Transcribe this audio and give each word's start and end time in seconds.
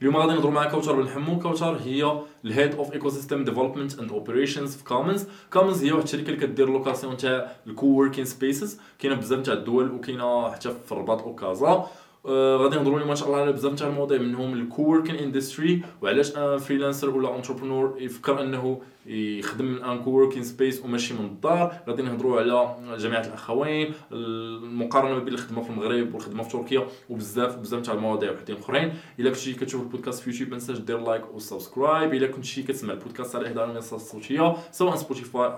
اليوم 0.00 0.16
غادي 0.16 0.32
نهضروا 0.32 0.52
مع 0.52 0.70
كوثر 0.70 0.92
بن 0.92 1.08
حمو. 1.08 1.38
كوثر 1.38 1.76
هي 1.84 2.20
ال 2.44 2.74
head 2.74 2.92
of 2.92 3.08
ecosystem 3.08 3.44
development 3.44 3.98
and 3.98 4.12
operations 4.12 4.76
في 4.76 4.84
Commons 4.84 5.26
Commons 5.52 5.84
هي 5.84 5.92
واحد 5.92 6.02
الشركة 6.02 6.26
اللي 6.26 6.36
كدير 6.46 6.68
location 6.70 7.16
تاع 7.16 7.52
ال 7.66 7.86
coworking 7.86 8.24
spaces 8.24 8.80
كاينة 8.98 9.16
بزاف 9.16 9.40
تاع 9.42 9.54
الدول 9.54 9.92
وكاينة 9.92 10.50
حتى 10.50 10.74
في 10.86 10.92
الرباط 10.92 11.26
وكازا 11.26 11.86
غادي 12.26 12.76
نهضروا 12.76 12.96
اليوم 12.96 13.08
ما 13.08 13.14
شاء 13.14 13.28
الله 13.28 13.40
على 13.40 13.52
بزاف 13.52 13.74
تاع 13.74 13.88
المواضيع 13.88 14.18
منهم 14.18 14.52
ال 14.52 14.58
coworking 14.58 15.14
industry 15.14 15.82
وعلاش 16.02 16.36
un 16.36 16.58
freelancer 16.58 17.10
ولا 17.10 17.36
entrepreneur 17.36 17.96
يفكر 18.00 18.40
أنه 18.40 18.80
يخدم 19.06 19.64
من 19.64 19.84
un 19.84 19.98
coworking 19.98 20.42
space 20.42 20.84
وماشي 20.84 21.14
من 21.14 21.24
الدار. 21.24 21.72
غادي 21.88 22.02
نهضروا 22.02 22.40
على 22.40 22.76
جامعه 22.98 23.20
الأخوين 23.20 23.92
المقارنة 24.12 25.18
بين 25.18 25.34
الخدمه 25.34 25.62
في 25.62 25.70
المغرب 25.70 26.14
والخدمة 26.14 26.42
في 26.42 26.50
تركيا 26.50 26.86
وبزاف 27.10 27.56
بزاف 27.56 27.82
تاع 27.82 27.94
المواضيع 27.94 28.32
وحدين 28.32 28.56
أخرين. 28.56 28.92
إلا 29.20 29.30
كنتي 29.30 29.52
كتشوف 29.54 29.82
البودكاست 29.82 30.22
في 30.22 30.30
يوتيوب 30.30 30.50
ما 30.50 30.58
تنساش 30.58 30.78
دير 30.78 31.00
like 31.00 31.34
و 31.34 31.42
subscribe 31.42 32.14
إلا 32.14 32.26
كنتي 32.26 32.62
كتسمع 32.62 32.92
البودكاست 32.92 33.36
على 33.36 33.46
إحدى 33.46 33.64
المنصات 33.64 34.00
الصوتية 34.00 34.56
سواء 34.72 34.96
Spotify 34.96 35.48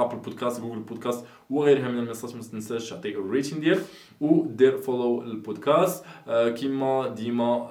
Apple 0.00 0.16
Podcasts 0.16 0.60
Google 0.60 0.78
Podcasts 0.78 1.24
وغيرها 1.50 1.88
من 1.88 1.98
المنصات 1.98 2.36
ما 2.36 2.42
تنساش 2.42 2.90
تعطي 2.90 3.14
ال 3.14 3.21
rating 3.21 3.60
ديالك. 3.60 3.84
ودير 4.20 4.78
follow 4.78 5.22
ال 5.22 5.31
podcast. 5.31 6.04
آه، 6.28 6.48
كيما 6.48 7.08
ديما 7.08 7.68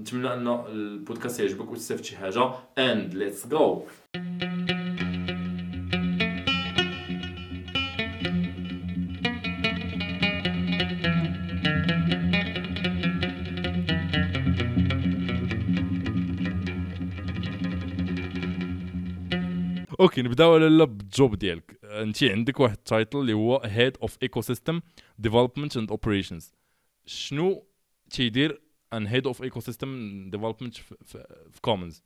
نتمنى 0.00 0.32
أن 0.32 0.48
البودكاست 0.48 1.40
يعجبك 1.40 1.70
وتستافد 1.70 2.04
شي 2.04 2.16
حاجة. 2.16 2.50
and 2.78 3.14
let's 3.14 3.46
go 3.46 3.82
OK 20.00 20.22
نبداو 20.22 20.54
على 20.54 20.86
بال 20.86 21.05
job 21.05 21.34
ديالك. 21.34 21.77
انت 22.02 22.24
عندك 22.24 22.60
واحد 22.60 22.76
ال 22.76 22.83
title 22.83 23.18
اللي 23.18 23.32
هو 23.32 23.60
head 23.64 23.96
of 24.02 24.18
ecosystem 24.22 24.80
development 25.18 25.76
and 25.76 25.90
operations 25.90 26.52
شنو 27.06 27.66
تيدير 28.10 28.62
un 28.92 29.06
head 29.06 29.26
of 29.26 29.42
ecosystem 29.42 30.22
development 30.30 30.76
في 30.76 31.60
Commons 31.60 32.02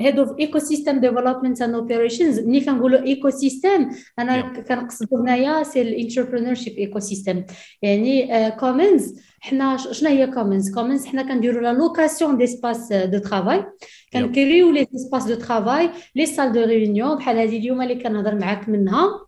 head 0.00 0.18
of 0.18 0.38
ecosystem 0.38 1.00
development 1.00 1.62
and 1.62 1.74
operations 1.74 2.40
ملي 2.40 2.60
كنقولوا 2.60 3.02
ecosystem 3.02 3.88
أنا 4.18 4.40
كنقصد 4.40 5.14
هنايا 5.14 5.62
c'est 5.62 5.79
ال 5.79 5.82
entrepreneurship 5.82 6.78
ecosystem 6.78 7.44
يعني 7.82 8.50
Commons 8.50 9.20
حنا 9.40 9.76
شنو 9.76 10.10
هي 10.10 10.26
Commons 10.26 10.74
Commons 10.74 11.06
حنا 11.06 11.22
كنديروا 11.22 11.62
la 11.62 11.72
location 11.72 12.36
d'espaces 12.38 12.92
de 12.92 13.18
travail 13.18 13.64
كنكريو 14.12 14.70
les 14.70 14.84
espaces 14.84 15.24
de 15.24 15.34
travail 15.34 15.90
les 16.14 16.26
salles 16.26 16.52
de 16.52 16.64
réunion 16.64 17.16
بحال 17.16 17.38
هذه 17.38 17.58
اليوم 17.58 17.82
اللي 17.82 17.94
كنهضر 17.94 18.34
معاك 18.34 18.68
منها 18.68 19.26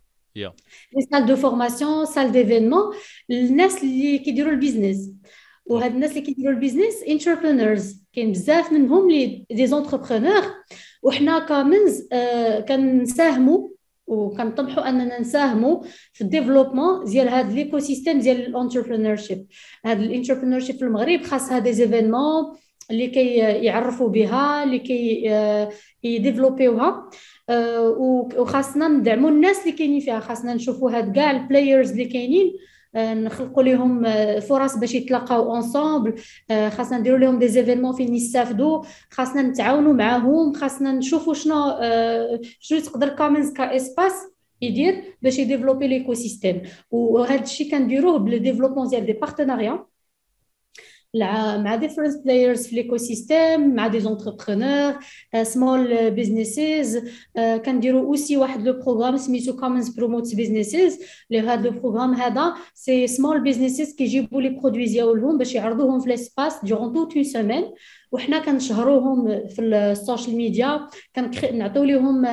les 0.95 1.01
salles 1.11 1.25
de 1.25 1.35
formation 1.35 2.05
salles 2.05 2.31
d'événements 2.31 2.95
الناس 3.31 3.83
اللي 3.83 4.17
كيديروا 4.17 4.51
ال 4.51 4.58
business 4.58 5.11
وهاد 5.65 5.93
الناس 5.93 6.09
اللي 6.09 6.21
كيديروا 6.21 6.53
ال 6.53 6.59
business 6.59 7.03
entrepreneurs 7.07 8.00
كاين 8.13 8.31
بزاف 8.31 8.71
منهم 8.71 9.09
les 9.11 9.45
des 9.51 9.67
entrepreneurs 9.67 10.43
وحنا 11.03 11.39
Commons 11.39 12.07
آه 12.13 12.59
كنساهموا 12.59 13.69
وكنطمحوا 14.07 14.89
أننا 14.89 15.21
نساهموا 15.21 15.81
في 16.13 16.21
ال 16.21 16.27
développement 16.27 17.05
ديال 17.05 17.29
هذا 17.29 17.53
l'écosystème 17.53 18.19
ديال 18.19 18.45
ال 18.45 19.15
entrepreneurship 19.15 19.45
هذا 19.85 20.03
ال 20.03 20.59
entrepreneurship 20.59 20.75
في 20.75 20.81
المغرب 20.85 21.21
خاصها 21.23 21.59
des 21.59 21.73
événements 21.73 22.55
اللي 22.91 23.07
كي 23.07 23.35
يعرفوا 23.37 24.09
بها 24.09 24.63
اللي 24.63 24.79
كي 24.79 25.23
يديفلوبيوها 26.03 27.09
وخاصنا 28.37 28.87
ندعموا 28.87 29.29
الناس 29.29 29.61
اللي 29.61 29.71
كاينين 29.71 29.99
فيها 29.99 30.19
خاصنا 30.19 30.53
نشوفوا 30.53 30.91
هاد 30.91 31.15
كاع 31.15 31.31
ال 31.31 31.39
players 31.39 31.91
اللي 31.91 32.05
كاينين 32.05 32.53
نخلقوا 32.95 33.63
لهم 33.63 34.03
فرص 34.39 34.75
باش 34.77 34.95
يتلاقاو 34.95 35.55
ensemble 35.55 36.13
خاصنا 36.49 36.97
نديروا 36.97 37.19
لهم 37.19 37.39
des 37.39 37.47
événements 37.47 37.93
فين 37.95 38.15
يستافدوا 38.15 38.83
خاصنا 39.09 39.41
نتعاونوا 39.41 39.93
معاهم. 39.93 40.53
خاصنا 40.53 40.91
نشوفوا 40.91 41.33
شنو 41.33 41.55
شنو 42.59 42.79
تقدر 42.79 43.09
Commons 43.09 43.53
ك 43.53 43.62
espace 43.62 44.13
يدير 44.61 45.03
باش 45.21 45.39
يديفلوبي 45.39 45.87
l'écosystème 45.87 46.61
وهذا 46.91 47.43
الشيء 47.43 47.71
كنديروه 47.71 48.19
بال 48.19 48.28
développement 48.28 48.87
ديال 48.87 49.05
des 49.05 49.13
partenariats 49.13 49.85
مع 51.14 51.80
different 51.80 52.22
players 52.24 52.68
في 52.68 52.82
l'écosystème 52.82 52.96
سيستيم 52.96 53.74
مع 53.74 53.90
des 53.90 54.02
entrepreneurs 54.02 54.94
small 55.44 56.10
businesses 56.16 57.04
كنديروا 57.64 58.00
اوسي 58.00 58.36
واحد 58.36 58.66
لو 58.66 58.72
بروغرام 58.72 59.16
سميتو 59.16 59.52
commons 59.52 59.86
promote 59.86 60.34
businesses 60.34 61.02
اللي 61.30 61.40
هذا 61.40 61.62
لو 61.62 61.70
بروغرام 61.70 62.14
هذا 62.14 62.54
سي 62.74 63.06
small 63.06 63.40
businesses 63.48 63.96
كيجيبوا 63.96 64.42
لي 64.42 64.48
برودوي 64.48 64.84
ديالهم 64.84 65.38
باش 65.38 65.54
يعرضوهم 65.54 66.00
في 66.00 66.08
ليسباس 66.08 66.52
durant 66.52 66.92
toute 66.92 67.14
une 67.16 67.24
semaine 67.24 67.72
وحنا 68.11 68.39
كنشهروهم 68.39 69.47
في 69.47 69.61
السوشيال 69.61 70.35
ميديا 70.35 70.87
كنعطيو 71.15 71.83
لهم 71.83 72.27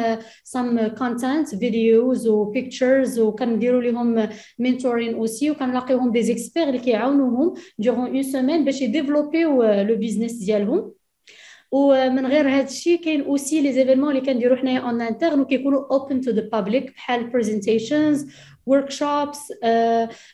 سام 0.44 0.86
كونتنت 0.86 1.54
فيديوز 1.54 2.28
وبيكتشرز 2.28 3.20
وكنديروا 3.20 3.82
لهم 3.82 4.28
mentoring 4.58 5.14
aussi 5.14 5.50
وكنلاقيوهم 5.50 6.12
دي 6.12 6.22
زيكسبير 6.22 6.68
اللي 6.68 6.78
كيعاونوهم 6.78 7.54
durant 7.78 8.06
une 8.06 8.22
semaine 8.22 8.64
باش 8.64 8.82
يديفلوبيو 8.82 9.62
le 9.62 9.96
business 9.96 10.32
ديالهم. 10.32 10.92
ومن 11.72 12.26
غير 12.26 12.48
هذا 12.48 12.64
الشيء 12.64 13.00
كاين 13.00 13.22
aussi 13.22 13.60
les 13.60 13.72
événements 13.72 14.10
اللي 14.10 14.20
كنديروا 14.20 14.56
حنايا 14.56 14.78
en 14.80 15.00
interne 15.00 15.40
وكيكونوا 15.40 15.84
open 15.90 16.20
to 16.20 16.30
the 16.30 16.48
public 16.52 16.92
بحال 16.94 17.30
presentations 17.30 18.26
workshops 18.66 19.52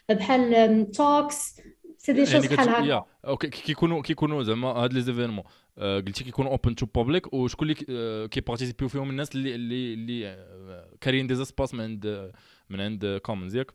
بحال 0.08 0.90
talks 0.90 1.56
c'est 2.04 2.12
des 2.12 2.26
choses 2.26 2.46
بحال 2.46 2.68
هكا 2.68 3.04
OK 3.26 3.48
كيكونوا 3.48 4.02
كيكونوا 4.02 4.42
زعما 4.42 4.68
هاد 4.68 4.92
les 4.92 5.00
événements 5.00 5.44
قلتي 5.78 6.24
كيكونوا 6.24 6.50
open 6.50 6.74
to 6.74 6.86
public 6.86 7.34
وشكون 7.34 7.70
اللي 7.70 8.28
كيبارتيسيبيو 8.28 8.88
فيهم 8.88 9.10
الناس 9.10 9.34
اللي 9.34 9.54
اللي 9.54 9.94
اللي 9.94 10.46
كارين 11.00 11.26
des 11.26 11.44
espaces 11.44 11.74
من 11.74 11.80
عند 11.80 12.32
من 12.70 12.80
عند 12.80 13.20
Commons 13.22 13.56
ياك 13.56 13.72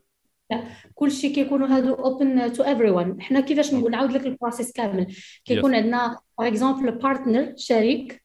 لا 0.50 0.64
كلشي 0.94 1.28
كيكونوا 1.28 1.66
هادو 1.66 1.94
open 1.94 2.52
to 2.52 2.62
everyone 2.64 3.22
حنا 3.22 3.40
كيفاش 3.40 3.74
نقول 3.74 3.90
نعاود 3.90 4.12
لك 4.12 4.26
ال 4.26 4.32
process 4.32 4.72
كامل 4.72 5.14
كيكون 5.44 5.74
عندنا 5.74 6.18
par 6.38 6.48
exemple 6.48 6.92
partner 6.92 7.54
شريك 7.56 8.22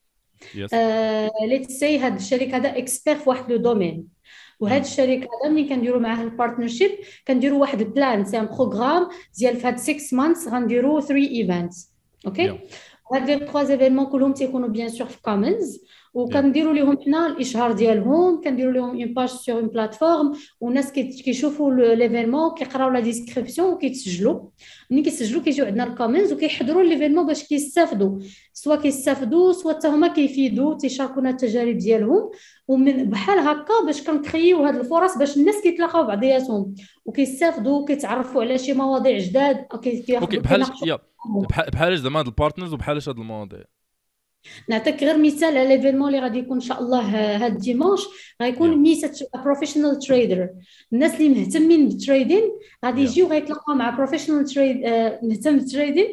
let's 1.47 1.71
say 1.71 1.99
هاد 1.99 2.16
الشريك 2.16 2.53
هذا 2.53 2.77
expert 2.77 3.16
في 3.16 3.29
واحد 3.29 3.51
le 3.51 3.57
domaine 3.57 4.14
وهذا 4.59 4.81
الشريك 4.81 5.19
هذا 5.19 5.53
ملي 5.53 5.69
كنديروا 5.69 5.99
معاه 5.99 6.23
ال 6.23 6.29
partnership 6.29 6.91
كنديروا 7.27 7.59
واحد 7.61 7.81
ال 7.81 7.90
plan 7.90 8.25
c'est 8.25 8.39
un 8.39 8.45
programme 8.45 9.07
ديال 9.38 9.57
في 9.57 9.67
هاد 9.67 9.77
6 9.77 10.17
months 10.17 10.47
غنديروا 10.47 11.01
3 11.01 11.16
events 11.16 11.91
OK 12.27 12.59
هاد 13.13 13.29
les 13.29 13.38
3 13.38 13.59
événements 13.59 14.05
كلهم 14.05 14.33
تيكونوا 14.33 14.67
bien 14.67 14.89
sûr 14.89 15.07
في 15.07 15.21
Commons 15.21 15.81
وكنديروا 16.13 16.73
لهم 16.73 17.01
حنا 17.01 17.27
الإشهار 17.27 17.71
ديالهم 17.71 18.41
كنديروا 18.41 18.73
لهم 18.73 18.89
une 18.89 19.13
page 19.13 19.29
sur 19.29 19.55
une 19.55 19.67
plateforme 19.67 20.33
والناس 20.61 20.91
كيشوفوا 20.91 21.73
l'événement 21.73 22.53
كيقراو 22.53 22.89
la 22.89 22.99
description 22.99 23.73
وكيتسجلوا 23.73 24.39
ملي 24.91 25.01
كيسجلوا 25.01 25.41
كيجيو 25.41 25.66
عندنا 25.66 25.83
ل 25.83 25.90
Commons 25.90 26.33
وكيحضروا 26.33 26.83
l'événement 26.83 27.27
باش 27.27 27.43
كيستافدوا. 27.43 28.19
سوا 28.53 28.75
كيستافدوا 28.75 29.53
سوا 29.53 29.73
حتى 29.73 29.87
هما 29.87 30.07
كيفيدوا 30.07 30.73
تيشاركونا 30.73 31.29
التجارب 31.29 31.77
ديالهم. 31.77 32.31
ومن 32.67 33.09
بحال 33.09 33.39
هكا 33.39 33.85
باش 33.85 34.03
كنكريو 34.03 34.63
هاد 34.63 34.75
الفرص 34.75 35.17
باش 35.17 35.37
الناس 35.37 35.61
كيتلاقاو 35.63 36.03
بعضياتهم. 36.03 36.75
وكيستافدوا 37.05 37.79
وكيتعرفوا 37.79 38.41
على 38.41 38.57
شي 38.57 38.73
مواضيع 38.73 39.17
جداد 39.17 39.66
OK 39.73 40.39
بحال 40.39 40.66
بحال 41.73 41.97
زعما 41.97 42.19
هاد 42.19 42.25
ال 42.27 42.33
partners 42.33 42.73
وبحال 42.73 42.97
هاد 43.07 43.19
المواضيع. 43.19 43.63
نعطيك 44.69 45.03
غير 45.03 45.17
مثال 45.17 45.57
على 45.57 45.75
l'événement 45.75 46.07
اللي 46.07 46.19
غادي 46.19 46.39
يكون 46.39 46.57
إن 46.57 46.61
شاء 46.61 46.79
الله 46.81 47.01
هاد 47.45 47.51
ال 47.52 47.57
dimanche 47.57 48.02
غيكون 48.41 48.77
meet 48.78 49.28
a 49.43 49.48
professional 49.48 49.99
trader 49.99 50.49
الناس 50.93 51.15
اللي 51.15 51.29
مهتمين 51.29 51.87
بال 51.87 52.00
trading 52.00 52.43
غادي 52.85 53.01
يجيو 53.01 53.27
غيتلاقاو 53.27 53.75
مع 53.75 53.89
professional 53.90 54.46
trader 54.46 54.78
مهتم 55.23 55.57
بال 55.57 55.67
trading. 55.67 56.07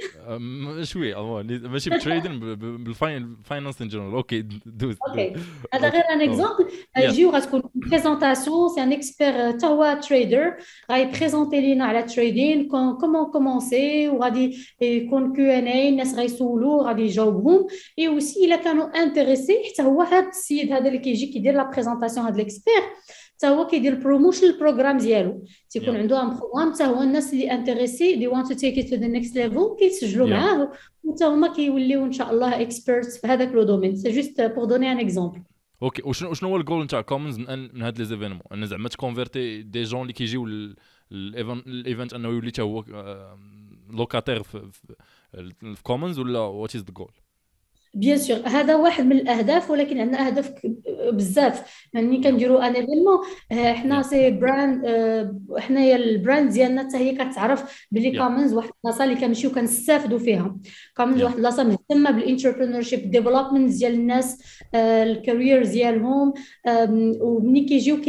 شوية 0.82 1.42
ماشي 1.42 1.90
بال 1.90 2.01
trading 2.01 2.40
بال 2.84 3.06
finance 3.06 3.82
in 3.82 3.88
general 3.88 4.14
OK 4.14 4.44
دوز 4.66 4.96
OK 5.08 5.32
هذا 5.74 5.88
غير 5.88 6.02
un 6.12 6.20
exemple 6.20 6.66
يجيو 6.98 7.30
غتكون 7.30 7.62
présentation 7.74 8.68
c'est 8.68 8.82
un 8.82 8.92
expert 8.92 9.52
حتى 9.52 9.66
هو 9.66 10.00
trader 10.08 10.54
غيبريزونتي 10.90 11.60
لينا 11.60 11.84
على 11.84 11.98
ال 11.98 12.07
trading 12.07 12.68
comment 12.68 13.30
commencer 13.32 14.08
وغادي 14.08 14.58
يكون 14.80 15.32
Q 15.36 15.50
and 15.50 15.66
A 15.66 15.88
الناس 15.88 16.14
غيسولوه 16.14 16.86
غادي 16.86 17.02
يجاوبهم. 17.02 17.66
et 17.98 18.08
aussi 18.22 18.44
الا 18.44 18.56
كانوا 18.56 19.02
intéressés 19.02 19.62
حتى 19.72 19.82
هو 19.82 20.02
هذا 20.02 20.28
السيد 20.28 20.72
هذا 20.72 20.88
اللي 20.88 20.98
كيجي 20.98 21.26
كيدير 21.26 21.54
la 21.54 21.70
présentation 21.70 22.26
هذا 22.26 22.36
ال 22.36 22.43
expert 22.43 22.82
حتى 23.36 23.46
هو 23.46 23.66
كيدير 23.66 23.94
promotion 23.94 24.46
لل 24.46 24.56
programme 24.56 24.98
ديالو 24.98 25.44
تيكون 25.70 25.96
عنده 25.96 26.22
un 26.22 26.36
programme 26.36 26.74
حتى 26.74 26.84
هو 26.84 27.02
الناس 27.02 27.32
اللي 27.32 27.52
intéressés 27.52 28.16
they 28.16 28.26
want 28.26 28.52
to 28.52 28.58
take 28.58 28.78
it 28.78 28.88
to 28.88 28.96
the 28.96 29.06
next 29.06 29.36
level 29.36 29.76
كيتسجلوا 29.78 30.26
معاه 30.26 30.72
وحتى 31.04 31.24
هما 31.24 31.52
كيوليو 31.52 32.04
ان 32.04 32.12
شاء 32.12 32.30
الله 32.30 32.62
experts 32.62 33.06
في 33.06 33.26
هذاك 33.26 33.48
le 33.52 33.62
domaine 33.62 33.96
c'est 33.96 34.10
juste 34.10 34.40
pour 34.40 34.64
donner 34.64 34.92
un 34.92 34.98
exemple 34.98 35.42
okay 35.82 36.02
وشنو 36.04 36.34
شنو 36.34 36.48
هو 36.48 36.56
الجول 36.56 36.84
نتاع 36.84 37.00
Commons 37.00 37.38
من 37.38 37.82
هاد 37.82 37.98
les 37.98 38.04
événements 38.04 38.42
ان 38.52 38.66
زعما 38.66 38.88
تكونفيرتي 38.88 39.62
des 39.62 39.82
gens 39.82 40.02
اللي 40.02 40.12
كيجيو 40.12 40.46
ال 41.12 41.29
event 41.29 42.14
انه 42.14 42.28
يولي 42.28 42.48
حتى 42.48 42.62
هو 42.62 42.84
locataire 43.90 44.42
في 44.42 45.82
Commons 45.82 46.18
ولا 46.18 46.38
what 46.38 46.74
is 46.74 46.82
the 46.82 46.92
goal 46.92 47.12
bien 47.94 48.18
sûr 48.18 48.36
هذا 48.44 48.74
واحد 48.74 49.04
من 49.06 49.12
الاهداف 49.16 49.70
ولكن 49.70 50.00
عندنا 50.00 50.26
اهداف 50.26 50.52
بزاف 51.12 51.86
ملي 51.94 52.22
كنديروا 52.22 52.66
un 52.66 52.74
événement 52.74 53.18
حنا 53.52 54.02
c'est 54.02 54.30
brand 54.30 54.86
حنايا 55.58 55.96
ال 55.96 56.06
brand 56.06 56.52
ديالنا 56.52 56.82
حتى 56.82 56.96
هي 56.96 57.14
كتعرف 57.14 57.86
بلي 57.90 58.18
Commons 58.18 58.54
واحد 58.54 58.70
البلاصه 58.76 59.04
اللي 59.04 59.14
كنمشيو 59.14 59.50
كنستافدوا 59.50 60.18
فيها 60.18 60.56
Commons 60.96 61.22
واحد 61.22 61.34
البلاصه 61.34 61.64
مهتمه 61.64 62.10
بال 62.10 62.82
entrepreneurship 62.82 63.10
development 63.10 63.72
ديال 63.72 63.92
الناس 63.94 64.42
ال 64.74 64.84
carrière 64.84 65.64
ديالهم 65.64 66.32
ومني 67.20 67.64
كيجيو 67.64 68.00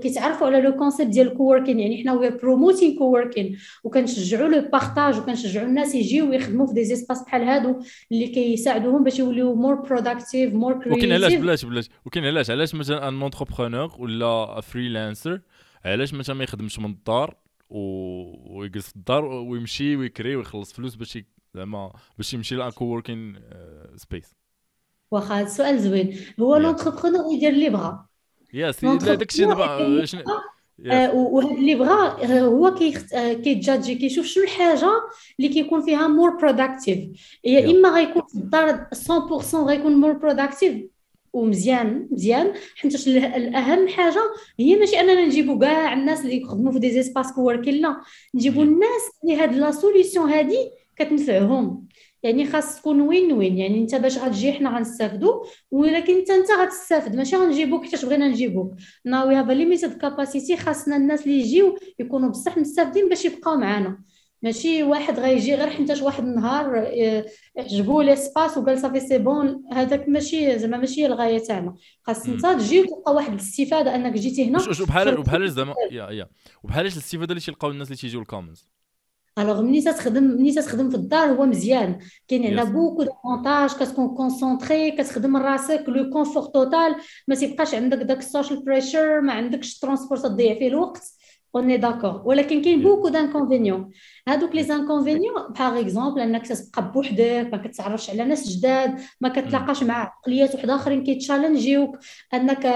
كيتعرفوا 0.00 0.46
على 0.46 0.60
le 0.60 0.76
concept 0.76 1.10
ديال 1.10 1.26
ال 1.26 1.31
coworking 1.31 1.80
يعني 1.80 2.02
حنا 2.02 2.12
we 2.12 2.30
promoting 2.30 2.98
coworking 2.98 3.56
وكنشجعوا 3.84 4.48
le 4.48 4.68
partage 4.68 5.18
وكنشجعوا 5.18 5.66
الناس 5.66 5.94
يجيو 5.94 6.30
ويخدموا 6.30 6.66
في 6.66 6.74
des 6.74 6.84
espaces 6.84 7.22
بحال 7.22 7.42
هادو 7.42 7.78
اللي 8.12 8.26
كيساعدوهم 8.26 9.04
باش 9.10 9.18
يوليو 9.18 9.54
more 9.54 9.74
productive 9.74 10.54
more 10.54 10.72
creative 10.72 10.92
وكاين 10.92 11.12
علاش 11.12 11.34
بلاش 11.34 11.64
بلاش. 11.64 11.88
وكاين 12.04 12.26
علاش؟ 12.26 12.50
علاش 12.50 12.74
مثلا 12.74 13.08
un 13.08 13.22
entrepreneur 13.22 13.96
ولا 13.98 14.60
freelancer 14.60 15.40
علاش 15.84 16.14
مثلا 16.14 16.36
ما 16.36 16.44
يخدمش 16.44 16.78
من 16.78 16.90
الدار 16.90 17.36
ويجلس 17.70 18.88
في 18.88 18.96
الدار 18.96 19.24
ويمشي 19.24 19.96
ويكري 19.96 20.36
ويخلص 20.36 20.72
فلوس 20.72 20.94
باش 20.94 21.18
زعما 21.54 21.92
باش 22.16 22.34
يمشي 22.34 22.54
ل 22.54 22.70
coworking 22.70 23.40
space 23.96 24.34
واخا 25.10 25.34
هذا 25.34 25.46
السؤال 25.46 25.78
زوين. 25.78 26.16
هو 26.40 26.56
l'entrepreneur 26.56 27.34
يدير 27.34 27.50
اللي 27.50 27.70
بغا 27.70 28.06
yes 28.54 28.84
داكشي 28.84 29.46
دابا 29.46 30.04
وهذا 31.14 31.50
اللي 31.50 31.74
بغى 31.74 32.24
آه، 32.24 32.40
هو 32.40 32.74
كيتجاجي 33.44 33.94
كيشوف 33.94 34.26
شنو 34.26 34.44
الحاجة 34.44 34.90
اللي 35.38 35.48
كيكون 35.48 35.82
فيها 35.82 36.08
more 36.08 36.30
productive 36.30 36.98
يا 37.44 37.70
إما 37.70 37.88
غيكون 37.88 38.22
في 38.28 38.34
الدار 38.34 38.86
100% 38.94 39.54
غيكون 39.54 39.92
more 39.96 40.12
productive 40.12 40.82
ومزيان 41.32 42.08
مزيان 42.10 42.52
حيت 42.76 43.06
الأهم 43.08 43.88
حاجة 43.88 44.22
هي 44.60 44.76
ماشي 44.76 45.00
أننا 45.00 45.26
نجيبوا 45.26 45.60
كاع 45.60 45.92
الناس 45.92 46.20
اللي 46.20 46.42
يخدموا 46.42 46.72
في 46.72 46.78
des 46.78 46.90
espaces 46.90 47.32
coworking 47.32 47.74
لا. 47.74 48.00
نجيبوا 48.34 48.62
الناس 48.62 49.02
اللي 49.24 49.36
هاد 49.36 49.54
la 49.54 49.70
solution 49.70 50.30
هادي 50.30 50.70
كتنفعهم. 50.96 51.86
يعني 52.22 52.46
خاص 52.46 52.80
تكون 52.80 53.00
win 53.00 53.32
win 53.32 53.58
يعني 53.58 53.78
انت 53.78 53.94
باش 53.94 54.18
غتجي 54.18 54.52
حنا 54.52 54.76
غنستافدوا 54.76 55.44
ولكن 55.70 56.16
انت 56.16 56.30
انت 56.30 56.50
غتستافد. 56.50 57.16
ماشي 57.16 57.36
غنجيبوك 57.36 57.84
حيت 57.84 58.04
بغينا 58.04 58.28
نجيبوك 58.28 58.74
no 59.04 59.28
we 59.28 59.34
have 59.34 59.48
limited 59.48 59.98
capacity 59.98 60.56
خاصنا 60.56 60.96
الناس 60.96 61.22
اللي 61.22 61.40
يجيو 61.40 61.78
يكونوا 61.98 62.28
بصح 62.28 62.58
مستافدين 62.58 63.08
باش 63.08 63.24
يبقاو 63.24 63.56
معنا 63.56 63.98
ماشي 64.42 64.82
واحد 64.82 65.18
غيجي 65.20 65.54
غير 65.54 65.70
حيت 65.70 66.02
واحد 66.02 66.24
النهار 66.24 66.78
آه، 66.78 67.24
عجبو 67.58 68.00
l'espace 68.00 68.58
وقال 68.58 68.78
صافي 68.78 69.00
c'est 69.00 69.18
bon 69.18 69.62
هذاك 69.72 70.08
ماشي 70.08 70.58
زعما 70.58 70.76
ماشي 70.76 71.06
الغاية 71.06 71.38
تاعنا. 71.38 71.74
خاص 72.02 72.26
انت 72.28 72.46
تجي 72.46 72.80
وتلقى 72.80 73.14
واحد 73.14 73.32
الاستفادة 73.32 73.94
انك 73.94 74.12
جيتي 74.12 74.48
هنا. 74.48 74.58
وبحال 74.82 75.18
وبحال 75.18 75.50
زعما 75.50 75.74
يا 75.90 76.10
يا. 76.10 76.28
وبحال 76.62 76.82
الاستفادة 76.86 77.30
اللي 77.32 77.40
تيلقاو 77.40 77.70
الناس 77.70 77.86
اللي 77.86 77.96
تيجيو 77.96 78.20
ل 78.20 78.26
Commons 78.26 78.68
alors 79.42 79.62
ملي 79.62 79.80
تخدم 79.80 80.22
ملي 80.24 80.52
تخدم 80.52 80.90
في 80.90 80.96
الدار 80.96 81.28
هو 81.32 81.46
مزيان 81.46 81.98
كاين 82.28 82.46
عندنا 82.46 82.64
beaucoup 82.64 83.02
d'avantages 83.02 83.70
كتكون 83.70 84.08
concentré 84.08 84.90
كتخدم 84.90 85.36
راسك 85.36 85.84
le 85.88 86.10
confort 86.10 86.42
total 86.42 86.94
ما 87.28 87.34
تيبقاش 87.34 87.74
عندك 87.74 87.98
داك 87.98 88.18
ال 88.18 88.25
social 88.25 88.64
pressure 88.64 89.20
ما 89.20 89.32
عندكش 89.32 89.78
transport 89.78 90.18
تضيع 90.18 90.54
فيه 90.54 90.68
الوقت 90.68 91.02
on 91.56 91.76
est 91.76 91.88
d'accord 91.88 92.22
ولكن 92.24 92.62
كاين 92.62 92.82
beaucoup 92.82 93.08
d'inconvénients 93.08 93.90
هادوك 94.28 94.54
les 94.54 94.62
inconvénients 94.62 95.34
par 95.58 95.80
exemple 95.80 96.20
انك 96.20 96.46
تبقى 96.46 96.92
بوحدك 96.92 97.48
ما 97.52 97.56
كتعرفش 97.56 98.10
على 98.10 98.24
ناس 98.24 98.48
جداد 98.48 99.00
ما 99.20 99.28
كتلاقاش 99.28 99.82
مع 99.82 99.94
عقليات 99.94 100.54
واحد 100.54 100.70
اخرين 100.70 101.04
كيتشالنجيوك 101.04 101.98
انك 102.34 102.66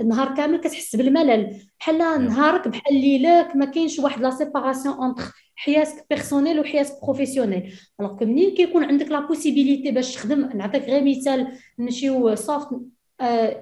النهار 0.00 0.34
كامل 0.34 0.60
كتحس 0.60 0.96
بالملل 0.96 1.56
بحال 1.80 1.98
نهارك 1.98 2.68
بحال 2.68 2.94
ليلك 2.94 3.56
ما 3.56 3.64
كاينش 3.64 3.98
واحد 3.98 4.20
la 4.22 4.30
séparation 4.30 4.94
entre 4.94 5.49
حياتك 5.60 6.06
personnelle 6.10 6.60
وحياتك 6.60 6.92
professionnelle 7.02 7.72
alors 8.00 8.16
que 8.16 8.24
منين 8.24 8.54
كيكون 8.54 8.84
عندك 8.84 9.08
la 9.10 9.20
possibilité 9.20 9.90
باش 9.90 10.14
تخدم؟ 10.14 10.50
نعطيك 10.54 10.82
غير 10.82 11.04
مثال 11.04 11.52
نمشيو 11.78 12.34
soft 12.34 12.68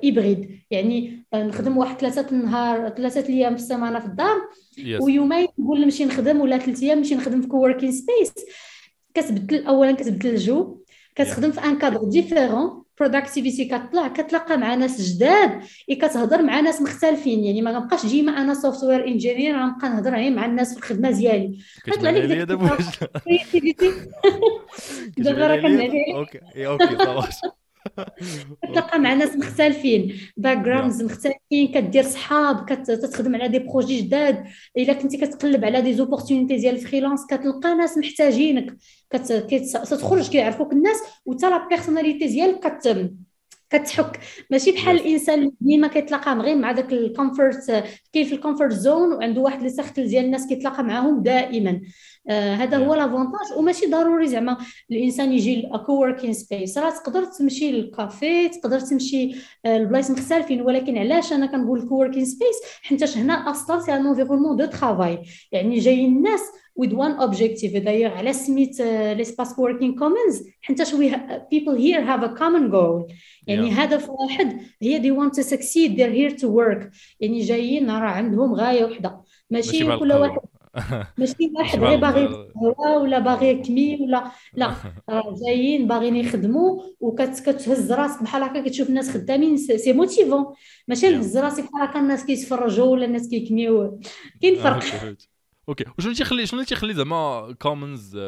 hybride 0.04 0.60
يعني 0.70 1.24
نخدم 1.34 1.76
واحد 1.76 1.96
ثلاثة 1.98 2.26
النهار 2.32 2.88
ثلاثة 2.88 3.20
الأيام 3.20 3.56
في 3.56 3.62
السيمانه 3.62 3.98
في 3.98 4.06
الدار 4.06 4.36
yes. 4.76 5.02
ويومين 5.02 5.48
نقول 5.58 5.80
نمشي 5.80 6.04
نخدم 6.04 6.40
ولا 6.40 6.58
ثلاث 6.58 6.82
أيام 6.82 6.98
نمشي 6.98 7.14
نخدم 7.14 7.42
في 7.42 7.48
coworking 7.48 7.92
space 7.92 8.32
كتبدل 9.14 9.66
اولا 9.66 9.92
كتبدل 9.92 10.30
الجو. 10.30 10.78
كتخدم 11.14 11.50
في 11.50 11.60
un 11.64 11.78
cadre 11.78 12.04
différent 12.04 12.82
productivity 13.00 13.64
كتطلع 13.64 14.08
كتلاقى 14.08 14.56
مع 14.58 14.74
ناس 14.74 15.00
جداد 15.00 15.62
كتهضر 15.90 16.42
مع 16.42 16.60
ناس 16.60 16.82
مختلفين. 16.82 17.44
يعني 17.44 17.62
ما 17.62 17.70
غنبقاش 17.70 18.06
ديما 18.06 18.32
أنا 18.42 18.54
software 18.54 19.06
engineer 19.06 19.56
غنبقى 19.62 19.88
نهضر 19.88 20.14
غير 20.14 20.30
مع 20.30 20.44
الناس 20.46 20.72
في 20.72 20.78
الخدمة 20.78 21.10
ديالي. 21.10 21.58
كتطلع 21.84 22.10
لك 22.10 22.22
دابا 22.48 22.78
دابا 25.18 25.46
راه 25.46 25.56
كنعلي. 25.56 26.14
okay. 26.14 26.40
okay 26.66 26.96
كتلقى 28.62 28.98
مع 28.98 29.14
ناس 29.14 29.36
مختلفين 29.36 30.20
backgrounds 30.36 31.02
مختلفين 31.02 31.68
كدير 31.74 32.02
صحاب 32.02 32.64
كتخدم 32.64 33.34
على 33.34 33.48
des 33.48 33.58
projets 33.58 34.00
جداد. 34.00 34.44
إلا 34.76 34.92
كنتي 34.92 35.16
كتقلب 35.16 35.64
على 35.64 35.80
des 35.82 35.94
opportunités 35.94 36.56
ديال 36.56 36.74
ال 36.74 36.79
freelance 36.79 37.26
كتلقى 37.26 37.74
ناس 37.74 37.98
محتاجينك. 37.98 38.76
كتخرج 39.10 40.28
كيعرفوك 40.28 40.72
الناس 40.72 40.96
وتا 41.26 41.46
la 41.46 41.68
personnalité 41.68 42.26
ديالك 42.26 42.66
كت 42.66 43.10
كتحك. 43.70 44.20
ماشي 44.50 44.72
بحال 44.72 44.96
الإنسان 44.96 45.38
اللي 45.38 45.52
ديما 45.60 45.88
كيتلاقى 45.88 46.34
غير 46.34 46.56
مع 46.56 46.72
داك 46.72 46.92
ال 46.92 47.04
comfort 47.04 47.84
كاين 48.12 48.26
في 48.26 48.34
ال 48.34 48.39
comfort 48.39 48.72
zone 48.72 49.12
وعنده 49.12 49.40
واحد 49.40 49.62
les 49.62 49.68
cercles 49.68 50.06
ديال 50.08 50.24
الناس 50.24 50.46
كيتلاقى 50.46 50.84
معاهم 50.84 51.22
دائما. 51.22 51.80
آه 52.28 52.54
هذا 52.54 52.76
هو 52.76 52.94
l'avantage 52.94 53.58
وماشي 53.58 53.86
ضروري 53.86 54.26
زعما 54.28 54.56
الإنسان 54.90 55.32
يجي 55.32 55.68
coworking 55.86 56.32
space 56.32 56.78
راه 56.78 56.90
تقدر 56.90 57.24
تمشي 57.24 57.72
للكافي 57.72 58.48
تقدر 58.48 58.80
تمشي 58.80 59.34
آه، 59.64 59.78
لبلايص 59.78 60.10
مختلفين 60.10 60.62
ولكن 60.62 60.98
علاش 60.98 61.32
أنا 61.32 61.46
كنقول 61.46 61.88
coworking 61.88 62.24
space 62.24 62.56
حيت 62.82 63.16
هنا 63.16 63.50
أصلا 63.50 63.80
c'est 63.80 63.92
un 63.94 64.06
environnement 64.06 64.56
de 64.56 64.64
travail 64.64 65.22
يعني 65.52 65.78
جايين 65.78 66.16
الناس 66.16 66.40
with 66.78 66.92
one 66.92 67.20
objective. 67.20 67.72
D'ailleurs 67.84 68.16
على 68.16 68.32
سميت 68.32 68.82
l'espace 69.16 69.52
working 69.56 69.94
commons. 69.98 70.42
حيت 70.62 70.82
we 70.82 71.10
people 71.50 71.74
here 71.74 72.04
have 72.04 72.22
a 72.22 72.38
common 72.38 72.70
goal. 72.70 73.12
يعني 73.46 73.70
yeah. 73.70 73.78
هدف 73.78 74.08
واحد 74.08 74.60
هي 74.82 75.02
they 75.02 75.16
want 75.16 75.32
to 75.32 75.42
succeed. 75.42 75.96
They're 75.96 76.12
here 76.12 76.36
to 76.40 76.48
work. 76.48 76.94
يعني 77.20 77.40
جايين 77.40 77.90
راه 77.90 78.08
عندهم 78.08 78.54
غاية 78.54 78.84
وحدة. 78.84 79.20
ماشي 79.50 79.98
كل 79.98 80.12
واحد. 80.12 80.40
ماشي 81.18 81.52
واحد. 81.54 81.78
غير 81.78 82.00
باغي 82.00 82.28
ولا 83.00 83.18
باغي 83.18 83.48
يكمي 83.48 83.98
ولا 84.00 84.24
لا. 84.54 84.74
جايين 85.46 85.86
باغيين 85.86 86.16
يخدموا 86.16 86.82
وكتهز 87.00 87.92
راسك 87.92 88.22
بحال 88.22 88.42
هكا 88.42 88.60
كتشوف 88.60 88.88
الناس 88.88 89.10
خدامين. 89.10 89.56
سي 89.56 89.92
موتيفون 89.92 90.46
ماشي 90.88 91.08
نهز 91.08 91.38
راسي 91.38 91.62
بحال 91.62 91.88
هكا 91.88 92.00
الناس 92.00 92.24
كيتفرجوا 92.24 92.86
ولا 92.86 93.04
الناس 93.04 93.28
كيكميو. 93.28 94.00
كاين 94.42 94.56
فرق. 94.62 94.84
okay. 95.68 95.84
وشنو 95.98 96.12
تيخلي 96.12 96.46
شنو 96.46 96.60
اللي 96.60 96.68
تيخلي 96.68 96.94
زعما 96.94 97.54
Commons 97.58 98.18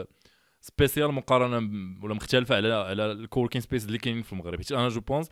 spéciale 0.61 1.13
مقارنة 1.13 1.57
ولا 2.03 2.15
مختلفة 2.15 2.57
على 2.57 2.73
على 2.73 3.13
ال 3.13 3.18
coworking 3.18 3.61
space 3.61 3.85
اللي 3.85 3.99
كاينين 3.99 4.23
في 4.23 4.33
المغرب؟ 4.33 4.59
حيت 4.59 4.73
أنا 4.73 4.89
je 4.89 5.01
pense 5.01 5.27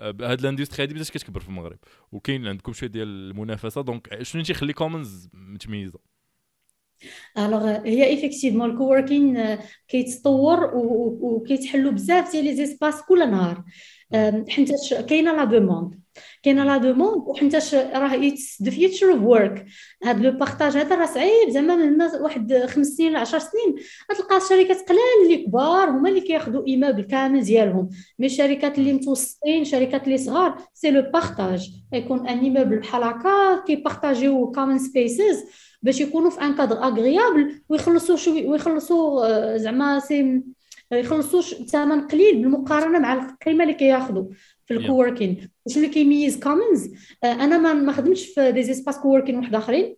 هاد 0.00 0.40
ال 0.40 0.45
industry 0.45 0.82
هادي 0.82 0.94
بدات 0.94 1.10
كتكبر 1.10 1.40
في 1.40 1.48
المغرب 1.48 1.78
وكاين 2.12 2.46
عندكم 2.46 2.72
شوية 2.72 2.90
ديال 2.90 3.08
المنافسة 3.08 3.80
donc 3.80 4.22
شنو 4.22 4.42
تيخلي 4.42 4.72
Commons 4.72 5.28
متميزة؟ 5.32 5.98
alors 7.38 7.66
هي 7.68 8.06
effectivement 8.06 8.70
ال 8.70 8.79
coworking 8.79 9.58
كيتطور 9.88 10.70
وكيتحلوا 10.74 11.92
بزاف 11.92 12.32
ديال 12.32 12.44
les 12.44 12.56
espaces 12.56 13.02
كل 13.02 13.30
نهار 13.30 13.64
حيت 14.48 14.70
كاينة 15.08 15.32
la 15.32 15.44
demande 15.44 16.00
كاينة 16.42 16.64
la 16.64 16.76
demande 16.76 17.22
وحيتاش 17.26 17.74
راه 17.74 18.28
it's 18.28 18.62
the 18.62 18.70
future 18.70 19.12
of 19.12 19.22
work 19.22 19.66
هاد 20.04 20.20
le 20.20 20.30
partage 20.30 20.76
هذا 20.76 20.96
راه 20.96 21.06
صعيب 21.06 21.50
زعما 21.50 21.76
من 21.76 22.02
واحد 22.20 22.64
خمس 22.66 22.86
سنين 22.86 23.12
ل 23.12 23.16
10 23.16 23.38
سنين 23.38 23.74
غتلقى 24.12 24.36
الشركات 24.36 24.88
قلال 24.88 25.00
اللي 25.24 25.44
كبار 25.44 25.90
هما 25.90 26.08
اللي 26.08 26.20
كياخذوا 26.20 26.66
immeuble 26.66 27.02
كامل 27.02 27.40
ديالهم 27.44 27.88
mais 28.18 28.26
الشركات 28.26 28.78
اللي 28.78 28.92
متوسطين 28.92 29.64
شركات 29.64 30.04
اللي 30.04 30.18
صغار 30.18 30.58
c'est 30.74 30.90
le 30.90 31.02
partage 31.02 31.70
يكون 31.92 32.28
un 32.28 32.38
immeuble 32.38 32.78
بحال 32.78 33.02
هكا 33.02 33.64
كيبارطاجيو 33.66 34.50
common 34.50 34.78
spaces 34.78 35.44
باش 35.82 36.00
يكونوا 36.00 36.30
في 36.30 36.40
un 36.40 36.54
cadre 36.54 36.82
agréable 36.82 37.62
ويخلصوا 37.68 38.16
شوي 38.16 38.46
ويخلصوا 38.46 39.56
زعما 39.56 39.98
c'est 39.98 40.42
يخلصوا 41.00 41.42
ثمن 41.66 42.00
قليل 42.00 42.36
بالمقارنة 42.42 42.98
مع 42.98 43.12
القيمة 43.14 43.64
اللي 43.64 43.74
كياخذوا 43.74 44.24
في 44.66 44.74
ال 44.74 44.81
coworking 44.81 45.48
شنو 45.68 45.82
اللي 45.82 45.94
كيميز 45.94 46.40
Commons 46.40 46.90
آه، 47.24 47.32
أنا 47.32 47.72
ما 47.72 47.92
خدمتش 47.92 48.26
في 48.26 48.52
des 48.52 48.62
espaces 48.62 48.98
coworking 48.98 49.36
واحد 49.36 49.54
آخرين. 49.54 49.96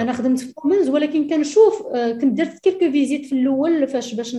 أنا 0.00 0.12
خدمت 0.12 0.40
في 0.40 0.52
Commons 0.54 0.88
ولكن 0.88 1.28
كنشوف 1.28 1.82
كنت 2.20 2.24
درت 2.38 2.58
quelques 2.58 2.90
visites 2.92 3.26
في 3.26 3.32
الأول 3.32 3.88
فاش 3.88 4.14
باش 4.14 4.36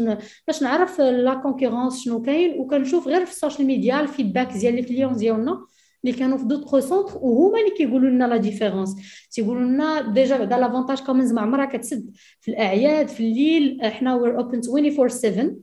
باش 0.47 0.63
نعرف 0.63 1.01
la 1.01 1.33
concurrence 1.33 2.03
شنو 2.05 2.21
كاين. 2.21 2.59
وكنشوف 2.59 3.07
غير 3.07 3.25
في 3.25 3.31
ال 3.31 3.37
social 3.37 3.67
media 3.67 3.99
ال 4.01 4.07
feedback 4.07 4.53
ديال 4.53 4.79
ال 4.79 4.84
clients 4.84 5.15
ديالنا 5.15 5.65
اللي 6.05 6.17
كانوا 6.17 6.37
في 6.37 6.43
d'autres 6.45 6.79
centres 6.79 7.17
وهما 7.21 7.59
اللي 7.59 7.71
كيقولوا 7.77 8.09
لنا 8.09 8.25
la 8.25 8.37
différence 8.37 8.95
تيقولوا 9.31 9.61
لنا 9.61 10.01
déjà 10.13 10.37
بعدا 10.37 10.57
l'avantage 10.57 10.99
Commons 10.99 11.33
ما 11.33 11.41
عمرها 11.41 11.65
كتسد 11.65 12.11
في 12.41 12.51
الأعياد 12.51 13.07
في 13.07 13.19
الليل. 13.19 13.79
حنا 13.83 14.15
we're 14.15 14.37
open 14.37 14.61
24 14.69 15.09
7 15.09 15.55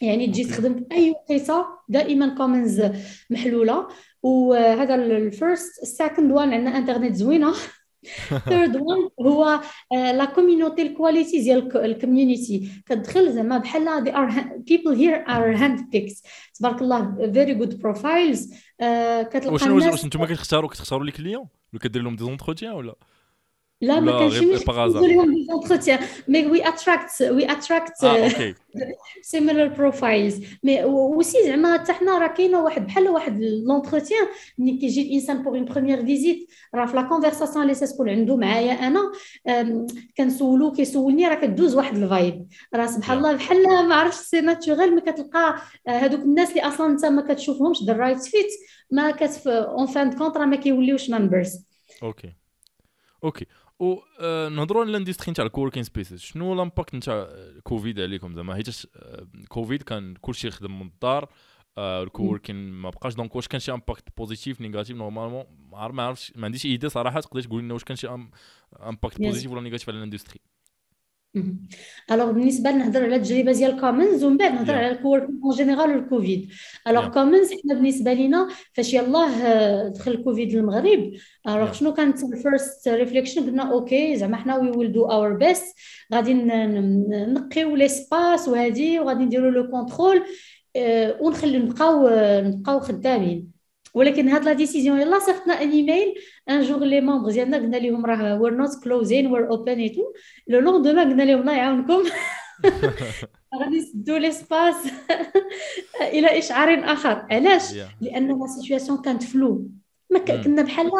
يعني 0.00 0.26
تجي 0.26 0.44
تخدم 0.44 0.84
أي 0.92 1.10
وقيته 1.10 1.64
دائما 1.88 2.34
كومنز 2.34 2.82
محلولة. 3.30 3.88
وهذا 4.22 4.94
ال 4.94 5.09
first 5.09 5.82
ال 5.82 5.89
second 5.89 6.32
one 6.32 6.52
عندنا 6.52 6.78
انترنت 6.78 7.14
زوينة. 7.14 7.54
third 8.48 8.76
one 8.76 9.08
هو 9.20 9.60
la 9.92 10.24
community 10.24 10.82
ال 10.82 10.89
quality 10.89 11.40
ديال 11.40 11.76
ال 11.76 11.87
community 11.87 12.82
كتدخل 12.86 13.32
زعما 13.32 13.58
بحال 13.58 14.04
the, 14.04 14.14
the 14.14 14.30
people 14.56 14.94
here 14.94 15.14
are 15.14 15.56
handpicked 15.56 16.22
تبارك 16.54 16.82
الله 16.82 17.30
very 17.32 17.54
good 17.54 17.78
profiles 17.78 18.54
كتلقى 19.30 19.52
واش 19.52 19.62
واش 19.62 20.04
نتوما 20.04 20.26
كتختاروا 20.26 20.70
كتختاروا 20.70 21.04
les 21.04 21.12
clients 21.12 21.48
ولا 21.72 21.82
كدير 21.82 22.02
لهم 22.02 22.16
des 22.16 22.24
entretiens 22.24 22.72
ولا؟ 22.72 22.94
لا 23.80 24.00
ما 24.00 24.18
كانش 24.18 24.38
دي 24.38 24.56
زونتروتيان 25.50 25.98
مي 26.28 26.46
وي 26.46 26.68
اتراكت 26.68 27.22
وي 27.22 27.52
اتراكت 27.52 27.92
سيميلر 29.22 29.66
بروفايلز 29.66 30.44
مي 30.62 30.84
وسي 30.84 31.38
زعما 31.44 31.78
حتى 31.78 31.92
حنا 31.92 32.18
راه 32.18 32.26
كاينة 32.26 32.62
واحد 32.62 32.86
بحال 32.86 33.08
واحد 33.08 33.40
l'entretien 33.40 34.26
ملي 34.58 34.76
كيجي 34.76 35.02
الانسان 35.02 35.42
pour 35.42 35.54
une 35.54 35.64
première 35.64 36.06
visite 36.06 36.50
راه 36.74 36.86
في 36.86 36.96
la 36.96 37.02
conversation 37.02 37.62
اللي 37.62 37.74
تكون 37.74 38.08
عنده 38.08 38.36
معايا 38.36 38.72
أنا 38.72 39.12
كنسولو 40.16 40.72
كيسولني 40.72 41.28
راه 41.28 41.34
كدوز 41.34 41.74
واحد 41.74 41.96
ال 41.96 42.06
vibe 42.06 42.46
راه 42.74 42.86
سبحان 42.86 43.18
الله 43.18 43.32
بحال 43.32 43.88
ما 43.88 43.94
عرفتش 43.94 44.26
c'est 44.26 44.40
naturel 44.40 44.94
mais 44.94 45.00
كتلقى 45.00 45.56
هذوك 45.88 46.20
الناس 46.20 46.50
اللي 46.50 46.62
أصلا 46.62 46.86
انت 46.86 47.04
ما 47.04 47.22
كتشوفهمش 47.22 47.82
the 47.82 47.92
right 47.92 48.22
fit 48.22 48.48
ما 48.90 49.10
كت 49.10 49.46
en 49.46 49.86
fin 49.86 50.12
de 50.12 50.18
compte 50.18 50.36
راه 50.36 50.46
ما 50.46 50.56
كيوليوش 50.56 51.10
members 51.10 51.64
okay 52.02 52.32
okay 53.24 53.46
ونهضروا 53.78 54.82
على 54.82 54.90
ال 54.90 54.94
industry 54.94 55.30
نتاع 55.30 55.44
ال 55.44 55.48
coworking 55.48 55.82
spaces 55.82 56.20
شنو 56.20 56.54
l'impact 56.54 56.94
نتاع 56.94 57.28
كوفيد 57.62 58.00
عليكم 58.00 58.34
زعما 58.34 58.54
حيت 58.54 58.68
كوفيد 59.48 59.82
كان 59.82 60.14
كلشي 60.14 60.48
يخدم 60.48 60.78
من 60.78 60.86
الدار 60.86 61.28
ال 61.78 61.86
coworking 61.86 62.56
ما 62.72 62.90
بقاش 62.90 63.14
donc 63.14 63.36
واش 63.36 63.48
كان 63.48 63.60
شي 63.60 63.72
impact 63.72 64.04
positif 64.16 64.60
négatif 64.60 64.96
normalement 64.96 65.44
ما 65.72 65.78
عرفتش 65.78 66.32
ما 66.36 66.44
عنديش 66.44 66.66
idée 66.66 66.88
صراحة 66.88 67.20
تقدر 67.20 67.42
تقول 67.42 67.62
لنا 67.62 67.74
واش 67.74 67.84
كان 67.84 67.96
شي 67.96 68.08
impact 68.82 69.20
positif 69.20 69.50
ولا 69.52 69.60
négatif 69.60 69.88
على 69.88 69.98
ال 69.98 70.03
industry 70.03 70.40
alors 72.12 72.30
بالنسبة 72.30 72.70
نهضر 72.70 73.04
على 73.04 73.16
التجربة 73.16 73.52
ديال 73.52 73.80
كومنز 73.80 74.24
ومن 74.24 74.36
بعد 74.36 74.52
نهضر 74.52 74.74
على 74.74 74.90
ال 74.90 74.95
cowork 74.95 75.28
en 75.44 75.54
général 75.56 75.90
الكوفيد 75.90 76.50
alors 76.88 77.08
كومنز 77.08 77.50
حنا 77.52 77.74
بالنسبة 77.74 78.12
لينا 78.12 78.48
فاش 78.72 78.94
يلاه 78.94 79.88
دخل 79.88 80.10
الكوفيد 80.10 80.52
للمغرب 80.52 81.12
alors 81.48 81.72
شنو 81.72 81.92
كانت 81.92 82.24
ال 82.24 82.35
first 82.35 82.88
reflection 82.88 83.46
قلنا 83.46 83.72
okay 83.72 84.16
زعما 84.16 84.36
حنا 84.36 84.56
we 84.56 84.70
will 84.70 84.92
do 84.92 85.04
our 85.04 85.32
best 85.32 85.76
غادي 86.14 86.34
نقيو 86.34 87.76
l'espace 87.76 88.48
وهادي 88.48 88.98
وغادي 88.98 89.24
نديرو 89.24 89.50
le 89.50 89.70
contrôle 89.70 90.22
ونخلي 91.20 91.58
نبقاو 91.58 92.08
نبقاو 92.40 92.80
خدامين. 92.80 93.55
ولكن 93.96 94.28
هاد 94.28 94.44
la 94.44 94.52
décision 94.52 95.00
يلا 95.00 95.18
صيفطنا 95.18 95.62
un 95.62 95.70
email 95.70 96.14
un 96.48 96.62
jour 96.62 96.78
les 96.78 97.00
membres 97.00 97.30
ديالنا 97.30 97.56
قلنا 97.56 97.76
لهم 97.76 98.06
راه 98.06 98.40
we're 98.40 98.54
not 98.54 98.84
closing 98.84 99.26
we're 99.26 99.50
open 99.50 99.88
et 99.88 99.96
tout 99.96 100.12
le 100.48 100.58
lendemain 100.60 101.02
قلنا 101.02 101.22
لهم 101.22 101.40
الله 101.40 101.56
يعاونكم. 101.56 102.02
غادي 103.60 103.76
نسدو 103.78 104.16
l'espace 104.16 104.74
إلى 106.16 106.38
إشعار 106.38 106.92
آخر. 106.92 107.26
علاش؟ 107.30 107.62
لأن 108.00 108.28
la 108.28 108.46
situation 108.46 109.02
كانت 109.02 109.22
floue 109.22 109.68
ما 110.10 110.18
كنا 110.18 110.62
بحال 110.62 110.90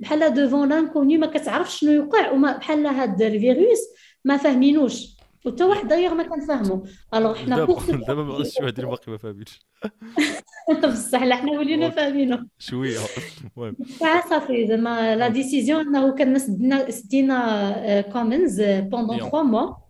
بحال 0.00 0.34
devant 0.34 0.68
l'inconnu 0.68 1.18
ما 1.18 1.26
كتعرفش 1.26 1.80
شنو 1.80 1.92
يوقع 1.92 2.30
وما 2.30 2.56
بحال 2.56 2.86
هاد 2.86 3.22
الفيروس 3.22 3.78
ما 4.24 4.36
فاهمينوش 4.36 5.16
وتا 5.44 5.64
واحد 5.64 5.88
دايوغ 5.88 6.14
ما 6.14 6.22
كنفهمو 6.22 6.86
alors 7.14 7.34
حنا 7.34 7.56
دابا 8.08 8.22
ما 8.22 8.44
شي 8.44 8.62
واحد 8.62 8.78
اللي 8.78 8.90
باقي 8.90 9.12
ما 9.12 9.18
فاهمينش. 9.18 9.60
بصح 10.84 11.22
لا 11.22 11.36
حنا 11.36 11.52
ولينا 11.58 11.90
فاهمينو 11.90 12.38
شوية. 12.58 12.98
المهم. 13.56 13.76
صافي 14.30 14.66
زعما 14.66 15.16
la 15.16 15.28
décision 15.28 15.96
إنه 16.20 16.38
سدينا 16.38 16.90
سدينا 16.90 18.00
كومنز 18.00 18.60
pendant 18.62 19.18
3 19.18 19.42
mois 19.42 19.81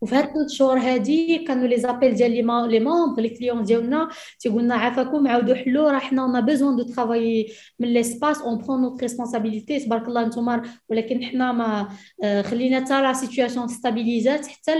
وفي 0.00 0.14
هاد 0.14 0.24
الثلاث 0.24 0.50
شهور 0.50 0.78
هادي 0.78 1.38
كانوا 1.38 1.66
les 1.66 1.76
appels 1.76 2.14
ديال 2.14 2.30
les 2.30 2.68
les 2.68 2.80
membres 2.80 3.22
les 3.22 3.28
clients 3.28 3.62
ديالنا 3.62 4.08
تيقولنا 4.38 4.74
عافاكم 4.74 5.28
عاودوا 5.28 5.54
حلوا 5.54 5.90
راه 5.90 5.98
حنا 5.98 6.26
ما 6.26 6.40
besoin 6.40 6.76
de 6.76 6.82
travailler 6.82 7.52
من 7.78 7.88
l'espace 7.88 8.40
on 8.40 8.58
prend 8.58 8.82
notre 8.82 9.02
responsabilité 9.02 9.80
تبارك 9.80 10.08
الله 10.08 10.24
نتوما 10.24 10.62
ولكن 10.88 11.24
حنا 11.24 11.52
ما 11.52 11.88
خلينا 12.42 12.80
حتى 12.80 13.02
la 13.02 13.12
situation 13.12 13.68
stabilisات 13.68 14.46
حتى 14.46 14.72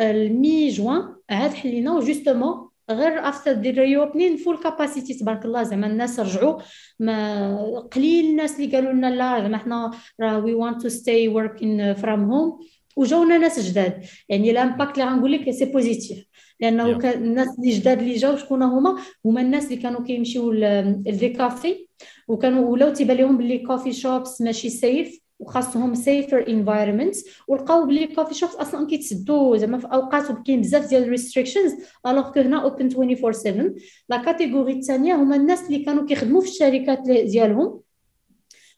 ال 0.00 0.68
mi-juin 0.68 1.14
عاد 1.30 1.52
حلينا. 1.52 1.92
و 1.92 2.00
justement 2.00 2.68
غير 2.90 3.28
after 3.28 3.52
the 3.52 3.70
reopening 3.70 4.36
full 4.36 4.56
capacity 4.56 5.14
تبارك 5.14 5.44
الله 5.44 5.62
زعما 5.62 5.86
الناس 5.86 6.20
رجعوا. 6.20 6.60
ما 7.00 7.80
قليل 7.80 8.30
الناس 8.30 8.60
اللي 8.60 8.76
قالوا 8.76 8.92
لنا 8.92 9.06
لا 9.06 9.40
زعما 9.40 9.58
حنا 9.58 9.90
راه 10.20 10.38
we 10.38 10.54
want 10.54 10.82
to 10.82 10.88
stay 10.88 11.28
working 11.28 11.94
from 11.94 12.30
home 12.30 12.58
وجاونا 12.96 13.38
ناس 13.38 13.60
جداد. 13.60 14.04
يعني 14.28 14.50
ال 14.50 14.57
impact 14.57 14.98
اللي 14.98 15.10
غنقول 15.10 15.32
لك 15.32 15.50
c'est 15.50 15.64
positif 15.64 16.26
لأنه 16.60 16.98
yeah. 16.98 17.04
الناس 17.04 17.48
اللي 17.58 17.70
جداد 17.70 17.98
اللي 17.98 18.14
جاو 18.14 18.36
شكون 18.36 18.62
هما؟ 18.62 19.02
هما 19.24 19.40
الناس 19.40 19.64
اللي 19.64 19.76
كانوا 19.76 20.02
كيمشيو 20.02 20.52
ل 20.52 20.71
des 20.71 21.28
cafés 21.28 21.86
وكانوا 22.28 22.68
ولاو 22.70 22.92
تيبان 22.92 23.16
لهم 23.16 23.36
باللي 23.36 23.58
coffee 23.58 23.92
shops 23.92 24.40
ماشي 24.40 24.70
safe 24.70 25.20
وخاصهم 25.38 25.94
safer 25.94 26.48
environment 26.48 27.16
ولقاو 27.48 27.86
بلي 27.86 28.06
coffee 28.06 28.34
shops 28.34 28.54
أصلا 28.54 28.86
كيتسدوا 28.86 29.56
زعما 29.56 29.78
في 29.78 29.86
أوقات 29.86 30.30
وكاين 30.30 30.60
بزاف 30.60 30.88
ديال 30.88 31.02
ال 31.02 31.07
restrictions 31.07 31.72
alors 32.06 32.32
que 32.32 32.40
هنا 32.40 32.62
open 32.62 32.88
24 32.96 33.32
7 33.32 33.74
la 34.08 34.16
catégorie 34.16 34.72
الثانية 34.72 35.14
هما 35.14 35.36
الناس 35.36 35.66
اللي 35.66 35.84
كانوا 35.84 36.06
كيخدموا 36.06 36.40
في 36.40 36.48
الشركات 36.48 37.02
ديالهم. 37.10 37.80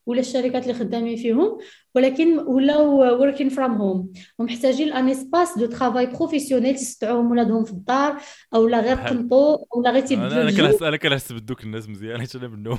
ولا 0.08 0.20
الشركات 0.20 0.62
اللي 0.62 0.74
خدامين 0.74 1.16
فيهم 1.16 1.58
ولكن 1.94 2.38
ولاو 2.38 3.20
working 3.20 3.48
from 3.48 3.72
home 3.72 4.12
ومحتاجين 4.38 4.92
un 4.92 5.08
espace 5.08 5.58
de 5.58 5.66
travail 5.66 6.06
professionnel 6.06 6.74
تستدعوهم 6.74 7.30
ولادهم 7.30 7.64
في 7.64 7.72
الدار 7.72 8.20
أو 8.54 8.68
لا 8.68 8.80
غير 8.80 8.96
قنطو 8.96 9.54
أو 9.74 9.82
لا 9.82 9.90
غير 9.90 10.02
تيبدلوا 10.06 10.42
أنا 10.42 10.50
كنحس 10.50 10.82
أنا 10.82 10.96
كنحس 10.96 11.32
بدوك 11.32 11.64
الناس 11.64 11.88
مزيان 11.88 12.20
حيت 12.20 12.36
أنا 12.36 12.48
منهم؟ 12.48 12.78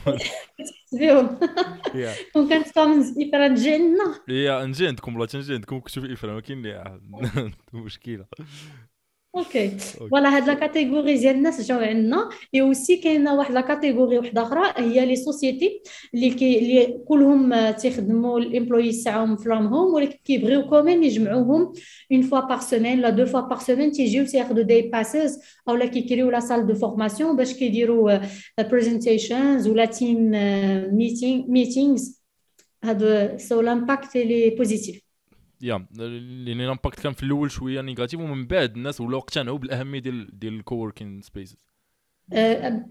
بهم 0.92 1.40
كون 2.34 2.50
كانت 2.50 2.72
كومنز 2.72 3.16
ايفران 3.20 3.48
نجي 3.48 3.74
عندنا 3.74 4.20
يا 4.28 4.66
نجي 4.66 4.88
عندكم 4.88 5.16
بلا 5.16 5.28
نجي 5.36 5.54
عندكم 5.54 5.80
كتشوف 5.80 6.06
ايفران 6.06 6.34
ما 6.34 6.42
كاين 6.42 6.84
مشكلة. 7.74 8.26
okay 9.36 9.70
voilà 9.70 10.38
هاد 10.38 10.48
la 10.48 10.54
catégorie 10.54 11.18
ديال 11.18 11.36
الناس 11.36 11.62
جاو 11.62 11.80
عندنا. 11.80 12.30
et 12.56 12.62
aussi 12.62 12.98
كاينة 12.98 13.36
واحد 13.36 13.54
la 13.54 13.62
catégorie 13.62 14.20
وحده 14.20 14.42
أخرى 14.42 14.74
هي 14.78 15.06
les 15.06 15.16
sociétés 15.16 15.82
اللي 16.14 16.30
كي 16.30 16.60
اللي 16.60 17.00
كلهم 17.08 17.72
تيخدموا 17.72 18.40
ال 18.40 18.46
employees 18.46 19.04
تاعهم 19.04 19.36
from 19.36 19.68
home 19.68 19.94
ولكن 19.94 20.18
كيبغيو 20.26 20.70
كومين 20.70 21.04
يجمعوهم 21.04 21.74
une 22.12 22.22
fois 22.22 22.40
par 22.40 22.60
semaine 22.60 23.00
لا 23.00 23.10
deux 23.10 23.26
fois 23.26 23.42
par 23.42 23.60
semaine 23.60 23.92
تيجيو 23.92 24.26
تياخذوا 24.26 24.64
des 24.64 24.82
passes 24.82 25.40
أو 25.70 25.76
لا 25.76 25.86
كيكريو 25.86 26.30
la 26.30 26.40
salle 26.40 26.68
de 26.68 26.74
formation 26.74 27.36
باش 27.36 27.54
كيديروا 27.54 28.20
presentations 28.60 29.68
ولا 29.68 29.86
team 29.86 30.32
meeting 30.96 31.48
meetings 31.48 32.22
هادو 32.84 33.38
so 33.38 33.62
l'impact 33.62 34.18
les 34.18 34.50
positifs 34.50 35.09
yeah 35.62 35.86
لأن 35.96 36.62
ال 36.62 36.67
impact 36.67 37.00
كان 37.00 37.14
في 37.14 37.24
الأول 37.24 37.52
شوية 37.52 37.82
négatif 37.82 38.20
ومن 38.20 38.48
بعد 38.48 38.76
الناس 38.76 39.02
ولاو 39.02 39.20
اقتنعوا 39.20 39.58
بالأهمية 39.58 40.00
ديال 40.00 40.40
ديال 40.40 40.54
ال 40.54 40.60
coworking 40.60 41.22
spaces. 41.22 41.66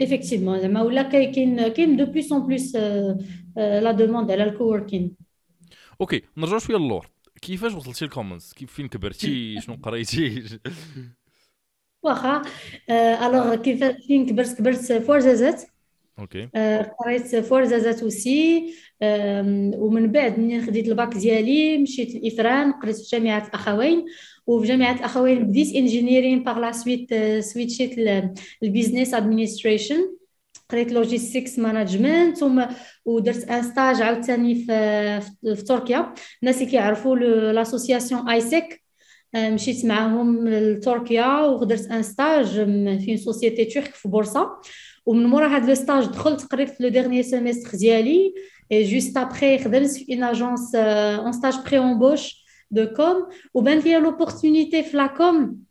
effectivement 0.00 0.60
زعما 0.60 0.82
ولا 0.82 1.02
كاين 1.02 1.68
كاين 1.68 1.96
de 1.96 2.06
plus 2.06 2.32
en 2.32 2.46
plus 2.46 2.76
la 3.56 3.92
demande 3.92 4.30
على 4.30 4.44
ال 4.44 4.51
coworking 4.51 5.16
okay 6.00 6.22
نرجعوا 6.36 6.58
شوية 6.58 6.76
للور. 6.76 7.06
كيفاش 7.42 7.74
وصلتي 7.74 8.04
للكومنز 8.04 8.52
كيف 8.52 8.72
فين 8.72 8.88
كبرتي؟ 8.88 9.60
شنو 9.60 9.76
قريتي؟ 9.82 10.44
واخا 12.02 12.42
alors 13.26 13.54
كيف 13.54 13.84
فين 13.84 14.26
كبرت 14.26 14.58
كبرت 14.58 14.92
فورزازات 14.92 15.62
okay 16.18 16.48
قريت 16.98 17.36
فورزازات 17.36 18.02
aussi 18.02 18.74
ومن 19.78 20.12
بعد 20.12 20.38
ملي 20.38 20.60
خديت 20.60 20.88
الباك 20.88 21.14
ديالي 21.14 21.78
مشيت 21.78 22.14
لايفران 22.24 22.72
قريت 22.72 22.96
في 22.96 23.16
جامعه 23.16 23.46
الاخوين 23.46 24.04
وفي 24.46 24.68
جامعه 24.68 24.94
الاخوين 24.94 25.44
بديت 25.44 25.74
engineering 25.74 26.42
par 26.42 26.58
la 26.58 26.72
suite 26.72 27.14
switchيت 27.40 27.98
ال 28.62 28.68
business 28.68 29.14
administration 29.14 30.18
قريت 30.70 30.92
logistics 30.92 31.58
management 31.58 32.38
ودرت 33.04 33.44
un 33.48 33.62
stage 33.62 34.02
عاوتاني 34.02 34.54
في 34.54 35.20
في 35.56 35.62
تركيا 35.62 36.14
الناس 36.42 36.58
اللي 36.58 36.70
كيعرفوا 36.70 37.16
l'association 37.52 38.28
AIESEC 38.28 38.87
مشيت 39.36 39.84
معاهم 39.84 40.48
لتركيا 40.48 41.40
ودرت 41.40 41.86
un 41.86 42.02
stage 42.02 42.46
في 43.04 43.16
société 43.16 43.64
turque 43.64 43.94
في 43.94 44.08
بورصة. 44.08 44.50
ومن 45.06 45.26
مورا 45.26 45.56
هاد 45.56 45.68
le 45.68 45.74
stage 45.74 46.06
دخلت 46.06 46.42
قريت 46.44 46.80
le 46.80 46.88
dernier 46.88 47.22
semestre 47.22 47.78
ديالي. 47.78 48.34
et 48.72 48.82
juste 48.84 49.16
après 49.16 49.58
خدمت 49.58 49.90
في 49.90 50.14
une 50.14 50.22
agence 50.22 50.74
en 50.74 51.32
stage 51.32 51.54
pré-embauche 51.66 52.44
دو 52.70 52.86
كوم 52.86 53.26
وبان 53.54 53.78
ليا 53.78 53.98
لوبورتونيتي 53.98 54.82
في 54.82 54.96
لاكوم 54.96 55.67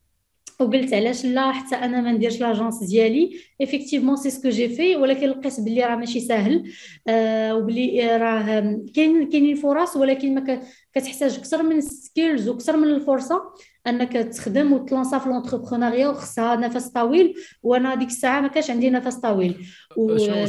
وقلت 0.59 0.93
علاش 0.93 1.25
لا 1.25 1.51
حتى 1.51 1.75
أنا 1.75 2.01
ما 2.01 2.11
نديرش 2.11 2.39
لاجونس 2.41 2.83
ديالي. 2.83 3.37
ايفيكتيفمون 3.61 4.15
سي 4.15 4.29
سكو 4.29 4.49
جي 4.49 4.69
في 4.69 4.95
ولكن 4.95 5.29
لقيت 5.29 5.59
بلي 5.59 5.83
راه 5.83 5.95
ماشي 5.95 6.19
ساهل. 6.19 6.71
آه 7.07 7.55
وبلي 7.55 8.17
راه 8.17 8.79
كاين 8.95 9.29
كاينين 9.29 9.55
فرص 9.55 9.95
ولكن 9.95 10.35
ما 10.35 10.61
كتحتاج 10.93 11.37
أكثر 11.37 11.63
من 11.63 11.81
سكيلز 11.81 12.49
وأكثر 12.49 12.77
من 12.77 12.87
الفرصة 12.87 13.41
أنك 13.87 14.13
تخدم 14.13 14.73
وتلانسا 14.73 15.17
في 15.17 15.29
لونتربرونيا 15.29 16.07
وخصها 16.07 16.55
نفس 16.55 16.87
طويل 16.87 17.33
وأنا 17.63 17.95
ديك 17.95 18.07
الساعة 18.07 18.41
ما 18.41 18.47
كانش 18.47 18.69
عندي 18.69 18.89
نفس 18.89 19.15
طويل. 19.15 19.67
و... 19.97 20.17
شنو 20.17 20.45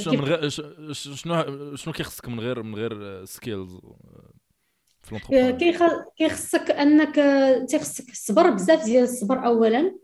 شنو 0.92 1.76
شنو 1.76 1.92
كيخصك 1.92 2.28
من 2.28 2.40
غير 2.40 2.62
من 2.62 2.74
غير 2.74 3.24
سكيلز 3.24 3.78
كيخصك 6.16 6.70
أنك 6.70 7.14
تيخصك 7.68 8.08
الصبر 8.10 8.50
بزاف 8.50 8.84
ديال 8.84 9.04
الصبر 9.04 9.46
اولا. 9.46 9.98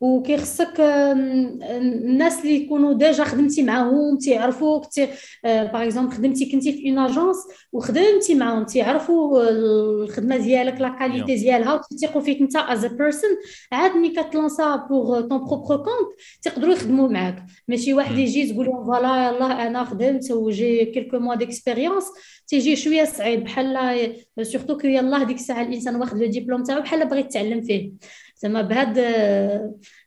وكيخصك 0.00 0.80
الناس 0.80 2.40
اللي 2.40 2.54
يكونوا 2.54 2.92
déjà 2.92 3.24
خدمتي 3.24 3.62
معاهم 3.62 4.18
تيعرفوك 4.18 4.86
تي 4.86 5.08
par 5.44 5.84
exemple 5.84 6.12
خدمتي 6.12 6.52
كنتي 6.52 6.72
في 6.72 6.88
une 6.90 6.98
agence 6.98 7.36
وخدمتي 7.72 8.34
معاهم 8.34 8.64
تيعرفوا 8.64 9.50
الخدمة 9.50 10.36
ديالك 10.36 10.80
la 10.80 10.88
qualité 10.88 11.34
ديالها 11.34 11.74
وتيثقوا 11.74 12.20
فيك 12.22 12.40
انت 12.40 12.56
as 12.56 12.84
a 12.84 12.88
person 12.88 13.30
عاد 13.72 13.96
ملي 13.96 14.08
كت 14.08 14.25
lancer 14.25 14.76
pour 14.76 15.20
ton 15.20 15.38
propre 15.38 15.76
compte 15.76 16.20
تيقدروا 16.42 16.72
يخدموا 16.72 17.08
معاك. 17.08 17.44
ماشي 17.68 17.94
واحد 17.94 18.18
يجي 18.18 18.52
تقول 18.52 18.66
لهم 18.66 18.84
voilà 18.84 19.28
يلاه 19.28 19.66
أنا 19.66 19.84
خدمت 19.84 20.30
وجي 20.30 20.84
quelques 20.84 21.18
mois 21.18 21.34
d'expérience 21.34 22.04
تيجي 22.46 22.76
شوية 22.76 23.04
صعيب 23.04 23.44
بحال 23.44 24.16
surtout 24.42 24.78
que 24.78 24.86
يلاه 24.86 25.24
ديك 25.24 25.36
الساعة 25.36 25.62
الإنسان 25.62 25.96
واخد 25.96 26.18
le 26.18 26.26
diplôme 26.26 26.62
تاعو 26.62 26.80
بحال 26.80 27.08
بغى 27.08 27.20
يتعلم 27.20 27.60
فيه. 27.60 27.92
زعما 28.42 28.62
بهاد 28.62 28.98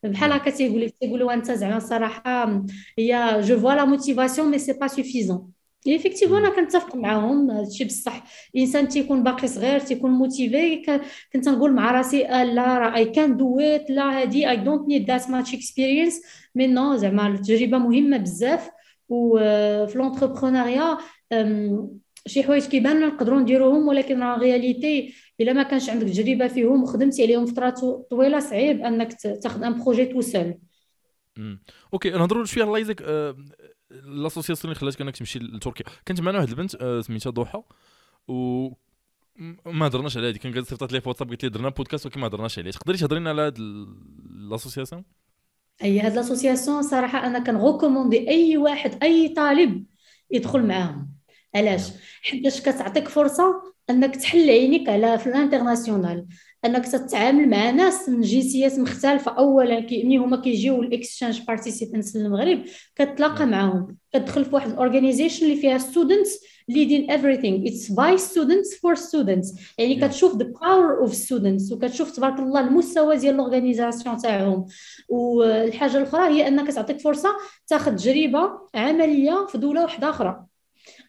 بحال 0.04 0.32
هكا 0.32 0.52
تيقول 0.52 0.82
لك 0.82 0.96
تيقولوا 1.02 1.34
انت 1.34 1.52
زعما 1.52 1.78
الصراحه 1.78 2.62
هي 3.00 3.40
je 3.42 3.60
vois 3.60 3.74
la 3.74 3.86
motivation 3.86 4.52
mais 4.52 4.60
c'est 4.60 4.74
pas 4.74 4.88
suffisant 4.88 5.52
effectivement 5.88 6.38
أنا 6.38 6.56
كنتفق 6.56 6.96
معاهم 6.96 7.52
هادشي 7.52 7.86
بصح 7.86 8.24
الانسان 8.56 8.88
تيكون 8.88 9.24
باقي 9.24 9.48
صغير 9.48 9.80
تيكون 9.80 10.12
motivé 10.12 10.82
كنت 11.34 11.50
نقول 11.50 11.74
مع 11.74 11.92
راسي 11.92 12.24
لا 12.24 12.78
راه 12.78 12.96
I 12.96 13.06
can 13.06 13.38
do 13.38 13.60
it 13.60 13.90
لا 13.90 14.22
هادي 14.22 14.50
I 14.50 14.58
don't 14.58 14.88
need 14.88 15.12
that 15.12 15.30
much 15.30 15.54
experience 15.54 16.22
mais 16.56 16.68
non 16.68 16.96
زعما 16.96 17.28
التجربة 17.28 17.78
مهمة 17.78 18.18
بزاف 18.18 18.70
وفي 19.10 19.98
l'entrepreneuriat 19.98 20.98
شي 22.28 22.44
حوايج 22.44 22.66
كيبان 22.66 23.00
نقدروا 23.08 23.40
نديروهم 23.40 23.88
ولكن 23.88 24.24
راه 24.24 24.40
réalité 24.40 25.14
إلا 25.42 25.54
ما 25.54 25.64
كانش 25.64 25.90
عندك 25.90 26.08
تجربة 26.08 26.48
فيهم 26.48 26.84
وخدمتي 26.84 27.24
عليهم 27.24 27.46
فترة 27.46 28.06
طويلة 28.10 28.40
صعيب 28.40 28.82
أنك 28.82 29.14
تاخذ 29.22 29.64
un 29.64 29.84
projet 29.84 30.06
tout 30.06 30.22
seul 30.22 30.58
okay 31.94 32.10
نهضروا 32.10 32.46
شوية 32.46 32.64
الله 32.64 32.96
آه، 33.02 33.36
l'association 33.92 34.72
اللي 34.72 34.80
خلاتك 34.80 35.02
أنك 35.02 35.18
تمشي 35.18 35.40
لتركيا. 35.40 35.86
كانت 36.06 36.22
معنا 36.22 36.38
واحد 36.38 36.50
البنت 36.50 36.76
آه، 36.76 37.02
سميتها 37.02 37.30
ضحى 37.30 37.64
و 38.28 38.70
ما 39.66 39.88
هضرناش 39.88 40.18
على 40.18 40.30
هذه. 40.30 40.38
كان 40.38 40.54
قالت 40.54 40.68
صيفطات 40.68 40.94
لي 40.94 41.02
واتساب 41.06 41.28
قالت 41.28 41.44
لي 41.44 41.50
درنا 41.50 41.70
بودكاست 41.70 42.06
ولكن 42.06 42.20
ما 42.20 42.28
هضرناش 42.28 42.60
عليه 42.60 42.72
تقدري 42.72 42.98
تهضري 42.98 43.20
لنا 43.20 43.30
على 43.30 43.42
هذه 43.42 43.54
l'association 44.52 45.04
أي 45.84 46.00
هاد 46.00 46.16
لاسوسياسيون 46.16 46.82
صراحة 46.82 47.28
أنا 47.28 47.40
كن 47.40 47.53
recommander 47.53 48.30
أي 48.30 48.58
واحد 48.58 49.04
أي 49.04 49.30
طالب 49.30 49.86
يدخل 50.32 50.66
معاهم. 50.68 51.23
علاش؟ 51.56 51.92
حيتاش 52.24 52.62
كتعطيك 52.62 53.08
فرصة 53.08 53.74
أنك 53.90 54.16
تحل 54.16 54.50
عينيك 54.50 54.90
على 54.90 55.20
في 55.20 55.28
ال 55.28 55.35
international 55.35 56.26
أنك 56.66 56.86
تتعامل 56.86 57.50
مع 57.50 57.70
ناس 57.70 58.10
من 58.10 58.22
جنسيات 58.22 58.80
مختلفة. 58.80 59.32
اولا 59.32 59.80
ملي 59.80 60.18
هما 60.18 60.38
كيجيو 60.42 60.82
ال 60.82 60.88
exchange 60.88 61.42
participants 61.42 62.16
للمغرب 62.16 62.62
كتلاقى 62.96 63.46
معاهم 63.46 63.98
كتدخل 64.14 64.46
في 64.46 64.56
واحد 64.56 64.70
ال 64.72 64.77
organization 64.77 65.46
اللي 65.46 65.58
فيها 65.58 65.78
students 65.78 66.40
leading 66.72 67.10
everything. 67.10 67.56
It's 67.70 67.90
by 67.90 68.16
students 68.16 68.70
for 68.82 68.96
students. 68.96 69.60
يعني 69.78 69.96
كتشوف 69.96 70.34
the 70.34 70.46
power 70.46 71.08
of 71.08 71.14
students 71.14 71.72
وكتشوف 71.72 72.12
تبارك 72.12 72.40
الله 72.40 72.60
المستوى 72.60 73.18
ديال 73.18 73.36
ال 73.36 73.42
organisation 73.42 74.18
تاعهم. 74.18 74.66
والحاجة 75.10 75.98
الأخرى 75.98 76.28
هي 76.28 76.48
أنك 76.48 76.72
تعطيك 76.72 77.00
فرصة 77.00 77.30
تاخذ 77.68 77.96
تجربة 77.96 78.52
عملية 78.76 79.46
في 79.46 79.58
دولة 79.58 79.82
واحدة 79.82 80.10
أخرى. 80.10 80.46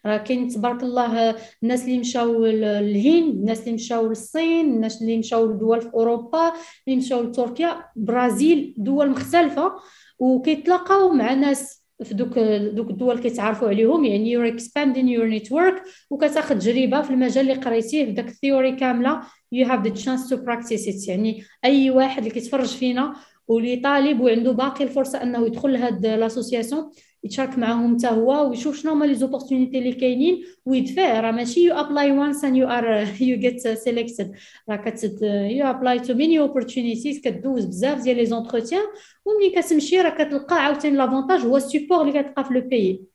راه 0.05 0.17
كاين 0.17 0.47
تبارك 0.47 0.83
الله 0.83 1.35
الناس 1.63 1.85
اللي 1.85 1.97
مشاو 1.97 2.45
للهند 2.45 3.35
الناس 3.35 3.59
اللي 3.59 3.73
مشاو 3.73 4.07
للصين 4.07 4.65
الناس 4.65 5.01
اللي 5.01 5.17
مشاو 5.17 5.51
لدول 5.51 5.81
في 5.81 5.93
أوروبا 5.93 6.53
اللي 6.87 6.97
مشاو 6.97 7.23
لتركيا 7.23 7.85
برازيل 7.95 8.73
دول 8.77 9.09
مختلفة. 9.09 9.71
وكيتلاقاو 10.19 11.09
مع 11.09 11.33
ناس 11.33 11.85
في 12.03 12.13
دوك 12.13 12.39
دوك 12.73 12.89
الدول 12.89 13.19
كيتعرفوا 13.19 13.67
عليهم 13.67 14.05
يعني 14.05 14.31
you're 14.31 14.47
expanding 14.47 15.09
your 15.09 15.25
network 15.25 15.83
وكتاخذ 16.09 16.59
تجربة 16.59 17.01
في 17.01 17.09
المجال 17.09 17.51
اللي 17.51 17.61
قريتيه 17.63 18.03
داك 18.03 18.27
ال 18.27 18.34
theory 18.34 18.75
كاملة. 18.75 19.21
you 19.51 19.67
have 19.67 19.83
the 19.83 19.89
chance 19.89 20.29
to 20.29 20.37
practice 20.37 21.07
يعني 21.07 21.43
أي 21.65 21.89
واحد 21.89 22.17
اللي 22.17 22.29
كيتفرج 22.29 22.67
فينا 22.67 23.15
واللي 23.47 23.75
طالب 23.75 24.21
وعنده 24.21 24.51
باقي 24.51 24.83
الفرصة 24.83 25.23
أنه 25.23 25.45
يدخل 25.45 25.73
لهاد 25.73 26.05
l'association 26.05 26.91
يتشارك 27.25 27.57
معاهم 27.57 27.97
حتى 27.97 28.07
هو 28.07 28.49
ويشوف 28.49 28.75
شنو 28.77 28.91
هما 28.91 29.05
les 29.05 29.15
opportunités 29.15 29.77
اللي 29.77 29.93
كاينين 29.93 30.43
ويدفع 30.65 31.19
راه 31.19 31.31
ماشي 31.31 31.59
you 31.65 31.75
apply 31.75 32.11
once 32.11 32.43
and 32.45 32.55
you 32.55 32.67
are 32.67 33.07
you 33.21 33.37
get 33.39 33.67
selected 33.67 34.35
راه 34.69 34.75
كت 34.75 35.21
you 35.21 35.65
apply 35.69 35.99
to 35.99 36.13
many 36.13 36.39
opportunities 36.39 37.19
كدوز 37.21 37.65
بزاف 37.65 38.01
ديال 38.03 38.17
les 38.17 38.25
entretiens 38.25 38.83
وملي 39.25 39.61
كتمشي 39.61 40.01
راه 40.01 40.09
كتلقى 40.23 40.55
عاوتاني 40.65 40.97
l'avantage 40.97 41.41
هو 41.41 41.57
ال 41.57 41.62
support 41.62 42.01
اللي 42.01 42.23
كتلقى 42.23 42.43
في 42.45 42.53
le 42.53 42.61
pays 42.61 43.14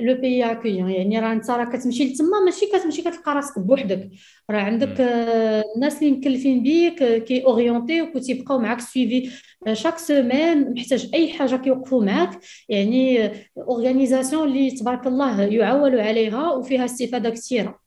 le 0.00 0.14
pays 0.14 0.52
accueillant 0.52 0.90
يعني 0.90 1.20
راه 1.20 1.32
انت 1.32 1.50
راه 1.50 1.64
كتمشي 1.64 2.04
لتما 2.04 2.40
ماشي 2.44 2.66
كتمشي 2.66 3.02
كتلقى 3.02 3.34
راسك 3.34 3.58
بوحدك. 3.58 4.10
راه 4.50 4.60
عندك 4.60 5.00
الناس 5.76 6.02
اللي 6.02 6.12
مكلفين 6.12 6.62
بيك 6.62 7.24
كي 7.24 7.44
orienter 7.44 8.20
تيبقاو 8.20 8.58
معاك 8.58 8.80
suivi 8.80 9.30
chaque 9.72 9.98
semaine 9.98 10.72
محتاج 10.72 11.10
أي 11.14 11.32
حاجة 11.32 11.56
كيوقفوا 11.56 12.04
معاك. 12.04 12.40
يعني 12.68 13.30
organisation 13.58 14.48
اللي 14.48 14.70
تبارك 14.70 15.06
الله 15.06 15.42
يعول 15.42 16.00
عليها 16.00 16.52
وفيها 16.52 16.84
استفادة 16.84 17.30
كثيرة. 17.30 17.84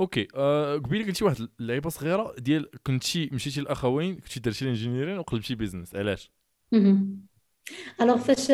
okay 0.00 0.28
آه 0.34 0.76
قبيله 0.76 1.06
قلتي 1.06 1.24
واحد 1.24 1.48
اللعيبة 1.60 1.90
صغيرة 1.90 2.34
ديال 2.38 2.70
كنتي 2.86 3.30
مشيتي 3.32 3.60
الاخوين 3.60 4.14
كنتي 4.14 4.40
درتي 4.40 4.64
ال 4.64 4.68
engineering 4.68 5.18
وقلبتي 5.18 5.54
business 5.54 5.94
علاش؟ 5.94 6.30
alors 8.00 8.16
فاش 8.16 8.50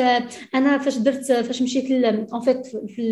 أنا 0.55 0.79
فاش 0.79 0.99
درت 0.99 1.33
فاش 1.33 1.63
مشيت 1.63 1.91
en 2.33 2.41
fait 2.41 2.67
في 2.67 3.03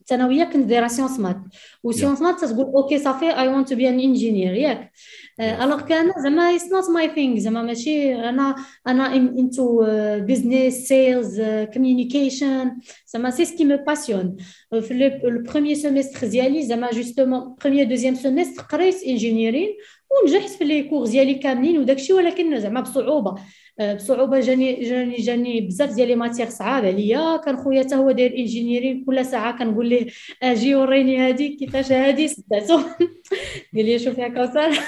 الثانوية 0.00 0.44
كنت 0.44 0.66
دايره 0.66 0.88
sciences 0.88 1.18
maths 1.18 1.36
و 1.82 1.86
sciences 1.86 2.20
maths 2.20 2.44
تقول 2.44 2.66
okay 2.66 2.98
صافي 2.98 3.38
I 3.38 3.48
want 3.48 3.68
to 3.68 3.76
be 3.76 3.88
an 3.88 4.00
engineer 4.00 4.54
ياك. 4.54 4.92
alors 5.40 5.80
كان 5.80 6.12
زعما 6.22 6.42
it's 6.54 6.72
not 6.72 6.90
my 6.90 7.08
thing 7.14 7.38
زعما 7.38 7.62
ماشي 7.62 8.14
أنا 8.14 8.56
أنا 8.86 9.14
into 9.16 9.84
business 10.18 10.74
sales 10.74 11.40
communication 11.74 12.70
زعما 13.06 13.30
c'est 13.30 13.44
ce 13.44 13.52
qui 13.52 13.64
me 13.64 13.76
passionne 13.86 14.36
في 14.80 15.18
ال 15.24 15.31
premier 15.31 15.76
semestre 15.76 16.26
ديالي 16.26 16.62
زعما 16.62 16.90
justement 16.90 17.54
premier 17.64 17.88
deuxième 17.88 18.14
semestre 18.14 18.62
قريت 18.62 19.02
engineering 19.02 19.68
ونجحت 20.10 20.50
في 20.50 20.64
les 20.64 20.82
cours 20.82 21.06
ديالي 21.06 21.34
كاملين 21.34 21.78
وداكشي 21.78 22.12
ولكن 22.12 22.60
زعما 22.60 22.80
بصعوبة. 22.80 23.34
بصعوبة 23.80 24.40
جاني 24.40 24.74
جاني 24.84 25.16
جاني 25.16 25.60
بزاف 25.60 25.94
ديال 25.94 26.08
les 26.08 26.14
matières 26.14 26.48
صعاب 26.48 26.84
عليا. 26.84 27.36
كان 27.36 27.56
خويا 27.56 27.82
حتى 27.82 27.94
هو 27.94 28.10
داير 28.10 28.36
engineering 28.38 29.04
كل 29.04 29.26
ساعة 29.26 29.58
كنقول 29.58 29.88
ليه 29.88 30.06
أجي 30.42 30.74
وريني 30.74 31.18
هذه 31.18 31.56
كيفاش 31.56 31.92
هذه 31.92 32.26
صدعتو. 32.26 32.78
قال 33.74 33.84
لي 33.84 33.98
شوف 33.98 34.18
يا 34.18 34.28
كوثر. 34.28 34.70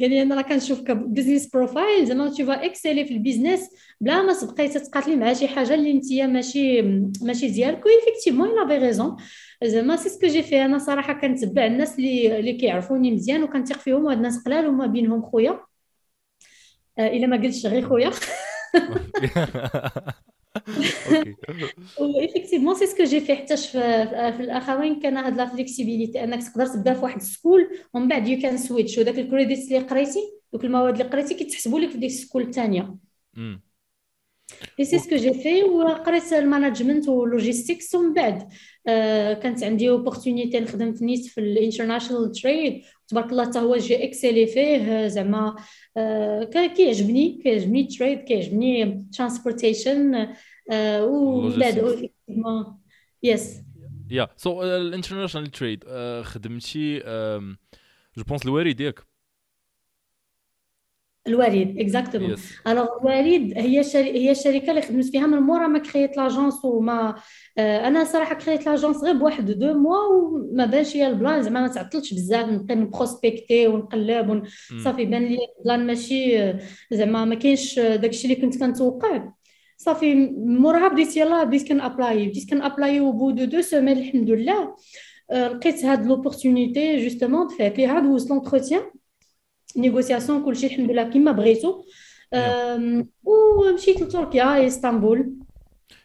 قال 0.00 0.10
لي 0.10 0.22
أنا 0.22 0.34
راه 0.34 0.42
كنشوفك 0.42 0.90
business 0.90 1.46
profile 1.46 2.06
زعما 2.06 2.28
tu 2.28 2.46
vas 2.46 2.64
exceller 2.64 3.04
في 3.04 3.14
ال 3.14 3.20
business 3.20 3.70
بلا 4.00 4.22
ما 4.22 4.32
تبقاي 4.32 4.68
تتقاتلي 4.68 5.16
مع 5.16 5.32
شي 5.32 5.48
حاجة 5.48 5.74
اللي 5.74 5.90
انت 5.90 6.12
ماشي 6.12 6.82
ماشي 7.22 7.48
ديالك. 7.48 7.86
و 7.86 7.88
effectivement 7.88 8.48
il 8.48 8.64
avait 8.64 8.86
raison 8.86 9.16
زعما 9.64 9.96
c'est 9.96 10.08
ce 10.08 10.15
que 10.15 10.26
j'ai 10.26 10.42
fait 10.42 10.64
أنا 10.64 10.78
صراحة 10.78 11.12
كنتبع 11.12 11.66
الناس 11.66 11.98
اللي 11.98 12.38
اللي 12.38 12.52
كيعرفوني 12.52 13.10
مزيان 13.10 13.42
وكنثق 13.42 13.78
فيهم 13.78 14.04
وهاد 14.04 14.16
الناس 14.16 14.44
قلال 14.44 14.66
وما 14.66 14.86
بينهم 14.86 15.22
خويا. 15.22 15.67
إلا 16.98 17.26
ما 17.26 17.36
قلتش 17.36 17.66
غير 17.66 17.88
خويا. 17.88 18.10
effectivement 22.20 22.74
c'est 22.74 22.86
ce 22.86 22.93
que 22.93 23.04
j'ai 23.04 23.20
fait 23.20 23.34
حتى 23.34 23.56
في 23.56 24.40
الأخوين 24.40 25.00
كان 25.00 25.16
هاد 25.16 25.36
la 25.36 25.46
flexibilité 25.46 26.24
أنك 26.24 26.42
تقدر 26.42 26.66
تبدا 26.66 26.94
في 26.94 27.00
واحد 27.00 27.16
ال 27.16 27.23
school 27.23 27.68
ومن 27.94 28.08
بعد 28.08 28.28
you 28.28 28.40
can 28.40 28.56
switch 28.56 28.98
وداك 28.98 29.18
ال 29.18 29.24
credits 29.24 29.68
اللي 29.68 29.78
قريتي 29.78 30.20
دوك 30.52 30.64
المواد 30.64 31.00
اللي 31.00 31.12
قريتي 31.12 31.34
كيتحسبوا 31.34 31.80
لك 31.80 31.90
في 31.90 31.98
ديك 31.98 32.10
ال 32.10 32.15
school 32.15 32.42
الثانية 32.42 32.94
et 34.80 34.84
c'est 34.84 34.98
ce 34.98 35.05
que 35.05 35.16
j'ai 35.16 35.34
fait 35.34 35.62
وقريت 35.62 36.32
ال 36.32 36.39
management 36.39 37.08
و 37.08 37.17
logistics 37.17 37.94
ومن 37.94 38.14
بعد 38.14 38.48
آه 38.86 39.34
كانت 39.34 39.64
عندي 39.64 39.90
opportunity 39.90 40.60
نخدم 40.60 40.92
في 40.92 41.04
نيت 41.04 41.26
في 41.26 41.40
ال 41.40 41.47
international 41.47 42.32
trade 42.32 42.82
تبارك 43.08 43.30
الله 43.32 43.44
حتى 43.44 43.58
هو 43.58 43.76
j'ai 43.76 44.04
excellé 44.04 44.46
فيه 44.46 45.06
زعما 45.06 45.56
آه 45.96 46.44
كيعجبني 46.44 47.40
كيعجبني 47.42 47.84
trade 47.84 48.18
كيعجبني 48.18 49.04
transportation 49.12 50.14
آه 50.70 51.52
بعد 51.58 52.10
yes 53.22 53.60
yeah 54.10 54.28
so 54.36 54.62
ال 54.62 54.68
international 54.68 55.50
trade 55.50 55.84
خدمتي 56.22 56.98
je 58.16 58.24
pense 58.24 58.46
الوريد 58.46 58.80
ياك 58.80 59.00
الوريد 61.28 61.78
exactement 61.78 62.34
alors 62.66 62.86
الوريد 63.00 63.58
هي 63.58 63.82
هي 63.94 64.30
الشركة 64.30 64.70
اللي 64.70 64.82
خدمت 64.82 65.04
فيها 65.04 65.26
من 65.26 65.38
مورا 65.38 65.66
ما 65.66 65.78
كريت 65.78 66.16
l'agence 66.16 66.64
وما 66.64 67.14
آه 67.58 67.88
أنا 67.88 68.04
صراحة 68.04 68.34
كريت 68.34 68.66
l'agence 68.66 68.96
غير 69.04 69.14
بواحد 69.14 69.50
deux 69.50 69.74
mois 69.74 70.06
وما 70.06 70.66
بانش 70.66 70.94
ليا 70.94 71.08
ال 71.08 71.14
plan. 71.14 71.42
زعما 71.42 71.60
ما 71.60 71.68
تعطلتش 71.68 72.14
بزاف 72.14 72.48
نبقى 72.48 72.74
ن 72.74 72.82
prospecter 72.82 73.66
ونقلب 73.66 74.42
صافي 74.84 75.04
بان 75.04 75.22
لي 75.22 75.38
ال 75.58 75.64
plan 75.64 75.86
ماشي 75.86 76.52
زعما 76.90 77.24
ما 77.24 77.34
كاينش 77.34 77.78
داكشي 77.78 78.24
اللي 78.24 78.40
كنت 78.40 78.58
كنتوقع. 78.58 79.28
صافي 79.76 80.14
موراها 80.36 80.88
بديت 80.88 81.16
يلاه 81.16 81.44
بديت 81.44 81.68
كن 81.68 81.85
apply 81.85 82.26
بديت 82.28 82.50
كن 82.50 82.64
apply 82.64 83.00
و 83.00 83.04
au 83.04 83.13
bout 83.13 83.30
de 83.30 83.44
deux 83.44 83.60
semaines 83.60 83.98
الحمد 83.98 84.30
لله 84.30 84.74
لقيت 85.32 85.84
هاد 85.84 86.06
l'opportunité 86.06 86.96
justement 87.04 87.46
دفعت 87.46 87.78
ليها 87.78 88.00
دوزت 88.00 88.30
l'entretien 88.30 88.82
négociation 89.78 90.44
كلشي 90.44 90.66
الحمد 90.66 90.90
لله 90.90 91.10
كيما 91.10 91.32
بغيتو. 91.32 91.84
ومشيت 93.24 94.02
لتركيا 94.02 94.66
إسطنبول. 94.66 95.32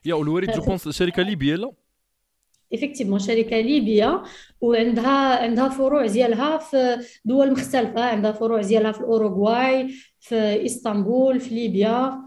yeah 0.05 0.13
والوريد 0.13 0.51
je 0.51 0.61
pense 0.61 0.89
شركة 0.89 1.23
ليبية 1.23 1.55
لا؟ 1.55 1.71
effectivement 2.73 3.19
شركة 3.19 3.59
ليبية 3.59 4.23
وعندها 4.61 5.43
عندها 5.43 5.69
فروع 5.69 6.05
ديالها 6.05 6.57
في 6.57 6.97
دول 7.25 7.51
مختلفة. 7.51 8.03
عندها 8.03 8.31
فروع 8.31 8.61
ديالها 8.61 8.91
في 8.91 8.99
الأوروغواي 8.99 9.89
في 10.19 10.65
إسطنبول 10.65 11.39
في 11.39 11.55
ليبيا. 11.55 12.21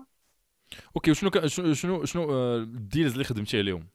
OK 0.97 1.11
وشنو 1.11 1.31
شنو 1.73 2.05
شنو 2.05 2.57
ال 2.57 2.66
deals 2.66 3.13
اللي 3.13 3.25
خدمتي 3.25 3.59
عليهم؟ 3.59 3.87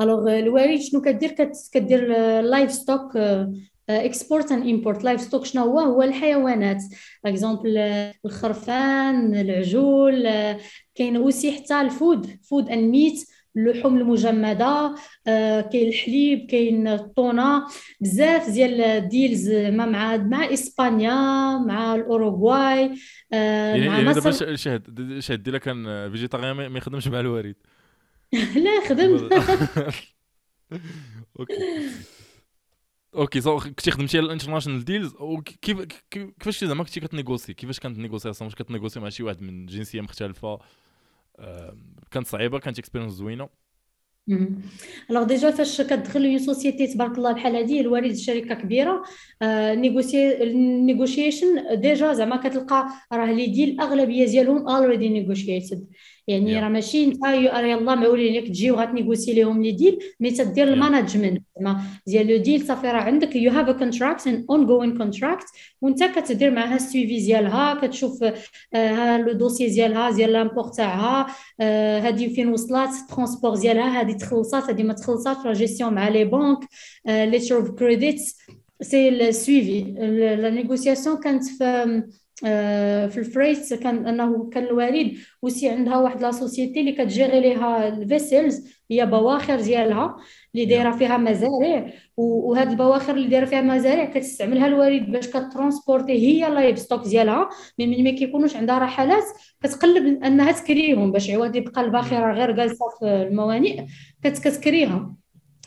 alors 0.00 0.38
الوريد 0.38 0.80
شنو 0.80 1.00
كدير؟ 1.00 1.52
كدير 1.72 2.08
livestock 2.40 3.12
export 3.88 4.52
and 4.52 4.66
import 4.66 5.04
livestock 5.04 5.44
شنو 5.44 5.62
هو؟ 5.64 5.80
هو 5.80 6.02
الحيوانات. 6.02 6.82
exemple 7.24 7.78
الخرفان 8.24 9.34
العجول 9.36 10.28
كاين 10.94 11.16
aussi 11.16 11.52
حتى 11.52 11.80
ال 11.80 11.89
food 11.89 12.26
food 12.50 12.68
and 12.70 12.90
meat 12.90 13.28
اللحوم 13.56 13.96
المجمدة 13.98 14.94
كاين 15.72 15.88
الحليب 15.88 16.46
كاين 16.50 16.88
الطونة. 16.88 17.66
بزاف 18.00 18.50
ديال 18.50 19.08
deals 19.08 19.50
مع 19.50 19.86
مع 19.86 20.16
مع 20.16 20.52
إسبانيا 20.52 21.14
مع 21.58 21.94
الأوروغواي 21.94 22.88
مع 23.32 24.00
مصر. 24.00 24.20
دابا 24.20 24.56
شي 24.56 24.93
حد 24.93 25.18
شي 25.18 25.32
حد 25.32 25.42
ديالك 25.42 25.60
كان 25.60 26.10
végétarien 26.10 26.66
ما 26.66 26.78
يخدمش 26.78 27.08
مع 27.08 27.20
الوريد 27.20 27.56
لا 28.64 28.88
خدمت 28.88 29.32
OK. 31.40 31.54
OK 33.16 33.40
so 33.40 33.58
كنتي 33.58 33.90
خدمتي 33.90 34.18
على 34.18 34.26
ال 34.26 34.30
international 34.30 34.84
deals 34.84 35.14
وكيف 35.20 35.80
كيفاش 36.10 36.64
زعما 36.64 36.84
كنتي 36.84 37.00
كت 37.00 37.11
négocier 37.11 37.54
كيفاش 37.54 37.80
كانت 37.80 37.96
ال 37.96 38.00
négociation 38.00 38.48
واش 38.48 38.54
كت 38.54 38.63
négocier 38.63 39.00
مع 39.00 39.08
شي 39.08 39.22
واحد 39.22 39.42
من 39.42 39.66
جنسيه 39.66 40.00
مختلفه 40.00 40.58
كانت 42.10 42.26
صعيبه 42.26 42.58
كانت 42.58 42.78
expérience 42.78 43.12
زوينه 43.12 43.48
alors 45.10 45.22
déjà 45.22 45.50
فاش 45.50 45.80
كتدخل 45.80 46.24
une 46.24 46.38
société 46.38 46.86
تبارك 46.86 47.18
الله 47.18 47.32
بحال 47.32 47.56
هادي 47.56 47.80
الوالد 47.80 48.16
شركه 48.16 48.54
كبيره 48.54 49.02
négocier 49.74 50.42
ال 50.42 50.54
negotiation 50.54 51.80
déjà 51.80 52.12
زعما 52.12 52.36
كتلقى 52.36 52.88
راه 53.12 53.32
les 53.32 53.46
deals 53.46 53.68
الاغلبيه 53.68 54.26
ديالهم 54.26 54.68
already 54.68 55.08
negotiated 55.08 55.86
يعني 56.28 56.60
راه 56.60 56.68
ماشي 56.68 57.04
انت 57.04 57.24
يلا 57.24 57.94
معولين 57.94 58.34
لك 58.34 58.48
تجي 58.48 58.70
وغت 58.70 58.88
négocier 58.88 59.34
لهم 59.34 59.62
les 59.62 59.72
deals 59.72 59.98
mais 60.20 60.30
تدير 60.30 60.68
ال 60.68 60.74
management. 60.74 61.42
زعما 61.56 61.80
ديال 62.06 62.26
le 62.26 62.36
deal 62.36 62.66
صافي 62.66 62.86
راه 62.86 63.00
عندك 63.00 63.36
you 63.36 63.50
have 63.50 63.68
a 63.68 63.72
contract 63.72 64.26
an 64.26 64.46
ongoing 64.50 64.98
contract 64.98 65.46
وانت 65.80 66.04
كتدير 66.04 66.50
معها 66.50 66.76
ال 66.76 66.83
suivi 66.83 67.16
ديالها 67.16 67.74
كتشوف 67.74 68.24
ها 68.74 69.18
le 69.18 69.32
dossier 69.32 69.66
ديالها 69.66 70.10
ديال 70.10 70.32
l'import 70.32 70.68
تاعها 70.68 71.26
هذه 72.00 72.28
فين 72.34 72.48
وصلات 72.48 72.90
transport 73.10 73.54
ديالها 73.54 74.00
هذه 74.00 74.12
تخلصات 74.12 74.70
هذه 74.70 74.82
ما 74.82 74.92
تخلصاتش 74.94 75.44
لا 75.46 75.52
جيستيون 75.52 75.94
مع 75.94 76.08
les 76.08 76.24
banques 76.24 76.58
letter 77.06 77.56
of 77.56 77.70
credits 77.70 78.36
c'est 78.80 79.08
ال 79.08 79.20
suivi 79.20 79.80
la 80.40 80.50
négociation 80.50 81.16
كانت 81.16 81.44
في 81.44 82.02
في 82.40 83.16
ال 83.16 83.28
fret 83.28 83.74
كان 83.74 84.06
أنه 84.06 84.50
كان 84.50 84.64
الوالد 84.64 85.16
aussi 85.42 85.68
عندها 85.68 85.96
واحد 85.96 86.22
la 86.22 86.30
société 86.30 86.80
اللي 86.80 86.92
كت 86.92 87.06
gérer 87.06 87.40
ليها 87.40 87.88
ال 87.88 87.99
vessels 87.99 88.76
هي 88.90 89.06
بواخر 89.06 89.60
ديالها 89.60 90.16
اللي 90.54 90.66
دايرة 90.66 90.90
فيها 90.90 91.16
مزارع. 91.16 91.92
وهاد 92.16 92.70
البواخر 92.70 93.14
اللي 93.14 93.28
دايرة 93.28 93.44
فيها 93.44 93.60
مزارع 93.60 94.04
كتستعملها 94.04 94.66
الوالد 94.66 95.10
باش 95.12 95.28
كت 95.28 95.41
transporter 95.41 96.12
هي 96.12 96.50
livestock 96.50 97.04
ديالها. 97.04 97.48
من 97.78 98.04
ما 98.04 98.10
كيكونوش 98.10 98.56
عندها 98.56 98.78
رحلات 98.78 99.24
كتقلب 99.62 100.24
أنها 100.24 100.52
تكريهم 100.52 101.12
باش 101.12 101.30
عوض 101.30 101.56
يبقى 101.56 101.80
الباخرة 101.80 102.32
غير 102.32 102.50
جالسة 102.52 102.84
في 103.00 103.06
الموانئ 103.06 103.86
كتكريها. 104.24 105.14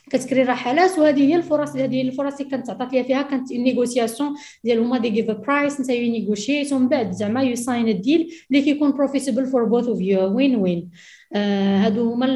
كتكري 0.10 0.44
رحلات 0.44 1.00
وهذه 1.00 1.20
هي 1.20 1.36
الفرص 1.36 1.76
هذه 1.76 1.96
هي 1.96 2.02
الفرص 2.02 2.38
اللي 2.40 2.52
كانت 2.52 2.70
عطات 2.70 2.94
ليا 2.94 3.04
فيها 3.04 3.22
كانت 3.22 3.52
négociation 3.52 4.36
ديال 4.64 4.80
هما 4.80 4.98
they 4.98 5.10
give 5.10 5.32
price 5.32 5.80
and 5.80 5.90
you 5.90 6.11
negotiate 6.11 6.74
ومن 6.74 6.90
بعد 6.90 7.12
زعما 7.12 7.44
you 7.44 7.56
sign 7.56 7.88
ال 7.88 7.97
deal 7.97 8.34
اللي 8.52 8.62
كيكون 8.62 8.92
profitable 8.92 9.46
for 9.46 9.64
both 9.64 9.88
of 9.88 10.02
you 10.02 10.36
win 10.36 10.56
win 10.56 10.90
هادو 11.36 12.14
هما 12.14 12.28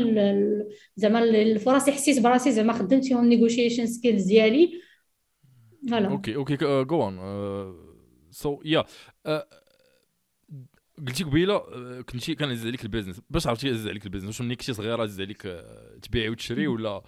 زعما 0.95 1.19
الفرص 1.23 1.83
اللي 1.83 1.95
حسيت 1.95 2.19
براسي 2.19 2.51
زعما 2.51 2.73
خدمت 2.73 3.05
فيهم 3.05 3.25
negotiation 3.25 3.86
skills 3.86 4.23
ديالي. 4.23 4.81
voilà 5.89 6.08
OK 6.08 6.36
OK 6.36 6.56
جو 6.83 7.03
اون 7.03 7.19
سو 8.31 8.59
يا 8.65 8.83
قلتي 11.07 11.23
قبيلة 11.23 11.57
كنتي 12.01 12.36
كان 12.36 12.49
عزيز 12.49 12.65
عليك 12.67 12.83
ال 12.84 12.88
business 12.88 13.21
باش 13.29 13.47
عرفتي 13.47 13.69
عزيز 13.69 13.88
عليك 13.88 14.05
ال 14.06 14.08
business 14.08 14.27
واش 14.27 14.41
ملي 14.41 14.55
كنتي 14.55 14.73
صغيرة 14.73 15.03
عزيز 15.03 15.21
عليك 15.21 15.41
تبيعي 16.01 16.29
وتشري 16.29 16.67
ولا 16.67 17.03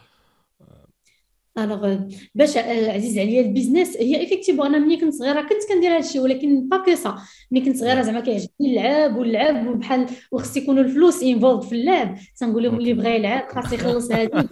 alors 1.58 1.98
باش 2.36 2.58
عزيز 2.58 3.20
عليا 3.20 3.42
ال 3.42 3.48
business 3.48 3.98
هي 3.98 4.20
effectivement 4.20 4.64
أنا 4.64 4.78
ملي 4.78 4.98
كنت 4.98 5.14
صغيرة 5.14 5.42
كنت 5.42 5.74
كندير 5.74 5.92
هذا 5.92 6.00
الشيء 6.00 6.22
ولكن 6.22 6.70
با 6.70 6.78
كو 6.78 6.96
سا 6.96 7.16
ملي 7.52 7.66
كنت 7.66 7.78
صغيرة 7.78 8.02
زعما 8.02 8.20
كيعجبني 8.20 8.50
اللعب 8.60 9.16
واللعب 9.16 9.68
وبحال 9.68 10.06
وخص 10.32 10.58
يكونوا 10.58 10.84
الفلوس 10.84 11.24
involved 11.24 11.62
في 11.62 11.72
اللعب. 11.76 12.18
تنقول 12.40 12.64
لهم 12.64 12.78
اللي 12.78 12.94
بغى 12.94 13.16
يلعب 13.16 13.48
خاص 13.50 13.74
يخلص 13.74 14.12
هذه 14.12 14.48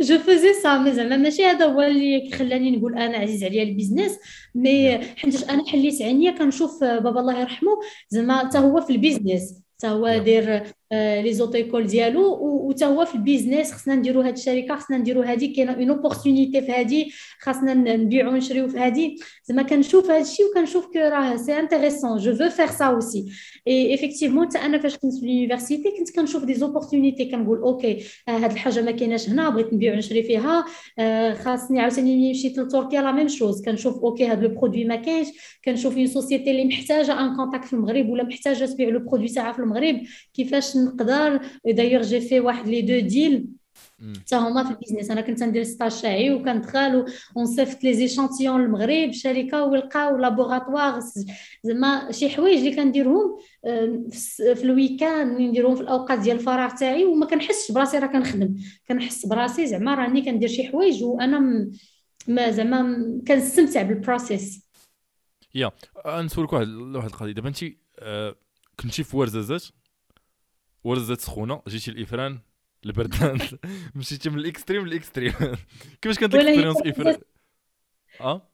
je 0.00 0.18
faisais 0.18 0.52
ça 0.62 0.78
mais 0.78 0.92
زعما 0.92 1.16
ماشي 1.16 1.44
هذا 1.44 1.64
هو 1.66 1.80
اللي 1.80 2.30
خلاني 2.30 2.70
نقول 2.70 2.98
أنا 2.98 3.18
عزيز 3.18 3.44
عليا 3.44 3.62
ال 3.62 3.68
business. 3.68 4.18
mais 4.54 4.98
حيت 4.98 5.50
أنا 5.50 5.66
حليت 5.68 6.02
عينيا 6.02 6.30
كنشوف 6.30 6.84
بابا 6.84 7.20
الله 7.20 7.40
يرحمه. 7.40 7.80
زعما 8.08 8.38
حتى 8.38 8.58
هو 8.58 8.80
في 8.80 8.92
ال 8.92 9.00
business 9.00 9.62
حتى 9.78 9.88
هو 9.88 10.18
داير 10.18 10.62
les 10.92 11.32
auto-écoles 11.32 11.86
ديالو 11.86 12.38
وتا 12.42 12.86
هو 12.86 13.04
في 13.04 13.14
ال 13.14 13.20
business 13.20 13.72
خصنا 13.72 13.94
نديرو 13.94 14.20
هاد 14.20 14.32
الشركة 14.32 14.76
خصنا 14.76 14.98
نديرو 14.98 15.22
هادي 15.22 15.48
كاينة 15.48 15.72
une 15.72 15.90
opportunité 15.90 16.62
في 16.62 16.72
هادي 16.72 17.12
خاصنا 17.40 17.74
نبيعو 17.74 18.32
ونشريو 18.32 18.68
في 18.68 18.78
هادي. 18.78 19.16
زعما 19.44 19.62
كنشوف 19.62 20.10
هاد 20.10 20.20
الشيء 20.20 20.46
وكنشوف 20.46 20.86
que 20.86 20.98
راه 20.98 21.36
c'est 21.36 21.58
intéressant 21.60 22.18
je 22.18 22.34
veux 22.34 22.48
faire 22.48 22.66
ça 22.66 22.84
aussi 22.84 23.24
et 23.68 23.94
effectivement 23.94 24.46
حتى 24.46 24.58
أنا 24.58 24.78
فاش 24.78 24.96
كنت 24.96 25.14
في 25.14 25.26
l'université 25.26 25.90
كنت 25.98 26.16
كنشوف 26.16 26.44
des 26.44 26.54
opportunités 26.54 27.24
كنقول 27.24 27.58
OK 27.58 28.04
هاد 28.28 28.50
الحاجة 28.52 28.82
ما 28.82 28.90
كايناش 28.90 29.28
هنا 29.28 29.48
بغيت 29.50 29.72
نبيع 29.72 29.94
ونشري 29.94 30.22
فيها. 30.22 30.64
خاصني 31.34 31.80
عاوتاني 31.80 32.30
مشيت 32.30 32.58
لتركيا 32.58 33.02
la 33.02 33.12
même 33.12 33.28
chose 33.28 33.64
كنشوف 33.64 33.98
OK 33.98 34.26
هاد 34.26 34.42
le 34.42 34.48
produit 34.48 34.84
ما 34.84 34.96
كاينش. 34.96 35.28
كنشوف 35.64 35.96
une 35.96 36.06
société 36.06 36.50
اللي 36.50 36.64
محتاجة 36.64 37.20
un 37.20 37.36
contact 37.36 37.64
في 37.64 37.72
المغرب 37.72 38.08
ولا 38.08 38.24
محتاجة 38.24 38.64
تبيع 38.64 38.88
le 38.88 38.98
produit 38.98 39.28
تاعها 39.28 39.52
في 39.52 39.58
المغرب. 39.58 40.00
كيفاش 40.34 40.76
نقدر. 40.84 41.40
d'ailleurs 41.66 42.02
j'ai 42.02 42.20
fait 42.20 42.40
واحد 42.40 42.68
les 42.68 42.82
deux 42.82 43.08
deals 43.08 43.46
حتى 44.16 44.36
هما 44.36 44.64
في 44.64 44.70
ال 44.70 44.74
business. 44.74 45.10
أنا 45.10 45.20
كنت 45.20 45.42
ندير 45.42 45.62
stage 45.62 46.00
تاعي 46.02 46.34
وكندخل 46.34 47.06
ونصيفط 47.36 47.84
les 47.84 47.94
échantillons 47.94 48.60
للمغرب 48.60 49.12
شركة 49.12 49.64
ولقاو 49.64 50.16
laboratoire 50.16 51.00
زعما 51.64 52.12
شي 52.12 52.28
حوايج 52.28 52.58
اللي 52.58 52.76
كنديرهم 52.76 53.36
في 54.54 54.62
ال 54.62 54.71
week-end 54.71 55.40
نديرهم 55.40 55.74
في 55.74 55.80
الأوقات 55.80 56.18
ديال 56.18 56.36
الفراغ 56.36 56.70
تاعي. 56.70 57.04
وما 57.04 57.26
كنحسش 57.26 57.72
براسي 57.72 57.98
راه 57.98 58.06
كنخدم. 58.06 58.54
كنحس 58.88 59.26
براسي 59.26 59.66
زعما 59.66 59.94
راني 59.94 60.22
كندير 60.22 60.48
شي 60.48 60.68
حوايج 60.68 61.04
وأنا 61.04 61.70
ما 62.28 62.50
زعما 62.50 63.20
كنستمتع 63.28 63.82
بال 63.82 64.00
process 64.00 64.62
يا 65.54 65.70
نسولك 66.06 66.52
واحد 66.52 66.68
واحد 66.68 67.08
القضية. 67.08 67.32
دابا 67.32 67.48
انت 67.48 67.64
آه، 67.98 68.34
كنتي 68.80 69.04
في 69.04 69.16
ورزازات 69.16 69.64
ورزات 70.84 71.20
سخونة 71.20 71.62
جيتي 71.68 71.90
الإفران 71.90 72.38
البردان 72.86 73.38
مشيتي 73.94 74.30
من 74.30 74.38
ال 74.38 74.44
extrême 74.44 74.86
لل 74.86 74.96
extrême 74.96 75.32
كيفاش 76.02 76.18
كانت 76.18 76.34
ال 76.34 76.38
expérience 76.38 76.76
إفران؟ 76.86 77.16
آه؟ 78.20 78.48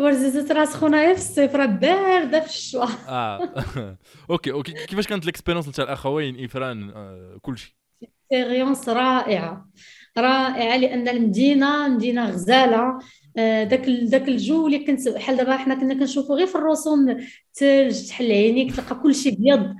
ورزات 0.00 0.52
راه 0.52 0.64
سخونة 0.64 1.14
في 1.14 1.20
الصيف 1.20 1.54
راه 1.54 1.66
باردة 1.66 2.40
في 2.40 2.46
الشتوا. 2.46 2.86
آه. 3.08 3.54
OK 4.30 4.52
OK. 4.52 4.72
كيفاش 4.72 5.06
كانت 5.06 5.24
ال 5.24 5.28
expérience 5.28 5.68
نتاع 5.68 5.84
الأخوين 5.84 6.44
إفران 6.44 6.90
آه 6.90 7.38
كلشي؟ 7.42 7.76
expérience 8.02 8.88
رائعة. 8.88 9.68
رائعة 10.18 10.76
لأن 10.76 11.08
المدينة 11.08 11.88
مدينة 11.88 12.30
غزالة. 12.30 12.98
داك 13.36 13.90
داك 13.90 14.28
الجو 14.28 14.66
اللي 14.66 14.78
كنت 14.78 15.08
بحال 15.08 15.36
دابا 15.36 15.56
حنا 15.56 15.74
كنا 15.74 15.94
كنشوفو 15.94 16.34
غير 16.34 16.46
في 16.46 16.54
الرسوم 16.54 17.10
الثلج 17.10 18.08
تحل 18.08 18.32
عينيك 18.32 18.76
تلقى 18.76 19.00
كلشي 19.02 19.30
بيض. 19.30 19.74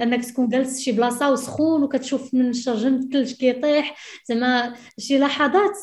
أنك 0.00 0.24
تكون 0.24 0.48
جالس 0.48 0.80
شي 0.80 0.92
بلاصة 0.92 1.32
وسخون 1.32 1.82
وكتشوف 1.82 2.34
من 2.34 2.48
الشرجم 2.48 2.94
الثلج 2.94 3.32
كيطيح. 3.32 3.96
زعما 4.28 4.74
شي 4.98 5.18
لحظات 5.18 5.78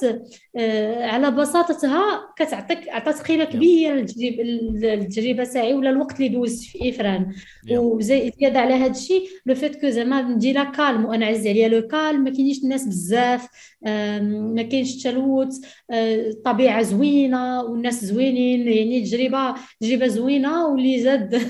آه، 0.56 1.06
على 1.06 1.32
بساطتها 1.32 2.22
كتعطيك 2.38 2.90
عطات 2.90 3.22
قيمة 3.22 3.44
كبيرة 3.44 3.94
للتجربة 3.94 5.44
تاعي 5.44 5.74
ولا 5.74 5.90
الوقت 5.90 6.16
اللي 6.16 6.30
دوزت 6.30 6.64
في 6.64 6.90
إفران. 6.90 7.34
وزياده 7.72 8.60
على 8.60 8.74
هذا 8.74 8.92
الشيء 8.92 9.30
le 9.46 9.56
fait 9.56 9.82
que 9.82 9.90
زعما 9.90 10.22
مدينه 10.22 10.72
calme 10.72 11.06
وأنا 11.06 11.26
عزيز 11.26 11.48
عليا 11.48 11.68
le 11.68 11.88
calme. 11.88 12.24
ما 12.24 12.30
كاينيش 12.30 12.64
الناس 12.64 12.86
بزاف 12.88 13.48
ما 13.82 14.62
كاينش 14.72 14.96
التلوث 14.96 15.56
الطبيعه 15.92 16.61
آه، 16.70 16.82
زوينة 16.82 17.62
والناس 17.64 18.06
زوينين 18.06 18.68
يعني 18.68 19.02
تجربة 19.02 19.56
تجربة 19.82 20.08
زوينة 20.08 20.68
واللي 20.68 21.02
زاد 21.02 21.42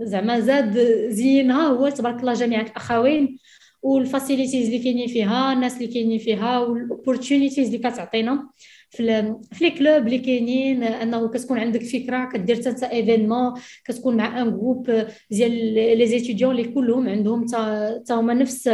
زعما 0.00 0.40
زاد 0.40 0.78
زينها 1.10 1.68
هو 1.68 1.88
تبارك 1.88 2.20
الله 2.20 2.32
جامعه 2.34 2.62
الأخوين 2.62 3.38
وال 3.82 3.96
facilities 3.96 4.66
اللي 4.66 4.78
كاينين 4.78 5.08
فيها 5.08 5.52
الناس 5.52 5.76
اللي 5.76 5.86
كاينين 5.86 6.18
فيها 6.18 6.58
وال 6.58 6.72
opportunities 6.72 7.66
اللي 7.66 7.78
كتعطينا 7.78 8.50
في 8.90 9.34
في 9.52 9.64
les 9.64 9.70
clubs 9.70 10.06
اللي 10.06 10.18
كاينين. 10.18 10.82
أنه 10.82 11.28
كتكون 11.28 11.58
عندك 11.58 11.82
فكرة 11.82 12.24
كدير 12.32 12.56
حتى 12.56 12.86
événement 12.86 13.54
كتكون 13.84 14.16
مع 14.16 14.42
un 14.42 14.50
groupe 14.50 15.06
ديال 15.30 15.74
les 15.98 16.06
étudiants 16.06 16.50
اللي 16.50 16.68
كلهم 16.68 17.08
عندهم 17.08 17.46
حتى 17.46 18.12
هما 18.12 18.34
نفس 18.34 18.70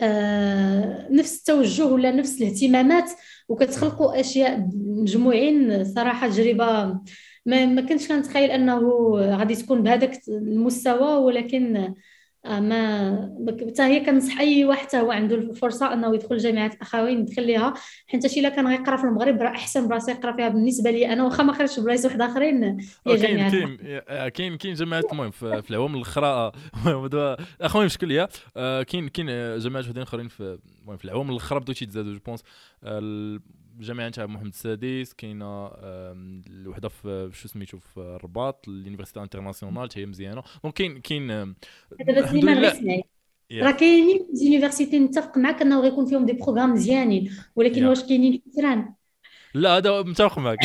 آه 0.00 1.08
نفس 1.10 1.38
التوجه 1.38 1.86
ولا 1.86 2.12
نفس 2.12 2.42
الاهتمامات. 2.42 3.10
وكتخلقوا 3.48 4.20
أشياء 4.20 4.68
مجموعين. 4.74 5.84
صراحة 5.84 6.28
تجربة 6.28 7.00
ما, 7.46 7.66
ما 7.66 7.80
كنتش 7.80 8.08
كنتخيل 8.08 8.50
أنه 8.50 8.80
غادي 9.16 9.54
تكون 9.54 9.82
بهذاك 9.82 10.20
المستوى 10.28 11.16
ولكن 11.24 11.94
ما 12.44 13.54
حتى 13.70 13.82
هي 13.82 14.00
كنصح 14.00 14.40
أي 14.40 14.64
واحد 14.64 14.96
هو 14.96 15.10
عنده 15.10 15.36
الفرصة 15.36 15.92
أنه 15.92 16.14
يدخل 16.14 16.38
جامعة 16.38 16.70
الاخوين 16.74 17.20
يدخل 17.20 17.46
ليها. 17.46 17.74
حيت 18.06 18.26
شي 18.26 18.40
إلا 18.40 18.48
كان 18.48 18.66
غيقرأ 18.66 18.96
في 18.96 19.04
المغرب 19.04 19.42
راه 19.42 19.48
أحسن 19.48 19.88
بلاصه 19.88 20.12
يقرأ 20.12 20.36
فيها 20.36 20.48
بالنسبة 20.48 20.90
لي. 20.90 21.12
أنا 21.12 21.24
واخا 21.24 21.42
ما 21.42 21.52
خرجتش 21.52 21.80
بلايص 21.80 22.04
واحد 22.04 22.22
آخرين 22.22 22.64
هي 23.06 23.16
جامعة. 23.16 23.50
كاين 23.50 23.76
كاين 24.28 24.56
كاين 24.56 24.74
جامعات 24.74 25.12
المهم 25.12 25.30
في 25.30 25.70
العوام 25.70 25.94
الأخرى. 25.94 26.52
الأخوين 27.60 27.86
بشكل 27.86 28.12
هي 28.12 28.28
آه، 28.56 28.82
كاين 28.82 29.08
كاين 29.08 29.58
جامعات 29.58 29.84
وحدين 29.84 30.02
أخرين 30.02 30.28
في 30.28 30.58
المهم 30.82 30.96
في 30.96 31.04
العوام 31.04 31.30
الأخرى 31.30 31.60
بداو 31.60 31.74
تيتزادوا 31.74 32.12
je 32.12 32.18
pense 32.26 32.42
الجامعة 33.78 34.08
تاع 34.08 34.26
محمد 34.26 34.46
السادس 34.46 35.12
كاينة 35.12 35.70
الوحدة 36.50 36.88
في 36.88 37.30
شو 37.32 37.48
سميتو 37.48 37.78
في 37.78 38.00
الرباط 38.00 38.68
l'université 38.68 39.22
internationale 39.22 39.90
حتى 39.90 40.00
هي 40.00 40.06
مزيانة. 40.06 40.42
donc 40.62 40.74
كاين 40.74 40.98
كاين 40.98 41.30
الحمد 42.00 42.44
لله. 42.44 43.02
راه 43.52 43.70
كاينين 43.70 44.26
universités 44.32 44.98
نتفق 44.98 45.38
معك 45.38 45.62
إنه 45.62 45.80
غيكون 45.80 46.06
فيهم 46.06 46.26
des 46.26 46.32
programmes 46.32 46.72
مزيانين 46.72 47.30
ولكن 47.56 47.84
واش 47.84 48.02
كاينين 48.04 48.42
في 48.54 48.60
لا 49.54 49.76
هذا 49.76 50.02
متفق 50.02 50.38
معك 50.38 50.58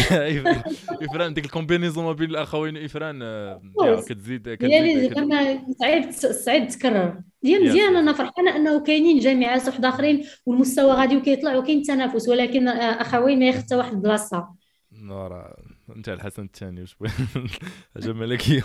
إفران 1.09 1.33
ديك 1.33 1.45
la 1.45 1.54
comparaison 1.54 2.05
ما 2.05 2.11
بين 2.11 2.29
الأخوين. 2.29 2.77
إفران 2.77 3.19
آه، 3.23 3.61
كتزيد 4.09 4.53
كتزيد 4.53 5.13
زعما 5.13 5.63
صعيب 5.79 6.11
صعيب 6.11 6.67
تكرر. 6.67 7.21
هي 7.45 7.59
مزيان 7.59 7.95
أنا 7.95 8.13
فرحانة 8.13 8.55
أنه 8.55 8.83
كاينين 8.83 9.19
جامعات 9.19 9.67
واحد 9.67 9.85
آخرين 9.85 10.23
والمستوى 10.45 10.91
غادي 10.91 11.17
وكيطلع 11.17 11.55
وكاين 11.55 11.81
تنافس 11.83 12.29
ولكن 12.29 12.67
آه، 12.67 13.01
أخوين 13.01 13.39
ما 13.39 13.45
ياخذ 13.45 13.75
واحد 13.75 13.93
البلاصة. 13.93 14.47
انت 15.95 16.09
الحسن 16.09 16.43
الثاني 16.43 16.81
وش 16.81 16.95
حاجة 17.95 18.13
ملكية. 18.13 18.63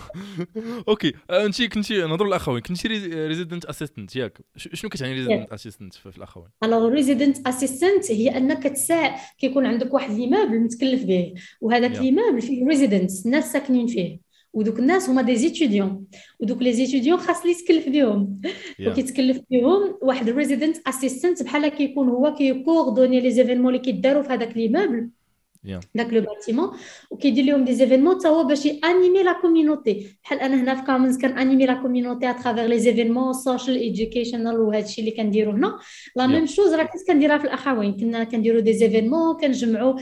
okay 0.89 1.13
آه، 1.31 1.47
انت 1.47 1.63
كنتي 1.63 1.99
نهضروا 1.99 2.29
الأخوين. 2.29 2.61
كنتي 2.61 2.89
resident 2.89 3.65
assistant 3.65 4.17
ياك. 4.17 4.39
شنو 4.57 4.91
كتعني 4.91 5.13
resident 5.13 5.53
assistant 5.53 5.95
في 5.95 6.17
الأخوين؟ 6.17 6.49
alors 6.65 6.89
resident 6.89 7.49
assistant 7.49 8.13
هي 8.13 8.37
أنك 8.37 8.63
تساع 8.63 9.21
كيكون 9.39 9.67
عندك 9.67 9.95
واحد 9.95 10.11
l'immeuble 10.11 10.61
متكلف 10.61 11.05
به. 11.05 11.35
وهذاك 11.61 11.99
l'immeuble 11.99 12.41
فيه 12.41 12.67
résidents 12.67 13.11
الناس 13.27 13.53
ساكنين 13.53 13.87
فيه. 13.87 14.25
ودوك 14.53 14.79
الناس 14.79 15.09
هما 15.09 15.23
des 15.23 15.37
étudiants 15.37 16.05
ودوك 16.41 16.63
les 16.63 16.73
étudiants 16.73 17.19
خاص 17.19 17.47
لي 17.47 17.51
يتكلف 17.51 17.89
بهم. 17.89 18.41
Yeah. 18.45 18.89
وكيتكلف 18.89 19.41
بهم 19.51 19.99
واحد 20.03 20.29
ال 20.29 20.35
resident 20.35 20.89
assistant 20.89 21.43
بحال 21.43 21.69
كيكون 21.69 22.09
هو 22.09 22.35
كي 22.35 22.49
coordonner 22.49 23.21
les 23.21 23.31
événements 23.31 23.75
اللي 23.75 23.85
كيداروا 23.85 24.23
في 24.23 24.29
هذاك 24.29 24.57
l'immeuble 24.57 25.09
داك 25.95 26.13
le 26.13 26.21
bâtiment 26.21 26.71
وكيدير 27.11 27.45
لهم 27.45 27.65
des 27.65 27.75
événements 27.75 28.19
حتى 28.19 28.29
هو 28.29 28.45
باش 28.45 28.67
animer 28.67 29.23
la 29.23 29.33
community 29.33 30.07
بحال 30.25 30.41
أنا 30.41 30.63
هنا 30.63 30.75
في 30.75 30.83
campus 30.87 31.19
كان 31.19 31.39
animer 31.39 31.67
la 31.67 31.75
community 31.75 32.25
à 32.25 32.31
travers 32.31 32.79
les 32.79 32.91
événements 32.91 33.33
social 33.33 33.77
educational 33.77 34.61
وهذا 34.61 34.85
الشيء 34.85 35.05
اللي 35.05 35.17
كنديرو 35.17 35.53
هنا 35.53 35.79
la 36.17 36.27
même 36.27 36.47
chose 36.47 36.75
راه 36.75 36.83
كنت 36.85 37.07
كنديرها 37.09 37.39
في 37.39 37.45
الاخوين 37.45 37.97
كنا 37.97 38.25
كنديرو 38.25 38.61
des 38.61 38.73
événements 38.73 39.37
كنجمعوا 39.37 39.95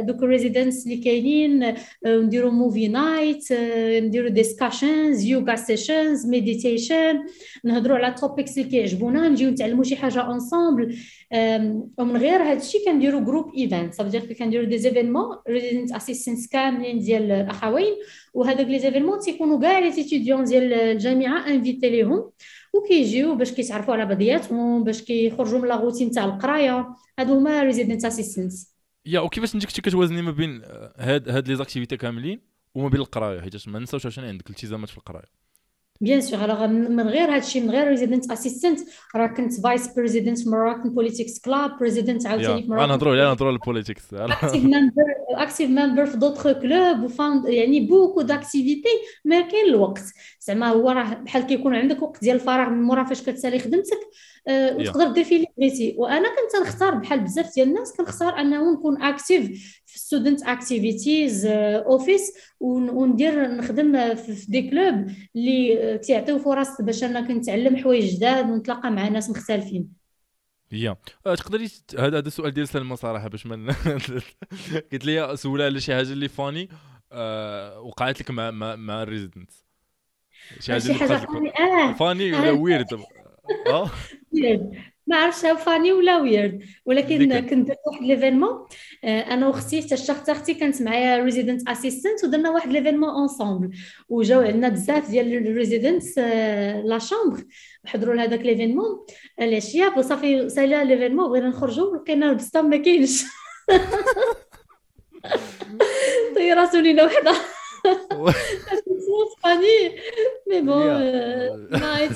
دوك 0.00 0.22
ال 0.22 0.28
residents 0.28 0.86
اللي 0.86 0.96
كاينين 0.96 1.74
نديرو 2.06 2.50
movie 2.50 2.88
night 2.88 3.52
نديرو 4.02 4.28
discussions 4.28 5.24
yoga 5.24 5.54
sessions 5.54 6.26
meditation 6.26 7.20
نهضروا 7.64 7.96
على 7.98 8.14
topics 8.14 8.58
اللي 8.58 8.70
كيعجبونا 8.70 9.28
نجيو 9.28 9.50
نتعلموا 9.50 9.84
شي 9.84 9.96
حاجة 9.96 10.26
ensemble 10.30 10.96
ومن 11.98 12.16
غير 12.16 12.42
هذا 12.42 12.52
الشيء 12.60 12.84
كنديرو 12.84 13.20
group 13.24 13.54
event 13.54 13.94
صافي 13.94 14.34
كنديرو 14.34 14.64
des 14.64 14.89
événements 14.90 15.36
resident 15.48 15.92
assistants 15.92 16.48
كاملين 16.48 16.98
ديال 16.98 17.30
الاخوين 17.30 17.94
وهذوك 18.34 18.66
les 18.66 18.78
événements 18.78 19.18
تيكونوا 19.18 19.60
كاع 19.60 19.78
les 19.78 19.92
étudiants 19.92 20.44
ديال 20.44 20.72
الجامعة 20.72 21.46
invités 21.48 21.90
ليهم 21.90 22.30
وكيجيو 22.74 23.34
باش 23.34 23.52
كيتعرفوا 23.52 23.94
على 23.94 24.06
بعضياتهم 24.06 24.84
باش 24.84 25.02
كيخرجوا 25.02 25.58
من 25.58 25.68
la 25.68 25.76
routine 25.76 26.10
تاع 26.10 26.24
القرايه 26.24 26.88
هادو 27.18 27.38
هما 27.38 27.62
resident 27.62 28.04
assistants 28.04 28.74
yeah 29.06 29.20
وكيفاش 29.20 29.54
انت 29.54 29.66
كنتي 29.66 29.82
كتوازني 29.82 30.22
ما 30.22 30.30
بين 30.30 30.62
هاد 30.96 31.28
هاد 31.28 31.48
les 31.48 31.56
activités 31.56 31.96
كاملين 31.96 32.40
وما 32.74 32.88
بين 32.88 33.00
القرايه 33.00 33.40
حيت 33.40 33.68
ما 33.68 33.78
نساوش 33.78 34.06
عشان 34.06 34.24
عندك 34.24 34.50
التزامات 34.50 34.88
في 34.88 34.98
القرايه 34.98 35.40
bien 36.00 36.20
sûr 36.20 36.44
alors 36.44 36.66
من 36.66 37.08
غير 37.08 37.34
هادشي 37.34 37.60
من 37.60 37.70
غير 37.70 37.88
resident 37.88 38.30
assistant 38.30 38.80
راه 39.16 39.26
كنت 39.26 39.60
vice 39.60 39.94
president 39.94 40.48
Moroccan 40.48 40.90
Politics 40.90 41.40
Club 41.40 41.78
president 41.78 42.26
عاوتاني 42.26 42.62
في 42.62 42.70
Moroccan 42.70 42.88
نهضروا 42.88 43.16
لا 43.16 43.24
نهضروا 43.24 43.48
على 43.48 43.58
ال 43.60 43.66
politics 43.66 44.14
active 44.14 44.64
member 44.64 45.04
active 45.30 45.70
member 45.70 46.06
في 46.06 46.16
d'autres 46.16 46.52
clubs 46.52 47.02
وفاوند 47.02 47.48
يعني 47.48 47.80
beaucoup 47.80 48.22
d'activités 48.22 48.88
ما 49.24 49.40
كاين 49.40 49.64
الوقت 49.64 50.04
زعما 50.40 50.68
هو 50.68 50.90
راه 50.90 51.14
بحال 51.14 51.42
كيكون 51.42 51.74
عندك 51.74 52.02
وقت 52.02 52.20
ديال 52.20 52.36
الفراغ 52.36 52.70
من 52.70 52.82
مورا 52.82 53.04
فاش 53.04 53.22
كتسالي 53.22 53.58
خدمتك 53.58 54.00
أه 54.48 54.76
وتقدر 54.76 55.12
دير 55.12 55.24
فيه 55.24 55.36
اللي 55.36 55.46
بغيتي. 55.58 55.94
وأنا 55.98 56.28
كنت 56.28 56.62
نختار 56.62 56.94
بحال 56.94 57.20
بزاف 57.20 57.54
ديال 57.54 57.68
الناس 57.68 57.92
كنختار 57.96 58.40
انه 58.40 58.72
نكون 58.72 59.02
active 59.02 59.48
في 59.86 59.98
student 59.98 60.42
activities 60.42 61.46
office 61.46 62.32
وندير 62.60 63.48
نخدم 63.48 64.14
في 64.14 64.46
des 64.48 64.70
clubs 64.70 65.06
اللي 65.36 65.98
تيعطيو 65.98 66.38
فرص 66.38 66.80
باش 66.80 67.04
أنا 67.04 67.20
كنتعلم 67.20 67.76
حوايج 67.76 68.16
جداد 68.16 68.50
ونتلاقى 68.50 68.90
مع 68.90 69.08
ناس 69.08 69.30
مختلفين. 69.30 70.00
yeah 70.72 70.96
أه، 71.26 71.34
تقدري 71.34 71.68
هذا 71.98 72.18
هذا 72.18 72.28
السؤال 72.28 72.50
ديال 72.54 72.68
سلمى 72.68 72.96
صراحة 72.96 73.28
باش 73.28 73.46
من 73.46 73.70
قلت 74.92 75.04
لي 75.04 75.36
سولها 75.36 75.66
على 75.66 75.80
شي 75.80 75.94
حاجة 75.94 76.12
اللي 76.12 76.28
funny 76.28 76.68
أه 77.12 77.80
وقعت 77.80 78.20
لك 78.20 78.30
مع 78.30 78.50
مع, 78.50 78.76
مع 78.76 79.02
ال 79.02 79.07
residents 79.07 79.50
شي 80.58 80.94
حاجة, 80.94 81.16
funny. 81.16 81.52
آه. 81.58 81.92
funny 81.92 82.32
ولا 82.32 82.50
weird 82.50 82.86
آه. 83.66 83.90
ما 85.06 85.16
عرفتش 85.16 85.46
funny 85.46 85.92
ولا 85.92 86.18
weird 86.18 86.62
ولكن 86.84 87.40
كنت 87.40 87.68
درت 87.68 87.78
واحد 87.86 88.02
l'événement 88.02 88.66
آه، 89.04 89.20
أنا 89.20 89.48
وأختي 89.48 89.82
حتى 89.82 89.94
الشخص 89.94 90.30
أختي 90.30 90.54
كانت 90.54 90.82
معايا 90.82 91.24
resident 91.24 91.68
assistant 91.68 92.24
ودرنا 92.24 92.50
واحد 92.50 92.72
l'événement 92.72 93.08
ensemble 93.08 93.70
وجاو 94.08 94.40
عندنا 94.40 94.68
بزاف 94.68 95.10
ديال 95.10 95.46
ال 95.46 95.53
residents 95.53 96.18
la 96.84 96.98
chambre 96.98 97.44
حضروا 97.84 98.14
لهذاك 98.14 98.40
l'événement 98.40 99.06
العشية 99.40 99.94
وصافي 99.96 100.48
سالا 100.48 100.84
ليفينمون 100.84 101.28
بغينا 101.28 101.48
نخرجوا 101.48 101.96
لقينا 101.96 102.30
البسطام 102.30 102.70
ما 102.70 102.76
كاينش. 102.76 103.24
طيراتو 106.34 106.78
لينا 106.78 107.04
وحدة. 107.04 107.34
فاني 109.42 109.96
مي 110.50 110.60
بون 110.60 110.86
ما 111.80 112.08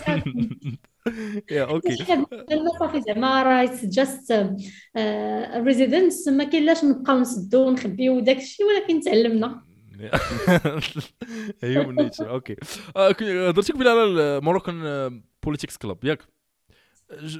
يا 1.51 1.65
أوكي 1.65 1.97
صافي 2.79 3.01
زعما 3.01 3.43
راه 3.43 3.71
جاست 3.83 4.51
ريزيدنس 5.57 6.29
ما 6.29 6.45
كاين 6.45 6.65
لاش 6.65 6.85
نبقاو 6.85 7.19
نسدو 7.19 7.67
ونخبيو 7.67 8.21
داك 8.21 8.37
الشيء 8.37 8.67
ولكن 8.67 9.01
تعلمنا 9.01 9.65
هيومن 11.63 11.95
نيتشر 11.95 12.31
أوكي 12.31 12.57
هضرتي 12.97 13.73
قبيله 13.73 13.91
على 13.91 14.05
ال 14.05 14.18
Moroccan 14.18 15.23
Politics 15.43 15.77
Club 15.77 16.05
ياك 16.05 16.23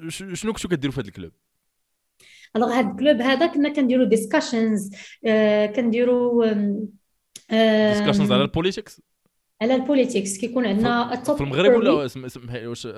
شنو 0.09 0.53
كنتو 0.53 0.69
كديروا 0.69 0.95
في 0.95 1.01
هذا 1.01 1.09
ال 1.09 1.14
club 1.14 1.33
alors 2.57 2.73
هاد 2.73 2.91
ال 2.91 2.97
club 2.97 3.21
هذا 3.21 3.47
كنا 3.47 3.69
كنديروا 3.69 4.05
discussions 4.05 4.91
كنديروا 5.77 6.47
discussions 7.93 8.33
على 8.33 8.43
ال 8.43 8.49
politics 8.49 9.01
على 9.63 9.75
ال 9.75 9.82
politics 9.82 10.39
كيكون 10.39 10.67
عندنا 10.67 11.23
في 11.23 11.41
المغرب 11.41 11.73
ولا 11.73 11.91
واش 11.93 12.89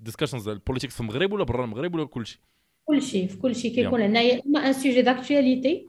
discussions 0.00 0.48
ال 0.48 0.53
politics 0.53 0.94
في 0.94 1.00
المغرب 1.00 1.32
ولا 1.32 1.44
برا 1.44 1.64
المغرب 1.64 1.94
ولا 1.94 2.04
كلشي 2.04 2.42
كلشي 2.84 3.28
في 3.28 3.36
كلشي 3.36 3.70
كيكون 3.70 4.02
عندنا 4.02 4.20
يا 4.20 4.42
إما 4.46 4.68
un 4.68 4.72
sujet 4.72 5.02
d'actualité 5.02 5.88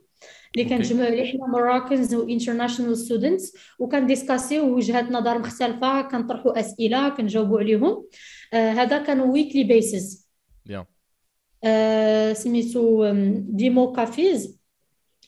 اللي 0.55 0.69
كنجمعوا 0.69 1.05
عليه 1.05 1.31
حنا 1.31 1.47
Moroccans 1.47 2.15
و 2.15 2.29
international 2.29 2.97
students 2.97 3.57
وكن 3.79 4.06
discuter 4.06 4.75
وجهات 4.75 5.11
نظر 5.11 5.39
مختلفة 5.39 6.01
كنطرحوا 6.01 6.59
أسئلة 6.59 7.09
كنجاوبوا 7.09 7.59
عليهم. 7.59 8.05
آه 8.53 8.71
هذا 8.71 9.03
كانوا 9.03 9.33
weekly 9.33 9.63
basis 9.63 10.29
yeah. 10.65 10.85
آه 11.63 12.33
سميتو 12.33 13.13
démo 13.33 13.91
cafés 13.91 14.59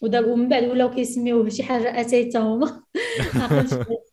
ومن 0.02 0.50
بعد 0.50 0.64
ولاو 0.64 0.90
كيسميوه 0.90 1.50
شي 1.50 1.64
حاجة 1.64 2.02
اتايتا 2.02 2.40
هما 2.40 2.84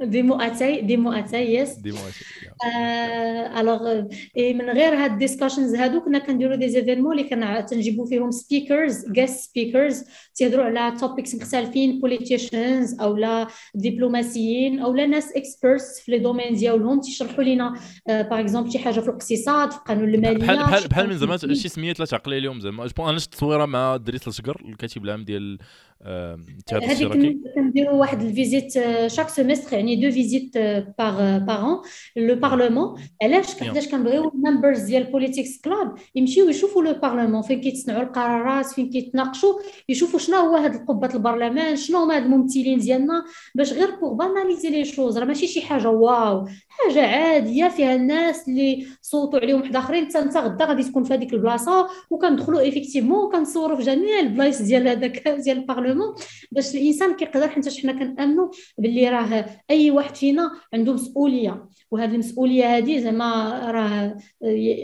démo 0.00 0.34
اتاي 0.40 0.80
démo 0.80 1.12
اتاي 1.12 1.54
yes 1.54 1.74
démo 1.74 1.98
اتاي 1.98 3.60
alors 3.60 4.02
et 4.36 4.54
من 4.54 4.70
غير 4.70 4.94
هاد 4.94 5.10
ال 5.10 5.15
discussions 5.15 5.74
هادو 5.74 6.00
كنا 6.00 6.18
كنديرو 6.18 6.54
des 6.54 6.68
événements 6.68 7.18
اللي 7.18 7.66
تنجيبو 7.70 8.04
فيهم 8.04 8.30
speakers 8.30 9.12
guest 9.12 9.50
speakers 9.50 10.04
تيهضروا 10.34 10.64
على 10.64 10.98
topics 10.98 11.34
مختلفين 11.34 12.00
politicians 12.00 13.00
أو 13.00 13.16
لا 13.16 13.46
دبلوماسيين 13.74 14.80
أو 14.80 14.94
لا 14.94 15.06
ناس 15.06 15.32
experts 15.32 16.00
في 16.00 16.12
les 16.12 16.18
domaines 16.18 16.54
ديالهم 16.54 17.00
تيشرحوا 17.00 17.44
لينا 17.44 17.74
par 18.08 18.40
exemple 18.40 18.72
شي 18.72 18.78
حاجة 18.78 19.00
في 19.00 19.08
الاقتصاد 19.08 19.70
في 19.70 19.78
القانون 19.78 20.14
المالية 20.14 20.38
بحال 20.38 20.58
بحال 20.58 20.88
بحال 20.88 21.08
من 21.08 21.18
زعما 21.18 21.36
شي 21.36 21.68
سميات 21.68 22.00
لا 22.00 22.06
تعقلي 22.06 22.36
عليهم 22.36 22.60
زعما 22.60 22.88
أنا 22.98 23.18
شفت 23.18 23.34
تصويره 23.34 23.66
مع 23.66 23.96
دريس 23.96 24.28
الشقر 24.28 24.62
الكاتب 24.68 25.04
العام 25.04 25.24
ديال 25.24 25.58
هذه 26.72 27.34
كنديروا 27.54 27.92
واحد 27.92 28.22
ال 28.22 28.29
visite 28.29 28.72
chaque 29.06 29.28
semestre 29.28 29.76
يعني 29.76 29.96
deux 29.96 30.10
visites 30.10 30.58
par 30.98 31.38
par 31.38 31.76
le 32.16 32.34
parlement 32.34 33.00
علاش 33.22 33.62
علاش 33.62 33.88
كنبغيو 33.88 34.32
ال 34.34 34.40
members 34.40 34.82
ديال 34.82 35.04
Politics 35.04 35.60
Club 35.60 35.94
يمشيو 36.14 36.48
يشوفوا 36.48 36.82
le 36.82 36.92
parlement 36.92 37.42
فين 37.42 37.60
كيتصنعوا 37.60 38.02
القرارات؟ 38.02 38.66
فين 38.66 38.90
كيتناقشوا؟ 38.90 39.54
يشوفوا 39.88 40.18
شنو 40.18 40.36
هو 40.36 40.56
هاد 40.56 40.76
قبه 40.76 41.14
البرلمان؟ 41.14 41.76
شنو 41.76 41.98
هما 41.98 42.16
هاد 42.16 42.22
الممثلين 42.22 42.78
ديالنا؟ 42.78 43.24
باش 43.54 43.72
غير 43.72 43.90
pour 44.00 44.12
banaliser 44.12 44.70
les 44.70 44.84
choses 44.84 45.18
راه 45.18 45.24
ماشي 45.24 45.46
شي 45.46 45.60
حاجة 45.62 45.88
wow. 45.88 46.46
حاجة 46.68 47.06
عادية 47.06 47.68
فيها 47.68 47.94
الناس 47.94 48.48
اللي 48.48 48.86
صوتوا 49.02 49.40
عليهم 49.40 49.60
واحد 49.60 49.76
آخرين. 49.76 50.06
حتى 50.06 50.18
أنت 50.18 50.36
غدا 50.36 50.64
غادي 50.64 50.82
تكون 50.82 51.04
في 51.04 51.14
هذيك 51.14 51.32
البلاصة 51.34 51.88
وكندخلوا 52.10 52.60
effectivement 52.60 53.24
وكنصوروا 53.24 53.76
في 53.76 53.82
جميع 53.82 54.20
البلايص 54.20 54.62
ديال 54.62 54.88
هذاك 54.88 55.28
ديال 55.28 55.58
البارلمون 55.58 55.87
باش 56.52 56.74
الإنسان 56.74 57.16
كيقدر 57.16 57.48
حيت 57.48 57.78
حنا 57.78 57.92
كنامنوا 57.92 58.48
باللي 58.78 59.08
راه 59.08 59.46
أي 59.70 59.90
واحد 59.90 60.16
فينا 60.16 60.50
عنده 60.74 60.92
مسؤولية. 60.92 61.68
وهذه 61.90 62.10
المسؤولية 62.10 62.76
هذه 62.76 63.00
زعما 63.00 63.60
راه 63.70 64.18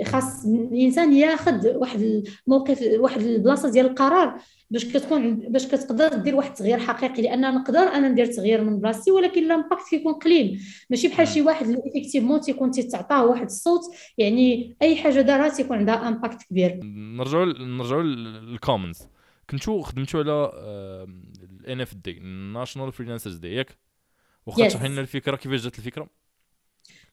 خاص 0.04 0.44
الإنسان 0.46 1.12
ياخذ 1.12 1.76
واحد 1.76 2.22
الموقف 2.46 2.82
واحد 2.98 3.20
البلاصة 3.20 3.70
ديال 3.70 3.86
القرار 3.86 4.40
باش 4.70 4.84
كتكون 4.84 5.34
باش 5.34 5.66
كتقدر 5.66 6.08
دير 6.08 6.36
واحد 6.36 6.50
التغيير 6.50 6.78
حقيقي. 6.78 7.22
لأن 7.22 7.54
نقدر 7.54 7.78
أنا 7.78 8.08
ندير 8.08 8.26
تغيير 8.26 8.64
من 8.64 8.80
بلاصتي 8.80 9.10
ولكن 9.10 9.44
ال 9.44 9.50
impact 9.50 9.88
كيكون 9.90 10.12
قليل. 10.12 10.60
ماشي 10.90 11.08
بحال 11.08 11.28
شي 11.28 11.42
واحد 11.42 11.66
اللي 11.66 11.82
effectivement 11.86 12.40
تيكون 12.40 12.70
تيتعطاه 12.70 13.26
واحد 13.26 13.44
الصوت 13.44 13.80
يعني 14.18 14.76
أي 14.82 14.96
حاجة 14.96 15.20
دارها 15.20 15.48
تيكون 15.48 15.76
عندها 15.76 16.08
impact 16.08 16.42
كبير. 16.42 16.80
نرجعوا 16.84 17.44
نرجعوا 17.44 18.02
لل 18.02 18.23
Commons 18.23 18.98
كنتو 19.50 19.82
خدمتوا 19.82 20.20
على 20.20 20.52
ال 21.60 21.80
NFD 21.80 22.18
National 22.52 22.92
Freelancers 22.92 23.36
Day 23.36 23.54
ياك؟ 23.54 23.78
واخا 24.46 24.68
تشرحي 24.68 24.88
لنا 24.88 25.00
الفكرة 25.00 25.36
كيفاش 25.36 25.62
جات 25.62 25.78
الفكرة؟ 25.78 26.08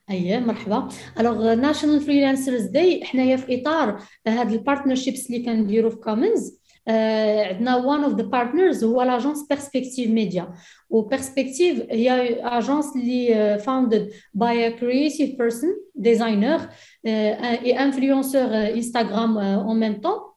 اييه 0.09 0.39
مرحبا. 0.39 0.89
alors 1.19 1.53
National 1.53 2.01
Freelancers 2.01 2.61
Day 2.61 3.05
حنايا 3.05 3.37
في 3.37 3.61
إطار 3.61 4.01
هاد 4.27 4.51
ال 4.51 4.57
partnerships 4.57 5.29
اللي 5.29 5.45
كنديروا 5.45 5.89
في 5.89 5.95
Commons 5.95 6.61
آه، 6.87 7.45
عندنا 7.45 7.75
one 7.75 8.03
of 8.03 8.13
the 8.13 8.23
partners 8.23 8.83
هو 8.83 9.01
l'agence 9.01 9.47
Perspective 9.47 10.09
Media 10.09 10.53
و 10.89 10.97
Perspective 10.97 11.81
هي 11.91 12.39
agence 12.43 12.85
اللي 12.95 13.59
founded 13.65 14.11
by 14.33 14.67
a 14.67 14.69
creative 14.69 15.37
person 15.37 15.69
designer 15.95 16.69
et 17.05 17.79
influenceur 17.79 18.41
Instagram 18.43 19.37
en 19.37 19.79
même 19.79 20.01
temps 20.01 20.30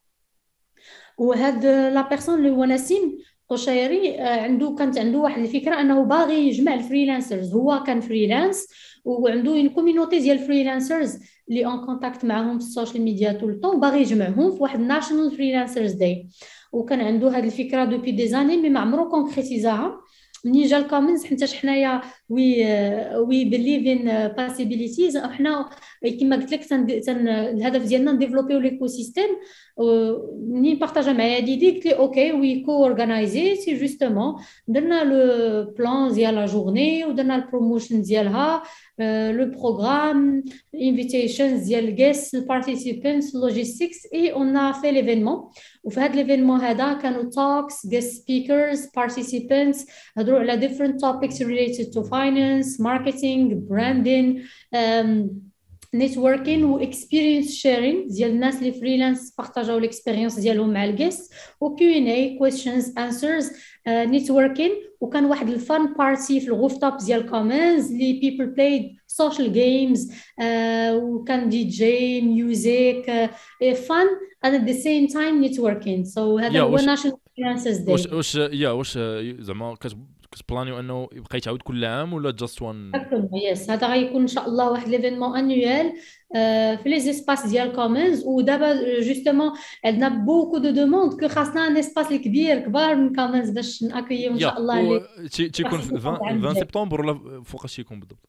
وهاد 1.18 1.66
la 1.66 2.08
personne 2.08 2.34
اللي 2.38 2.50
هو 2.50 2.64
نسيم 2.64 3.18
قشيري 3.48 4.18
عنده 4.20 4.74
كانت 4.78 4.98
عنده 4.98 5.18
واحد 5.18 5.42
الفكرة 5.42 5.80
أنه 5.80 6.04
باغي 6.04 6.48
يجمع 6.48 6.74
ال 6.74 6.80
freelancers. 6.80 7.54
هو 7.54 7.82
كان 7.86 8.00
freelance 8.00 8.66
وعنده 9.04 9.50
une 9.50 9.68
community 9.68 10.18
ديال 10.18 10.38
ال 10.38 10.45
freelancers 10.45 11.18
اللي 11.48 11.66
en 11.66 11.86
contact 11.86 12.24
معاهم 12.24 12.58
في 12.58 12.64
ال 12.64 12.70
social 12.70 13.02
media 13.02 13.32
tout 13.32 13.50
le 13.50 13.59
temps 13.59 13.80
باغي 13.80 14.00
يجمعهم 14.00 14.50
في 14.52 14.62
واحد 14.62 14.80
National 14.80 15.30
Freelancers 15.30 15.92
Day 15.92 16.26
وكان 16.72 17.00
عنده 17.00 17.28
هذه 17.28 17.44
الفكرة 17.44 17.84
depuis 17.84 18.12
des 18.12 18.28
années 18.28 18.56
mais 18.56 18.68
ما 18.68 18.80
عمرو 18.80 19.08
كونكريتيزاها 19.08 20.00
منين 20.44 20.66
جا 20.66 20.78
ال 20.78 20.84
Commons 20.84 21.24
حتى 21.24 21.46
حنايا 21.56 22.00
we 22.28 22.64
we 23.16 23.44
believe 23.44 23.86
in 23.86 24.28
possibilities 24.28 25.18
حنا 25.18 25.70
كما 26.20 26.36
قلت 26.36 26.52
لك 26.52 26.72
الهدف 27.08 27.86
ديالنا 27.86 28.12
نديفلوبيو 28.12 28.58
l'écosystème 28.58 29.28
منين 29.78 30.78
بارطاجا 30.78 31.12
معايا 31.12 31.40
l'idée 31.40 31.70
قلت 31.70 31.86
لي 31.86 31.92
okay 31.92 32.32
we 32.32 32.60
co-organize 32.60 33.56
c'est 33.56 33.78
justement 33.78 34.34
درنا 34.68 35.04
le 35.04 35.72
plan 35.78 36.12
ديال 36.12 36.34
la 36.34 36.46
journée 36.46 37.04
ودرنا 37.04 37.36
ال 37.36 37.43
promotion 37.43 38.02
ديالها 38.02 38.62
le 39.30 39.50
programme 39.50 40.44
invitations 40.74 41.62
ديال 41.62 41.96
guests 41.96 42.46
participants 42.46 43.34
logistics 43.34 44.06
et 44.12 44.32
on 44.32 44.54
a 44.54 44.72
fait 44.72 44.92
l'événement. 44.92 45.50
وفي 45.84 46.00
هذا 46.00 46.14
l'événement 46.14 46.62
هذا 46.62 46.92
كانوا 46.92 47.30
talks 47.30 47.88
guest 47.88 48.22
speakers 48.22 48.78
participants 49.00 49.86
هضروا 50.16 50.38
على 50.38 50.68
different 50.68 51.00
topics 51.00 51.40
related 51.40 51.92
to 51.92 52.02
finance 52.02 52.80
marketing 52.80 53.60
branding 53.68 54.42
um, 54.74 55.30
networking 55.94 56.64
و 56.64 56.72
experience 56.72 57.54
sharing 57.54 58.06
ديال 58.06 58.30
الناس 58.30 58.58
اللي 58.58 58.72
freelance 58.72 59.34
بارطاجاو 59.38 59.78
ال 59.78 59.84
experience 59.84 60.38
ديالهم 60.38 60.72
مع 60.72 60.84
ال 60.84 60.91
guests 60.91 61.32
و 61.60 61.79
Q 61.79 61.98
and 61.98 62.06
A 62.06 62.38
questions 62.38 62.98
answers 62.98 63.50
networking 63.88 64.70
وكان 65.00 65.24
واحد 65.24 65.48
ال 65.48 65.60
fun 65.60 65.94
party 65.94 66.40
في 66.40 66.48
ال 66.48 66.78
rooftop 66.78 66.96
ديال 66.96 67.30
Commons 67.30 67.92
اللي 67.92 68.12
people 68.12 68.46
played 68.46 68.96
social 69.06 69.52
games 69.52 70.12
وكان 70.92 71.48
DJ 71.48 72.20
music 72.20 73.30
fun 73.74 74.06
at 74.44 74.66
the 74.66 74.74
same 74.74 75.06
time 75.08 75.40
networking. 75.40 76.04
So 76.04 76.18
هذا 76.18 76.60
هو 76.60 76.76
National 76.76 77.16
Freelancers 77.36 77.76
Day 77.76 77.94
واش 78.12 78.34
يا 78.34 78.70
واش 78.70 78.98
زعما 79.40 79.76
كتبلانيو 80.34 80.80
انه 80.80 81.08
يبقى 81.12 81.38
يتعاود 81.38 81.62
كل 81.62 81.84
عام 81.84 82.12
ولا 82.12 82.30
just 82.30 82.62
one 82.62 82.92
yes 83.50 83.70
هذا 83.70 83.86
غيكون 83.86 84.20
إن 84.20 84.26
شاء 84.26 84.48
الله 84.48 84.70
واحد 84.70 84.88
l'événement 84.88 85.38
annuel 85.38 85.92
في 86.82 86.82
les 86.86 87.00
espaces 87.00 87.46
ديال 87.46 87.72
Commons 87.72 88.24
ودابا 88.26 89.00
justement 89.00 89.52
عندنا 89.84 90.08
beaucoup 90.08 90.58
de 90.58 90.70
demandes 90.70 91.20
que 91.20 91.28
خاصنا 91.28 91.66
un 91.66 91.76
espace 91.76 92.08
كبير 92.08 92.58
كبار 92.58 92.94
من 92.94 93.14
Commons 93.14 93.50
باش 93.50 93.82
ناكيو 93.82 94.32
إن 94.32 94.38
شاء 94.38 94.58
الله 94.58 95.06
تيكون 95.28 95.80
في 95.80 96.18
20 96.28 96.54
سبتمبر 96.54 97.00
ولا 97.00 97.42
فوقاش 97.44 97.76
تيكون 97.76 98.00
بالضبط 98.00 98.28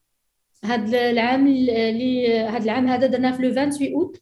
هذا 0.64 1.10
العام 1.10 1.46
اللي 1.46 2.38
هذا 2.38 2.64
العام 2.64 2.88
هذا 2.88 3.06
درناه 3.06 3.32
في 3.36 3.42
le 3.42 3.54
28 3.54 3.92
اوت 3.94 4.20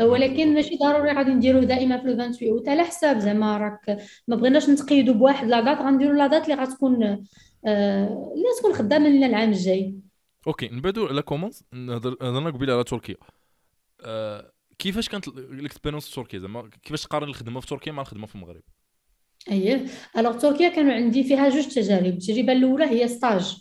ولكن 0.00 0.54
ماشي 0.54 0.76
ضروري 0.76 1.12
غادي 1.12 1.30
نديروه 1.30 1.64
دائما 1.64 1.98
في 1.98 2.06
le 2.06 2.14
28 2.14 2.52
اوت 2.52 2.68
على 2.68 2.84
حساب. 2.84 3.18
زعما 3.18 3.58
راك 3.58 3.98
ما 4.28 4.36
بغيناش 4.36 4.70
نتقيدوا 4.70 5.14
بواحد 5.14 5.48
la 5.48 5.58
date 5.58 5.78
غنديروا 5.78 6.12
اللي 6.12 6.54
غتكون 6.54 7.04
آه 7.66 8.32
اللي 8.34 8.44
تكون 8.58 8.72
خدامة 8.72 9.08
لنا 9.08 9.26
العام 9.26 9.48
الجاي. 9.50 9.94
okay 10.46 10.68
نبعدوا 10.68 11.08
على 11.08 11.22
Commons 11.22 11.64
هضرنا 11.74 12.50
قبيلة 12.50 12.74
على 12.74 12.84
تركيا. 12.84 13.16
آه 14.04 14.52
كيفاش 14.78 15.08
كانت 15.08 15.28
ال 15.28 15.35
experience 15.35 16.08
في 16.08 16.14
تركيا؟ 16.14 16.38
زعما 16.38 16.70
كيفاش 16.82 17.02
تقارن 17.02 17.28
الخدمة 17.28 17.60
في 17.60 17.66
تركيا 17.66 17.92
مع 17.92 18.02
الخدمة 18.02 18.26
في 18.26 18.34
المغرب؟ 18.34 18.62
أييه. 19.50 19.86
alors 20.18 20.38
تركيا 20.38 20.68
كانوا 20.68 20.92
عندي 20.92 21.24
فيها 21.24 21.48
جوج 21.48 21.66
تجارب. 21.66 22.06
التجربة 22.06 22.52
الأولى 22.52 22.84
هي 22.84 23.08
stage 23.08 23.56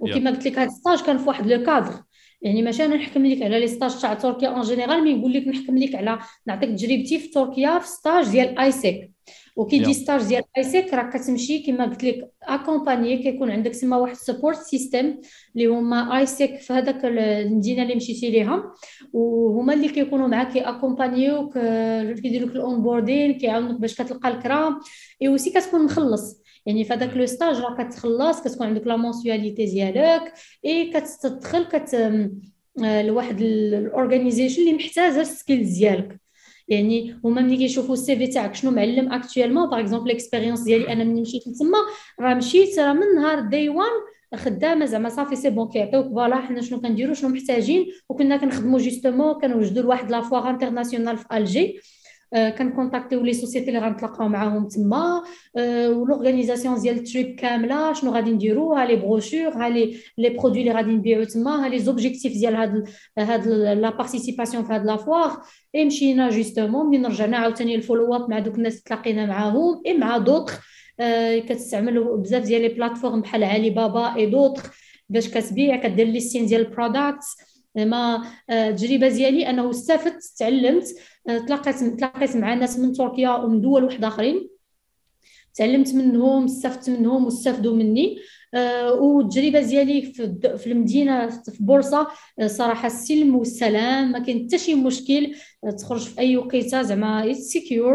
وكما 0.00 0.30
قلت 0.30 0.46
لك 0.46 0.58
هذا 0.58 0.70
stage 0.70 1.02
كان 1.02 1.18
في 1.18 1.28
واحد 1.28 1.46
le 1.46 1.62
cadre 1.62 2.02
يعني 2.42 2.62
ماشي 2.62 2.84
أنا 2.84 2.96
نحكم 2.96 3.26
لك 3.26 3.42
على 3.42 3.60
les 3.60 3.68
stages 3.68 4.00
تاع 4.00 4.14
تركيا 4.14 4.48
en 4.48 4.62
général 4.62 5.04
mais 5.04 5.14
نقول 5.14 5.32
لك 5.32 5.48
نحكم 5.48 5.78
لك 5.78 5.94
على 5.94 6.18
نعطيك 6.46 6.70
تجربتي 6.70 7.18
في 7.18 7.28
تركيا 7.28 7.78
في 7.78 7.88
stage 7.88 8.28
ديال 8.28 8.58
AIESEC 8.58 9.10
وكي 9.56 9.78
تجي 9.78 9.94
stage 9.94 10.22
ديال 10.22 10.42
AIESEC 10.56 10.94
راك 10.94 11.16
كتمشي 11.16 11.58
كما 11.58 11.84
قلت 11.84 12.04
لك 12.04 12.32
accompagné 12.42 13.18
كيكون 13.18 13.50
عندك 13.50 13.70
تما 13.70 13.96
واحد 13.96 14.14
support 14.14 14.58
system 14.58 15.20
اللي 15.56 15.66
هما 15.66 16.18
AIESEC 16.18 16.56
في 16.56 16.72
هذاك 16.72 17.04
المدينة 17.04 17.82
اللي 17.82 17.94
مشيتي 17.94 18.30
ليها. 18.30 18.72
وهما 19.12 19.74
اللي 19.74 19.88
كيكونوا 19.88 20.28
معاك 20.28 20.52
كياكومبانيوك 20.52 21.58
كيديروا 22.22 22.48
لك 22.48 22.56
ال 22.56 22.82
onboarding 22.82 23.32
كيعاونوك 23.32 23.80
باش 23.80 23.94
كتلقى 23.94 24.28
الكرا. 24.28 24.80
et 25.22 25.28
aussi 25.28 25.50
كتكون 25.50 25.84
مخلص. 25.84 26.42
يعني 26.66 26.84
في 26.84 26.92
هذاك 26.92 27.16
le 27.16 27.26
stage 27.26 27.56
راك 27.60 27.88
كتخلص 27.88 28.40
كتكون 28.40 28.66
عندك 28.66 28.86
la 28.86 28.96
mensualité 28.96 29.64
ديالك 29.64 30.32
إي 30.64 30.90
كتدخل 30.90 31.64
كت 31.64 31.94
آه، 32.84 33.02
لواحد 33.02 33.40
ال 33.40 33.49
organization 33.49 34.62
اللي 34.62 34.72
محتاجة 34.72 35.20
ال 35.20 35.28
skills 35.28 35.78
ديالك. 35.78 36.20
يعني 36.68 37.20
هما 37.24 37.42
ملي 37.42 37.56
كيشوفوا 37.56 37.94
ال 37.94 38.16
CV 38.16 38.26
تاعك 38.26 38.54
شنو 38.54 38.70
معلم 38.70 39.12
actuellement 39.12 39.70
par 39.70 39.80
exemple 39.80 40.10
ال 40.10 40.14
expérience 40.14 40.60
ديالي 40.60 40.92
أنا 40.92 41.04
ملي 41.04 41.20
مشيت 41.20 41.42
تما 41.48 41.78
راه 42.20 42.34
مشيت 42.34 42.78
راه 42.78 42.92
من 42.92 43.14
نهار 43.14 43.40
day 43.40 43.68
one 43.68 43.90
خدامة 44.34 44.86
زعما 44.86 45.08
صافي 45.08 45.36
c'est 45.36 45.50
bon 45.50 45.68
كيعطيوك 45.68 46.06
voilà 46.06 46.36
حنا 46.36 46.62
شنو 46.62 46.80
كنديروا 46.80 47.14
شنو 47.14 47.30
محتاجين 47.30 47.86
وكنا 48.08 48.36
كنخدموا 48.36 48.78
justement 48.78 49.34
كنوجدوا 49.40 49.82
لواحد 49.82 50.10
la 50.10 50.21
foire 50.21 50.50
internationale 50.50 51.18
في 51.18 51.26
الجي 51.32 51.80
كنكونتاكتيو 52.58 53.20
les 53.22 53.32
sociétés 53.32 53.68
اللي 53.68 53.78
غنتلاقاو 53.78 54.28
معاهم 54.28 54.68
تما. 54.68 55.22
و 55.88 55.94
l'organisation 55.94 56.80
ديال 56.80 56.96
ال 56.96 57.04
trip 57.04 57.36
كاملة 57.36 57.92
شنو 57.92 58.10
غادي 58.10 58.30
نديرو 58.30 58.74
ها 58.74 58.86
les 58.86 58.96
brochures 58.96 59.48
ها 59.48 59.68
les 59.68 59.96
les 60.18 60.28
produits 60.28 60.60
اللي 60.60 60.72
غادي 60.72 60.90
نبيعو 60.90 61.24
تما 61.24 61.64
ها 61.64 61.68
les 61.68 61.78
objectifs 61.78 62.32
ديال 62.32 62.54
هاد 62.54 62.88
هاد 63.18 63.48
la 63.48 63.90
participation 63.90 64.64
في 64.64 64.72
هاد 64.72 64.84
la 64.84 65.01
foire 65.01 65.42
et 65.74 65.84
مشينا 65.84 66.28
justement 66.30 66.86
ملي 66.86 67.08
رجعنا 67.08 67.36
عاوتاني 67.36 67.74
ال 67.74 68.14
follow-up 68.14 68.30
مع 68.30 68.38
دوك 68.38 68.54
الناس 68.54 68.82
تلاقينا 68.82 69.26
معاهم 69.26 69.82
اي 69.86 69.98
مع 69.98 70.18
دوطخ 70.18 70.60
كتستعملوا 71.48 72.16
بزاف 72.16 72.42
ديال 72.42 72.62
les 72.62 72.68
plateformes 72.68 73.20
بحال 73.20 73.44
علي 73.44 73.70
بابا 73.70 74.14
اي 74.16 74.26
دوطخ 74.26 74.70
باش 75.08 75.28
كتبيع 75.28 75.76
كدير 75.76 76.06
listing 76.06 76.46
ديال 76.46 76.60
ال 76.60 76.68
products 76.68 77.36
زعما 77.76 78.22
التجربه 78.50 79.08
ديالي 79.08 79.50
أنه 79.50 79.70
استفدت 79.70 80.24
تعلمت 80.38 80.84
تلاقيت 81.24 81.84
تلاقيت 81.84 82.36
مع 82.36 82.54
ناس 82.54 82.78
من 82.78 82.92
تركيا 82.92 83.30
ومن 83.30 83.60
دول 83.60 83.84
واحد 83.84 84.04
آخرين. 84.04 84.48
تعلمت 85.54 85.94
منهم 85.94 86.44
استفدت 86.44 86.90
منهم 86.90 87.24
واستفدوا 87.24 87.76
مني. 87.76 88.16
آه، 88.16 88.20
والتجربة 89.00 89.60
ديالي 89.60 90.02
في 90.58 90.66
المدينة 90.66 91.26
في 91.28 91.56
بورصة 91.60 92.08
آه، 92.38 92.46
صراحة 92.46 92.86
السلم 92.86 93.36
والسلام 93.36 94.12
ما 94.12 94.18
كاين 94.18 94.46
حتى 94.46 94.58
شي 94.58 94.74
مشكل 94.74 95.34
آه، 95.64 95.70
تخرج 95.70 96.00
في 96.00 96.18
أي 96.20 96.36
وقيتة 96.36 96.82
زعما 96.82 97.32
secure 97.32 97.94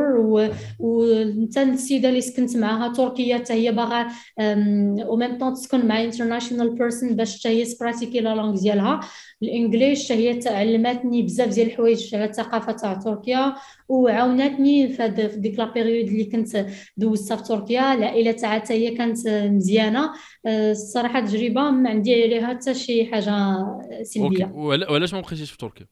وأنا 0.80 1.58
السيدة 1.58 2.10
اللي 2.10 2.22
سكنت 2.22 2.58
معاها 2.58 2.94
تركية 2.94 3.36
حتى 3.36 3.54
هي 3.54 3.72
باغا 3.72 4.08
au 4.40 5.16
même 5.16 5.38
temps 5.38 5.54
تسكن 5.54 5.86
مع 5.88 6.04
international 6.04 6.76
person 6.76 7.16
باش 7.16 7.40
حتى 7.40 7.50
هي 7.50 7.66
تبراتيكي 7.66 8.20
la 8.20 8.36
langue 8.36 8.60
ديالها. 8.62 9.00
ال 9.44 9.52
English 9.52 10.12
هي 10.12 10.34
تعلمتني 10.34 11.22
بزاف 11.22 11.50
ديال 11.50 11.68
الحوايج 11.68 12.16
على 12.16 12.26
الثقافة 12.26 12.72
تاع 12.72 12.94
تركيا 12.94 13.56
وعاونتني 13.90 14.88
في 14.90 15.32
ديك 15.38 15.60
la 15.60 15.74
période 15.74 16.08
اللي 16.08 16.24
كنت 16.24 16.66
دوزتها 16.98 17.38
في 17.38 17.44
تركيا. 17.44 17.94
العائلة 17.94 18.32
تاعها 18.32 18.60
حتى 18.60 18.74
هي 18.74 18.92
كانت 18.96 19.28
مزيانة. 19.28 20.12
الصراحة 20.48 21.20
تجربة 21.20 21.72
ما 21.72 21.90
عندي 21.90 22.24
عليها 22.24 22.48
حتى 22.48 22.74
شي 22.74 23.06
حاجة 23.06 23.58
سلبية. 24.04 24.52
وعلاش 24.54 25.14
ما 25.14 25.22
بقيتيش 25.22 25.52
في 25.52 25.58
تركيا؟ 25.58 25.88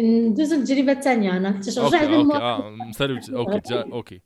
ندوز 0.00 0.52
التجربه 0.52 0.92
الثانية 0.92 1.36
أنا 1.36 1.52
حتى 1.52 1.70
رجعت 1.80 1.94
أوكي 1.94 3.34
okay 3.34 3.34
okay 3.34 3.92
okay. 3.92 4.22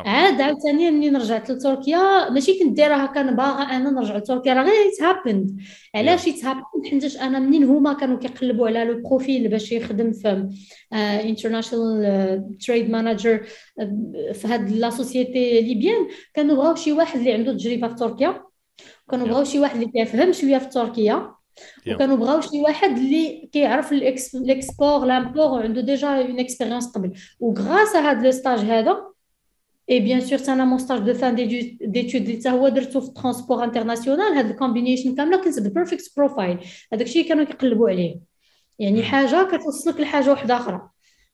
عاد 0.00 0.40
عاوتاني 0.40 0.90
ملي 0.90 1.08
رجعت 1.08 1.50
لتركيا 1.50 2.30
ماشي 2.30 2.58
كنت 2.58 2.76
دايره 2.76 2.94
هكا 2.94 3.22
باغا 3.22 3.62
أنا 3.62 3.90
نرجع 3.90 4.16
لتركيا 4.16 4.54
راه 4.54 4.62
غير 4.62 4.86
it 4.86 5.01
happened 5.01 5.60
علاش 5.94 6.26
it 6.26 6.38
happened 6.38 6.86
حيت 6.90 7.16
أنا 7.16 7.38
منين 7.38 7.64
هما 7.64 7.92
كانوا 7.92 8.18
كيقلبوا 8.18 8.68
على 8.68 8.84
le 8.84 9.02
profil 9.02 9.48
باش 9.48 9.72
يخدم 9.72 10.12
في 10.12 10.48
international 10.92 12.58
trade 12.66 12.90
manager 12.90 13.46
في 14.32 14.48
هاد 14.48 14.70
la 14.70 14.90
société 14.90 15.60
libyenne 15.60 16.08
كانوا 16.34 16.56
بغاو 16.56 16.74
شي 16.74 16.92
واحد 16.92 17.18
اللي 17.18 17.32
عنده 17.32 17.52
تجربة 17.52 17.88
في 17.88 17.94
تركيا 17.94 18.42
كانوا 19.10 19.26
بغاو 19.26 19.44
شي 19.44 19.58
واحد 19.58 19.74
اللي 19.74 19.92
كيفهم 19.92 20.32
شوية 20.32 20.58
في 20.58 20.68
تركيا 20.68 21.34
وكانوا 21.88 22.16
بغاو 22.16 22.40
شي 22.40 22.60
واحد 22.60 22.98
اللي 22.98 23.48
كيعرف 23.52 23.92
l'export 23.92 25.04
l'import 25.04 25.44
وعنده 25.44 25.80
déjà 25.80 26.08
une 26.08 26.40
expérience 26.40 26.86
قبل. 26.86 27.12
و 27.40 27.49
grâce 27.49 27.96
هاد 27.96 28.24
le 28.24 28.30
stage 28.30 28.58
هذا 28.58 29.11
et 29.92 30.00
bien 30.00 30.20
sûr 30.20 30.54
أنا 30.54 30.64
mon 30.64 30.78
stage 30.78 30.98
de 30.98 31.14
fin 31.14 31.34
d'études 31.80 32.28
اللي 32.28 32.50
هو 32.50 32.68
درتو 32.68 33.00
في 33.00 33.10
transport 33.10 33.64
international 33.64 34.32
هاد 34.32 34.50
ال 34.50 34.55
combination 34.55 35.14
كامله 35.14 35.42
كانت 35.44 35.60
perfect 35.60 36.12
profile 36.16 36.58
هذاك 36.92 37.06
الشيء 37.06 37.28
كانوا 37.28 37.44
كيقلبوا 37.44 37.90
عليه. 37.90 38.20
يعني 38.78 39.02
حاجة 39.02 39.42
كتوصلك 39.42 40.00
لحاجة 40.00 40.30
واحدة 40.30 40.56
أخرى. 40.56 40.88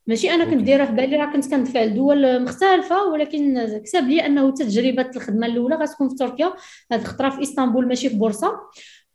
ماشي؟ 0.06 0.30
أنا 0.30 0.44
كنت 0.44 0.62
دايرة 0.62 0.84
في 0.84 0.92
بالي 0.92 1.16
راه 1.16 1.32
كنت 1.32 1.50
كندفع 1.50 1.84
لدول 1.84 2.42
مختلفة 2.42 3.04
ولكن 3.04 3.68
كتب 3.84 4.08
لي 4.08 4.26
أنه 4.26 4.50
تجربة 4.50 5.10
الخدمة 5.16 5.46
الأولى 5.46 5.74
غتكون 5.74 6.08
في 6.08 6.14
تركيا. 6.14 6.52
هاد 6.92 7.00
الخطرة 7.00 7.30
في 7.30 7.42
إسطنبول 7.42 7.88
ماشي 7.88 8.08
في 8.08 8.16
بورصة. 8.16 8.60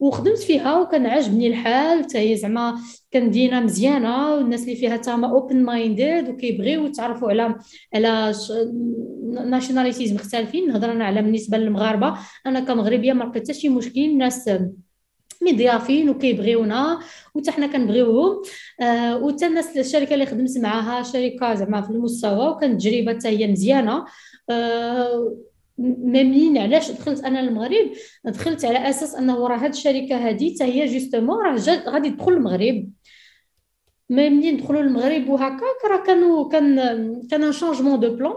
وخدمت 0.03 0.37
فيها 0.37 0.79
وكان 0.79 1.05
عاجبني 1.05 1.47
الحال. 1.47 2.03
حتى 2.03 2.17
هي 2.17 2.35
زعما 2.35 2.79
كندينا 3.13 3.59
مزيانة 3.59 4.35
والناس 4.35 4.63
اللي 4.63 4.75
فيها 4.75 4.97
تما 4.97 5.27
open 5.31 5.63
minded 5.63 6.29
وكيبغيو 6.29 6.85
يتعرفوا 6.85 7.29
على 7.29 7.55
على 7.93 8.33
nationalities 9.45 10.13
مختلفين. 10.13 10.67
نهضر 10.67 10.91
أنا 10.91 11.05
على 11.05 11.21
بالنسبة 11.21 11.57
للمغاربة. 11.57 12.13
أنا 12.45 12.59
كمغربية 12.59 13.13
ما 13.13 13.23
لقيت 13.23 13.43
حتى 13.43 13.53
شي 13.53 13.69
مشكل. 13.69 13.99
الناس 13.99 14.49
مضيافين 15.41 16.09
وكيبغيونا 16.09 16.99
وحتى 17.35 17.51
حنا 17.51 17.67
كنبغيوهم 17.67 18.41
آه 18.81 19.17
وحتى 19.17 19.47
الناس 19.47 19.77
الشركة 19.77 20.13
اللي 20.13 20.25
خدمت 20.25 20.57
معاها 20.57 21.03
شركة 21.03 21.53
زعما 21.53 21.81
في 21.81 21.89
المستوى 21.89 22.47
وكانت 22.47 22.81
تجربة 22.81 23.13
حتى 23.13 23.27
هي 23.27 23.47
مزيانة. 23.47 24.05
آه 24.49 25.37
منين 25.84 26.57
علاش 26.57 26.91
دخلت 26.91 27.23
أنا 27.23 27.39
للمغرب؟ 27.39 27.91
دخلت 28.25 28.65
على 28.65 28.89
أساس 28.89 29.15
أنه 29.15 29.47
راه 29.47 29.57
هاد 29.57 29.69
الشركة 29.69 30.27
هادي 30.27 30.55
حتى 30.55 30.63
هي 30.63 30.86
justement 30.86 31.45
راه 31.45 31.55
غادي 31.89 32.09
تدخل 32.09 32.34
المغرب. 32.34 32.89
mais 34.09 34.29
منين 34.29 34.57
دخلوا 34.57 34.81
للمغرب 34.81 35.29
وهكاك؟ 35.29 35.86
راه 35.91 36.03
كانوا 36.03 36.49
كان 36.49 36.75
كان 37.27 37.43
un 37.43 37.51
changement 37.51 37.99
de 37.99 38.15
plan 38.15 38.34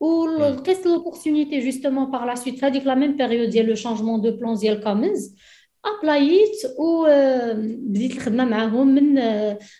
ولقيت 0.00 0.86
l'opportunité 0.86 1.60
justement 1.60 2.10
par 2.10 2.24
la 2.24 2.34
suite 2.34 2.58
في 2.58 2.66
هذيك 2.66 2.86
la 2.86 2.94
même 2.94 3.16
période 3.16 3.50
ديال 3.50 3.66
le 3.66 3.74
changement 3.74 4.20
de 4.20 4.30
plan 4.30 4.54
ديال 4.54 4.84
Commons 4.84 5.36
apply 5.84 6.35
يت 6.35 6.56
وبديت 6.78 8.12
الخدمة 8.16 8.44
معاهم 8.44 8.86
من 8.86 9.14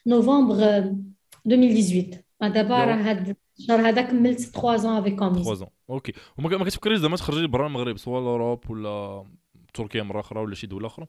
نوفمبر 0.07 0.55
2018 1.47 2.23
دابا 2.41 2.85
راه 2.85 2.95
هاد 2.95 3.37
الشهر 3.61 3.89
هذا 3.89 4.03
كملت 4.03 4.41
3 4.41 4.77
ans 4.77 4.97
avec 4.97 5.19
Commons 5.19 5.45
3 5.45 5.55
ans 5.55 5.69
okay 5.91 6.13
وما 6.39 6.65
كتفكريش 6.65 6.99
زعما 6.99 7.17
تخرجي 7.17 7.47
برا 7.47 7.67
المغرب 7.67 7.99
سواء 7.99 8.23
l'Europe 8.23 8.71
ولا 8.71 9.25
تركيا 9.75 10.03
مرة 10.03 10.21
أخرى 10.21 10.41
ولا 10.41 10.55
شي 10.55 10.67
دولة 10.67 10.87
أخرى؟ 10.87 11.07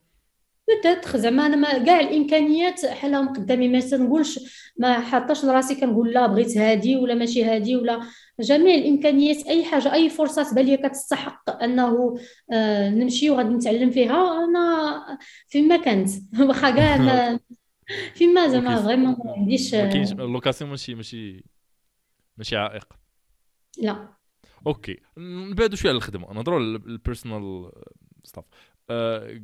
peut-être 0.69 1.17
زعما 1.17 1.45
أنا 1.45 1.55
ما 1.55 1.77
كاع 1.85 1.99
الإمكانيات 1.99 2.85
حاطاهم 2.85 3.33
قدامي. 3.33 3.67
ما 3.67 3.79
تنقولش 3.79 4.39
ما 4.77 4.99
حاطاش 4.99 5.45
لراسي 5.45 5.75
كنقول 5.75 6.11
لا 6.11 6.27
بغيت 6.27 6.57
هادي 6.57 6.95
ولا 6.95 7.15
ماشي 7.15 7.43
هادي 7.43 7.75
ولا 7.75 7.99
جميع 8.39 8.75
الإمكانيات 8.75 9.47
أي 9.47 9.65
حاجة 9.65 9.93
أي 9.93 10.09
فرصة 10.09 10.51
تبان 10.51 10.65
لي 10.65 10.77
كتستحق 10.77 11.63
أنه 11.63 12.15
آه 12.51 12.89
نمشي 12.89 13.29
وغادي 13.29 13.49
نتعلم 13.49 13.89
فيها. 13.91 14.43
أنا 14.45 15.17
فيما 15.47 15.77
كانت. 15.77 16.09
واخا 16.47 16.69
كاع 16.69 17.39
فيما 18.15 18.47
زعما 18.47 18.81
vraiment 18.81 19.15
ما 19.25 19.33
عنديش 19.37 19.75
ما 19.75 19.89
كاينش 19.89 20.11
ال 20.11 20.18
location 20.18 20.69
ماشي 20.69 20.95
ماشي 20.95 21.43
ماشي 22.37 22.57
عائق. 22.57 22.93
لا. 23.77 24.13
okay. 24.67 24.99
نبعدوا 25.17 25.75
شوية 25.75 25.91
على 25.91 25.97
الخدمة. 25.97 26.33
نهضروا 26.33 26.59
على 26.59 26.65
ال 26.65 26.77
personal 26.77 27.71
stuff 28.23 28.45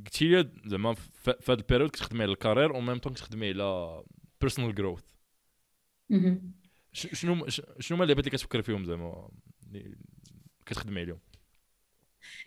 قلتي 0.06 0.28
لي 0.28 0.52
زعما 0.66 0.94
في 0.94 1.36
هذا 1.50 1.60
ال 1.60 1.64
période 1.64 1.90
كتخدمي 1.90 2.24
على 2.24 2.32
ال 2.32 2.37
carrière 2.37 2.76
au 2.76 2.82
même 2.82 2.98
temps 2.98 3.14
كتخدمي 3.14 3.50
على 3.50 4.04
personal 4.42 4.76
growth 4.76 5.04
شنو 6.92 7.48
شنو 7.80 7.98
هما 7.98 8.04
اللعبات 8.04 8.28
اللي 8.28 8.38
كتفكري 8.38 8.64
فيهم 8.64 8.86
زعما 8.86 9.30
كتخدمي 10.66 11.02
عليهم؟ 11.02 11.20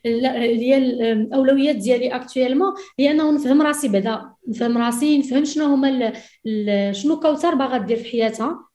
لا 0.05 0.43
هي 0.43 0.79
الاولويات 0.79 1.77
ديالي 1.77 2.17
actuellement 2.17 2.75
هي 2.99 3.11
أنه 3.11 3.35
نفهم 3.35 3.63
راسي 3.63 3.89
بعدا. 3.89 4.35
نفهم 4.49 4.79
راسي 4.79 5.19
نفهم 5.19 5.45
شنو 5.45 5.65
هما 5.65 6.13
شنو 6.93 7.21
كوثر 7.21 7.55
باغا 7.55 7.79
دير 7.79 7.97
في 7.97 8.11
حياتها. 8.11 8.70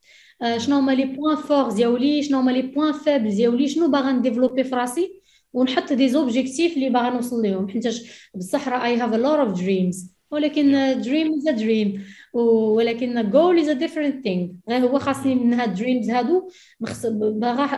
شنو 0.57 0.75
هما 0.77 0.91
les 0.91 1.05
points 1.05 1.36
forts 1.36 1.69
ديالي 1.71 2.23
شنو 2.23 2.39
هما 2.39 2.51
les 2.51 2.61
points 2.61 2.91
faibles 2.91 3.29
ديالي 3.29 3.67
شنو 3.67 3.88
باغا 3.88 4.11
ن 4.11 4.16
développer 4.16 4.63
في 4.63 4.75
راسي؟ 4.75 5.21
ونحط 5.53 5.93
des 5.93 6.09
objectifs 6.09 6.75
اللي 6.75 6.89
باغا 6.89 7.09
نوصل 7.09 7.41
ليهم. 7.41 7.67
حيت 7.69 7.88
بصح 8.36 8.69
راه 8.69 8.86
I 8.86 8.97
have 8.97 9.13
a 9.13 9.17
lot 9.17 9.38
of 9.39 9.61
dreams 9.61 10.15
ولكن 10.31 10.71
dream 11.01 11.33
is 11.33 11.47
a 11.47 11.51
dream 11.51 12.03
ولكن 12.33 13.29
goal 13.31 13.59
is 13.59 13.69
a 13.69 13.73
different 13.73 14.23
thing 14.23 14.47
غير 14.69 14.81
هو 14.88 14.99
خاصني 14.99 15.36
من 15.36 15.53
هاد 15.53 15.75
dreams 15.75 16.09
هادو 16.09 16.49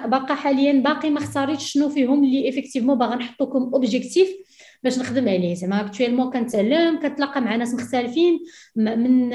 باقا 0.08 0.34
حاليا 0.36 0.74
باقي 0.74 1.10
ما 1.10 1.20
اختاريتش 1.20 1.72
شنو 1.74 1.90
فيهم 1.90 2.24
اللي 2.24 2.50
effectivement 2.50 2.98
باغا 2.98 3.16
نحطو 3.16 3.36
comme 3.36 3.60
objectif 3.74 4.47
باش 4.84 5.00
نخدم 5.00 5.30
عليه. 5.30 5.56
زعما 5.56 5.82
actuellement 5.82 6.32
كنتعلم 6.34 7.00
كنتلاقى 7.00 7.42
مع 7.42 7.56
ناس 7.56 7.74
مختلفين 7.74 8.40
من 8.76 9.30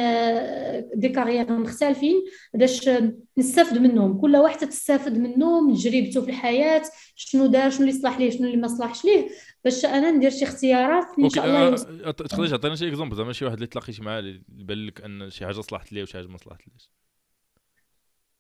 des 0.95 1.09
carrières 1.09 1.53
مختلفين 1.53 2.25
باش 2.55 2.91
نستافد 3.39 3.79
منهم. 3.79 4.21
كل 4.21 4.37
واحد 4.37 4.69
تستافد 4.69 5.19
منه 5.19 5.61
من 5.61 5.75
تجربته 5.75 6.21
في 6.21 6.29
الحياة 6.31 6.83
شنو 7.15 7.47
دار 7.47 7.71
شنو 7.71 7.81
اللي 7.81 7.93
صلح 7.93 8.19
ليه 8.19 8.31
شنو 8.31 8.47
اللي 8.47 8.57
ما 8.57 8.69
صلحش 8.69 9.05
ليه. 9.05 9.29
باش 9.65 9.85
أنا 9.85 10.11
ندير 10.11 10.31
شي 10.31 10.45
اختيارات 10.45 11.05
إن 11.19 11.29
شاء 11.29 11.47
الله 11.47 11.69
أه 11.69 12.11
تقدري 12.11 12.49
تعطينا 12.49 12.75
شي 12.75 12.89
exemple 12.89 13.17
زعما 13.17 13.33
شي 13.33 13.45
واحد 13.45 13.55
اللي 13.55 13.67
تلاقيتي 13.67 14.03
معاه 14.03 14.19
اللي 14.19 14.43
بان 14.49 14.87
لك 14.87 15.05
أن 15.05 15.31
شي 15.31 15.47
حاجة 15.47 15.61
صلحت 15.61 15.93
ليه 15.93 16.03
وشي 16.03 16.13
حاجة 16.13 16.27
ما 16.27 16.39
صلحت 16.39 16.61
ليش 16.69 16.91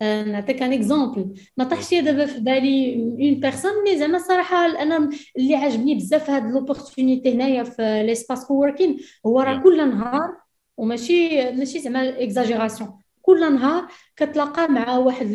نعطيك 0.02 0.62
un 0.62 0.72
exemple 0.72 1.34
ما 1.56 1.64
طاحش 1.64 1.94
دابا 1.94 2.26
في 2.26 2.40
بالي 2.40 2.94
une 2.94 3.40
personne 3.40 3.72
mais 3.84 3.98
زعما 3.98 4.16
الصراحه 4.16 4.66
أنا 4.66 5.10
اللي 5.38 5.54
عجبني 5.54 5.94
بزاف 5.94 6.30
هاد 6.30 6.50
l'opportunité 6.50 7.34
هنايا 7.34 7.62
في 7.64 8.02
l'espace 8.06 8.44
coworking 8.44 8.96
هو 9.26 9.40
راه 9.40 9.62
كل 9.62 9.88
نهار 9.88 10.36
وماشي 10.76 11.50
ماشي 11.52 11.78
زعما 11.78 12.22
exagération 12.22 12.90
كل 13.22 13.54
نهار 13.54 13.88
كتلاقى 14.16 14.68
مع 14.68 14.96
واحد 14.98 15.26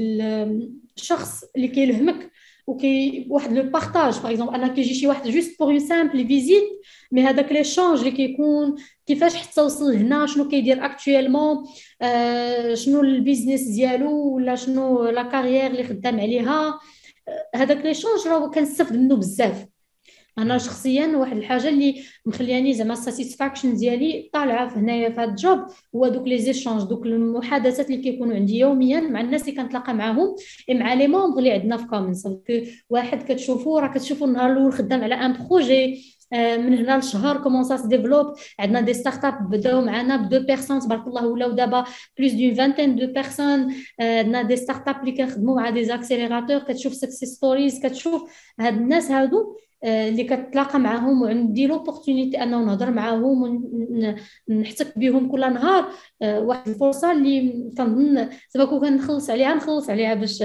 الشخص 0.97 1.43
اللي 1.55 1.67
كيلهمك 1.67 2.31
وكاين 2.67 3.27
واحد 3.29 3.53
le 3.53 3.63
partage 3.63 4.19
par 4.19 4.31
exemple 4.31 4.55
أنا 4.55 4.67
كيجي 4.67 4.93
شي 4.93 5.07
واحد 5.07 5.27
juste 5.27 5.59
pour 5.59 5.69
une 5.71 5.79
simple 5.79 6.27
visite 6.27 6.63
mais 7.11 7.23
هذاك 7.23 7.51
l'échange 7.51 7.99
اللي 7.99 8.11
كيكون 8.11 8.75
كيفاش 9.05 9.35
حتى 9.35 9.61
وصل 9.61 9.95
هنا 9.95 10.25
شنو 10.25 10.47
كيدير 10.47 10.85
actuellement 10.85 11.57
آه 12.01 12.73
شنو 12.73 13.01
ال 13.01 13.08
business 13.08 13.61
ديالو 13.61 14.35
ولا 14.35 14.55
شنو 14.55 15.03
la 15.03 15.23
carrière 15.23 15.67
اللي 15.67 15.83
خدام 15.83 16.19
عليها 16.19 16.79
هذاك 17.55 17.85
l'échange 17.85 18.27
راه 18.27 18.49
كنستافد 18.49 18.95
منه 18.95 19.15
بزاف 19.15 19.65
أنا 20.37 20.57
شخصيا 20.57 21.17
واحد 21.17 21.37
الحاجة 21.37 21.69
اللي 21.69 22.03
مخلياني 22.25 22.73
زعما 22.73 22.93
ال 22.93 23.00
satisfaction 23.00 23.75
ديالي 23.75 24.29
طالعه 24.33 24.67
في 24.67 24.79
هنايا 24.79 25.09
في 25.09 25.15
هذا 25.15 25.29
ال 25.29 25.37
job 25.37 25.59
هو 25.95 26.07
دوك 26.07 26.27
les 26.27 26.37
échanges 26.37 26.83
دوك 26.83 27.05
المحادثات 27.05 27.89
اللي 27.89 28.01
كيكونوا 28.01 28.35
عندي 28.35 28.57
يوميا 28.57 28.99
مع 28.99 29.21
الناس 29.21 29.41
اللي 29.41 29.61
كنتلاقى 29.61 29.93
معاهم 29.93 30.35
مع 30.69 30.93
les 30.93 31.07
membres 31.07 31.39
اللي 31.39 31.51
عندنا 31.51 31.77
في 31.77 31.87
Commons 31.87 32.27
واحد 32.89 33.23
كتشوفوا 33.31 33.79
راه 33.79 33.87
كتشوفوا 33.87 34.27
النهار 34.27 34.51
الأول 34.51 34.73
خدام 34.73 35.03
على 35.03 35.15
un 35.15 35.47
projet 35.47 35.93
آه، 35.93 36.16
من 36.33 36.77
هنا 36.77 36.97
لشهر 36.97 37.37
comment 37.37 37.63
ça 37.63 37.87
développe 37.87 38.33
عندنا 38.59 38.81
des 38.81 38.93
startups 38.93 39.49
بداو 39.49 39.81
معنا 39.81 40.17
ب 40.17 40.22
deux 40.22 40.39
personnes 40.39 40.79
تبارك 40.79 41.07
الله 41.07 41.27
ولاو 41.27 41.51
دابا 41.51 41.85
plus 42.17 42.31
d'une 42.31 42.53
vingtaine 42.53 42.95
de 42.95 43.13
personnes 43.13 43.73
عندنا 43.99 44.41
des 44.41 44.55
startups 44.55 44.99
اللي 44.99 45.11
كنخدموا 45.11 45.55
مع 45.55 45.69
des 45.69 45.83
accélérateurs 45.85 46.59
كتشوف 46.59 46.93
success 46.93 47.29
stories 47.29 47.79
كتشوف 47.85 48.31
هاد 48.59 48.77
الناس 48.77 49.11
هادو 49.11 49.57
آه، 49.83 50.09
اللي 50.09 50.23
كتلاقى 50.23 50.79
معاهم 50.79 51.21
وعندي 51.21 51.67
l'opportunité 51.67 52.43
أنه 52.43 52.63
نهضر 52.65 52.91
معاهم 52.91 53.41
ونحتك 54.49 54.97
بهم 54.97 55.31
كل 55.31 55.39
نهار. 55.53 55.91
آه، 56.21 56.39
واحد 56.39 56.67
الفرصة 56.69 57.11
اللي 57.11 57.71
كنظن 57.77 58.29
زعما 58.49 58.65
كون 58.69 58.79
كنخلص 58.79 59.29
عليها 59.29 59.53
نخلص 59.55 59.89
عليها 59.89 60.13
باش 60.13 60.43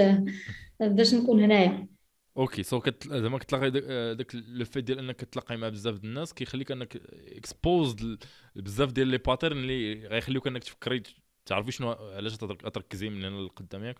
باش 0.79 1.13
نكون 1.13 1.43
هنايا. 1.43 1.92
okay 2.37 2.63
so. 2.63 2.81
زعما 3.05 3.37
كتلاقي 3.37 3.71
داك 4.15 4.35
le 4.35 4.65
fait 4.65 4.83
ديال 4.83 4.99
انك 4.99 5.15
كتلاقي 5.15 5.57
مع 5.57 5.69
بزاف 5.69 5.95
ديال 5.95 6.09
الناس 6.09 6.33
كيخليك 6.33 6.71
انك 6.71 6.97
exposed 7.37 8.23
بزاف 8.55 8.91
ديال 8.91 9.07
les 9.07 9.17
patterns 9.17 9.57
اللي 9.57 10.07
غيخليوك 10.07 10.47
انك 10.47 10.63
تفكري 10.63 11.03
تعرفي 11.45 11.71
شنو 11.71 11.91
علاش 11.91 12.37
تركزي 12.37 13.09
من 13.09 13.25
هنا 13.25 13.41
لقدام 13.41 13.83
ياك 13.83 13.97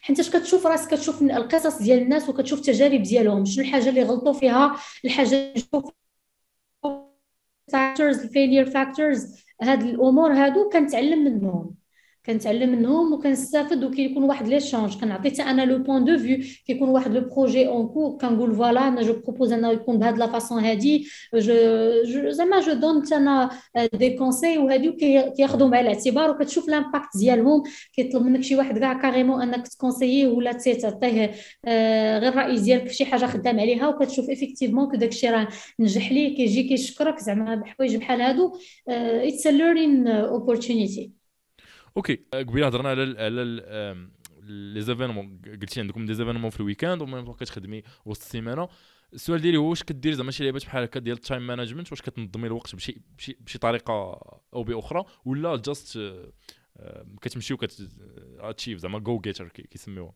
حيت 0.00 0.36
كتشوف 0.36 0.66
راسك 0.66 0.94
كتشوف 0.94 1.22
القصص 1.22 1.82
ديال 1.82 2.02
الناس 2.02 2.28
وكتشوف 2.28 2.58
التجارب 2.58 3.02
ديالهم 3.02 3.44
شنو 3.44 3.64
الحاجة 3.64 3.88
اللي 3.88 4.02
غلطوا 4.02 4.32
فيها 4.32 4.76
الحاجة 5.04 5.54
factors 7.72 8.18
ال 8.18 8.24
failure 8.24 8.70
factors 8.70 9.36
هاد 9.62 9.82
الأمور 9.82 10.32
هادو 10.32 10.70
كنتعلم 10.70 11.24
منهم 11.24 11.77
كنتعلم 12.28 12.70
منهم 12.70 13.12
وكنستافد 13.12 13.84
وكيكون 13.84 14.22
واحد 14.22 14.48
l'échange 14.48 15.00
كنعطي 15.00 15.30
حتى 15.30 15.42
أنا 15.42 15.62
le 15.64 15.78
point 15.78 16.04
de 16.04 16.18
vue 16.18 16.38
كيكون 16.66 16.88
واحد 16.88 17.14
le 17.14 17.20
projet 17.20 17.68
en 17.68 17.88
cours 17.88 18.18
كنقول 18.18 18.54
voilà 18.54 18.88
أنا 18.88 19.02
je 19.02 19.12
propose 19.12 19.52
أنه 19.52 19.70
يكون 19.70 19.98
بهاد 19.98 20.18
la 20.18 20.26
façon 20.26 20.64
هادي. 20.64 21.08
je 21.34 22.30
زعما 22.30 22.60
je 22.60 22.72
donne 22.72 23.02
أنا 23.12 23.50
des 23.94 24.10
conseils 24.10 24.58
وهادي 24.58 24.92
كياخذوا 25.36 25.68
مع 25.68 25.80
الاعتبار 25.80 26.30
وكتشوف 26.30 26.68
l'impact 26.68 27.16
ديالهم. 27.16 27.62
كيطلب 27.92 28.22
منك 28.22 28.40
شي 28.42 28.56
واحد 28.56 28.78
كاع 28.78 28.92
carrément 29.02 29.42
أنك 29.42 29.68
ت 29.68 29.73
conseiller 29.73 30.28
ولا 30.28 30.52
تعطيه 30.52 31.30
آه، 31.64 32.18
غير 32.18 32.32
الراي 32.32 32.60
ديالك 32.60 32.88
في 32.88 32.94
شي 32.94 33.04
حاجة 33.04 33.26
خدام 33.26 33.60
عليها. 33.60 33.88
وكتشوف 33.88 34.30
effectivement 34.30 34.90
que 34.90 34.96
داكشي 34.96 35.28
راه 35.28 35.48
نجح 35.80 36.12
ليه 36.12 36.36
كيجي 36.36 36.62
كيشكرك 36.62 37.18
زعما 37.18 37.54
بحوايج 37.54 37.96
بحال 37.96 38.20
هادو. 38.20 38.52
it's 38.88 39.46
learning 39.46 40.08
opportunity 40.08 41.17
OK 41.98 42.20
قبيله 42.34 42.66
هضرنا 42.66 42.88
على 42.88 43.14
على 43.18 43.42
les 44.42 44.80
événements 44.80 45.40
قلتي 45.46 45.80
عندكم 45.80 46.06
des 46.06 46.14
événements 46.14 46.50
في 46.50 46.60
ال 46.60 46.65
week-end 46.65 47.02
و 47.02 47.08
même 47.08 47.32
كتخدمي 47.32 47.82
وسط 48.06 48.22
السيمانه 48.22 48.68
السؤال 49.12 49.40
ديالي 49.40 49.56
هو 49.56 49.70
واش 49.70 49.82
كدير 49.82 50.12
زعما 50.12 50.30
شي 50.30 50.44
لعبات 50.44 50.64
بحال 50.64 50.82
هكا 50.82 51.00
ديال 51.00 51.16
ال 51.16 51.22
time 51.22 51.46
management 51.46 51.92
واش 51.92 52.02
كتنظمي 52.02 52.46
الوقت 52.46 52.74
بشي 52.74 53.00
بشي, 53.18 53.36
بشي 53.40 53.58
طريقه 53.58 53.92
أو 54.54 54.62
باخرى 54.62 55.04
ولا 55.24 55.56
just 55.56 55.98
كتمشي 57.22 57.54
وكت 57.54 57.88
achieve 58.38 58.78
زعما 58.78 58.98
go-getter 58.98 59.48
كيسميوها 59.48 60.14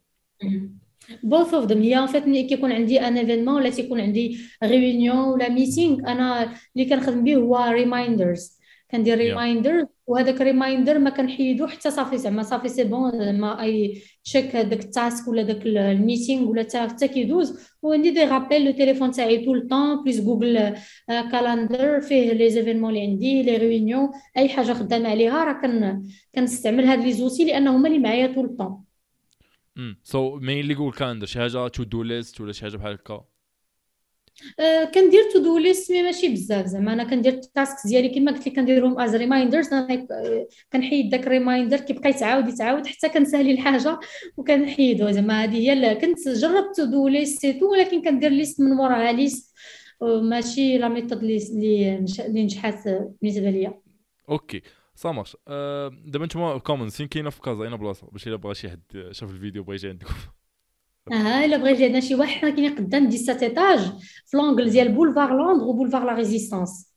both 1.23 1.55
of 1.55 1.65
them 1.65 1.83
هي 1.83 1.99
en 1.99 2.07
fait 2.07 2.27
ملي 2.27 2.43
كيكون 2.43 2.73
عندي 2.73 3.01
un 3.01 3.17
événement 3.17 3.55
ولا 3.55 3.71
تيكون 3.71 4.01
عندي 4.01 4.39
réunion 4.65 5.29
ولا 5.29 5.49
meeting 5.49 5.99
أنا 5.99 6.43
اللي 6.77 6.89
كنخدم 6.89 7.25
به 7.25 7.37
هو 7.37 7.71
reminders 7.73 8.59
كندير 8.91 9.19
reminder 9.19 9.87
وهذاك 10.07 10.41
reminder 10.41 10.99
ما 10.99 11.11
كنحيدو 11.11 11.67
حتى 11.67 11.91
صافي 11.91 12.19
زعما 12.19 12.43
صافي 12.43 12.69
c'est 12.69 12.85
bon 12.85 13.11
زعما 13.11 13.63
I 13.63 14.03
check 14.25 14.57
هذاك 14.57 14.85
ال 14.85 14.93
task 14.93 15.29
ولا 15.29 15.43
داك 15.43 15.67
ال 15.67 15.77
meeting 15.77 16.49
ولا 16.49 16.67
حتى 16.75 17.09
كيدوز. 17.09 17.73
وعندي 17.83 18.11
des 18.11 18.25
rappels 18.25 18.65
le 18.65 18.73
téléphone 18.73 19.11
تاعي 19.11 19.45
tout 19.45 19.61
le 19.61 19.69
temps 19.69 20.03
plus 20.05 20.21
Google 20.21 20.75
Calendar 21.09 22.01
فيه 22.01 22.33
les 22.33 22.51
événements 22.51 22.91
اللي 22.91 23.03
عندي 23.03 23.43
les 23.43 23.57
réunions 23.57 24.09
أي 24.37 24.49
حاجة 24.49 24.73
خدامة 24.73 25.09
عليها 25.09 25.45
راه 25.45 25.63
كن 25.63 26.03
كنستعمل 26.35 26.85
هاد 26.85 26.99
les 26.99 27.13
outils 27.13 27.45
لأن 27.45 27.69
هما 27.69 27.89
اللي 27.89 27.99
معايا 27.99 28.35
tout 28.35 28.49
le 28.49 28.57
temps 28.57 28.85
so 30.03 30.37
mainly 30.37 30.75
Google 30.75 30.97
Calendar 30.97 31.27
شي 31.27 31.39
حاجة 31.39 31.69
to-do 31.69 32.03
list 32.03 32.41
ولا 32.41 32.53
شي 32.53 32.63
حاجة 32.63 32.77
بحال 32.77 32.93
هكا. 32.93 33.25
كندير 34.95 35.23
to-do 35.33 35.59
list 35.59 35.93
mais 35.93 36.03
ماشي 36.03 36.29
بزاف 36.29 36.67
زعما. 36.67 36.93
أنا 36.93 37.05
كندير 37.05 37.33
ال 37.33 37.41
task 37.41 37.77
ديالي 37.87 38.09
كما 38.09 38.33
قلت 38.33 38.47
لك 38.47 38.57
كنديرهم 38.57 39.01
as 39.01 39.17
reminders 39.17 39.69
كنحيد 40.73 41.11
داك 41.11 41.27
reminder 41.29 41.81
كيبقى 41.81 42.11
يتعاود 42.11 42.49
يتعاود 42.49 42.87
حتى 42.87 43.09
كنسالي 43.09 43.53
الحاجة 43.53 43.99
وكنحيدو 44.37 45.11
زعما. 45.11 45.45
هذه 45.45 45.57
هي 45.57 45.95
كنت 45.95 46.29
جربت 46.29 46.77
to-do 46.77 47.09
list 47.09 47.47
too 47.47 47.73
ولكن 47.73 48.03
كندير 48.03 48.31
list 48.31 48.61
من 48.61 48.73
وراها 48.73 49.13
list 49.13 49.55
ماشي 50.03 50.79
la 50.79 50.89
méthode 50.89 51.23
اللي 51.23 52.05
نجحات 52.29 52.89
بالنسبة 53.23 53.51
ليا. 53.51 53.81
OK. 54.29 54.63
ça 54.95 55.05
marche 55.05 55.37
أه 55.49 55.91
دابا 56.05 56.27
نتوما 56.27 56.59
Commons 56.59 56.89
فين 56.89 57.07
كاينة 57.07 57.31
في 57.31 57.41
كازا 57.41 57.65
أين 57.65 57.77
بلاصة؟ 57.77 58.07
باش 58.13 58.29
إلا 58.29 58.37
بغى 58.37 58.55
شي 58.55 58.71
حد 58.71 58.83
شاف 59.11 59.31
الفيديو 59.31 59.65
بغى 59.65 59.75
يجي 59.75 59.89
عندكم. 59.89 60.15
آه 61.13 61.45
الا 61.45 61.57
بغى 61.57 61.71
يجي 61.73 61.85
عندنا 61.85 62.01
شي 62.01 62.15
واحد 62.15 62.41
حنا 62.41 62.51
كاينين 62.51 62.75
قدام 62.77 63.11
17 63.11 63.43
étages 63.47 63.79
في 64.27 64.37
l'angle 64.37 64.71
ديال 64.71 64.93
boulevard 64.93 65.37
Londres 65.37 65.69
و 65.69 65.72
boulevard 65.72 66.05
la 66.05 66.15
Résistance 66.15 66.93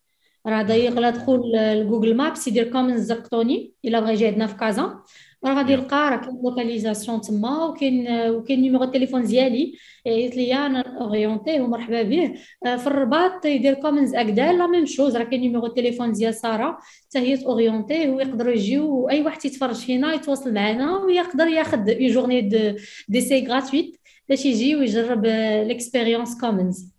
راه 0.48 0.62
دايق 0.62 1.00
لا 1.00 1.10
دخول 1.10 1.42
ل 1.56 1.64
Google 1.64 2.18
Maps 2.18 2.48
يدير 2.48 2.72
Commons 2.72 2.98
Zerktouni 2.98 3.74
الا 3.86 4.00
بغى 4.00 4.14
يجي 4.14 4.28
عندنا 4.28 4.48
في 4.48 4.56
كازا 4.56 5.04
راه 5.46 5.54
غادي 5.54 5.74
يلقى 5.74 6.10
راه 6.10 6.18
كاين 6.18 6.42
localisation 6.44 7.22
تما 7.22 7.66
وكاين 7.66 8.08
وكاين 8.30 8.62
numéro 8.62 8.84
التليفون 8.84 9.24
ديالي. 9.24 9.76
يعيط 10.06 10.36
ليا 10.36 10.66
أنا 10.66 11.02
orienter 11.02 11.62
ومرحبا 11.62 12.02
به. 12.02 12.34
في 12.64 12.88
الرباط 12.88 13.46
يدير 13.46 13.74
Commons 13.74 14.16
Agdal. 14.16 14.52
la 14.52 14.68
même 14.68 14.86
chose 14.86 15.18
راه 15.18 15.24
كاين 15.24 15.42
numéro 15.42 15.66
التليفون 15.66 16.12
ديال 16.12 16.34
سارة. 16.34 16.78
حتى 17.06 17.20
هي 17.20 17.46
orienter 17.46 18.10
ويقدروا 18.10 18.54
يجيو 18.54 19.10
أي 19.10 19.22
واحد 19.22 19.46
يتفرج 19.46 19.76
فينا 19.76 20.14
يتواصل 20.14 20.54
معنا 20.54 20.98
ويقدر 20.98 21.48
ياخذ 21.48 21.90
اي 21.90 22.08
journée 22.08 22.42
de 22.42 22.76
d'essai 23.08 23.48
gratuite 23.48 23.98
باش 24.30 24.46
يجي 24.46 24.76
ويجرب 24.76 25.26
l'expérience 25.68 26.42
Commons 26.42 26.92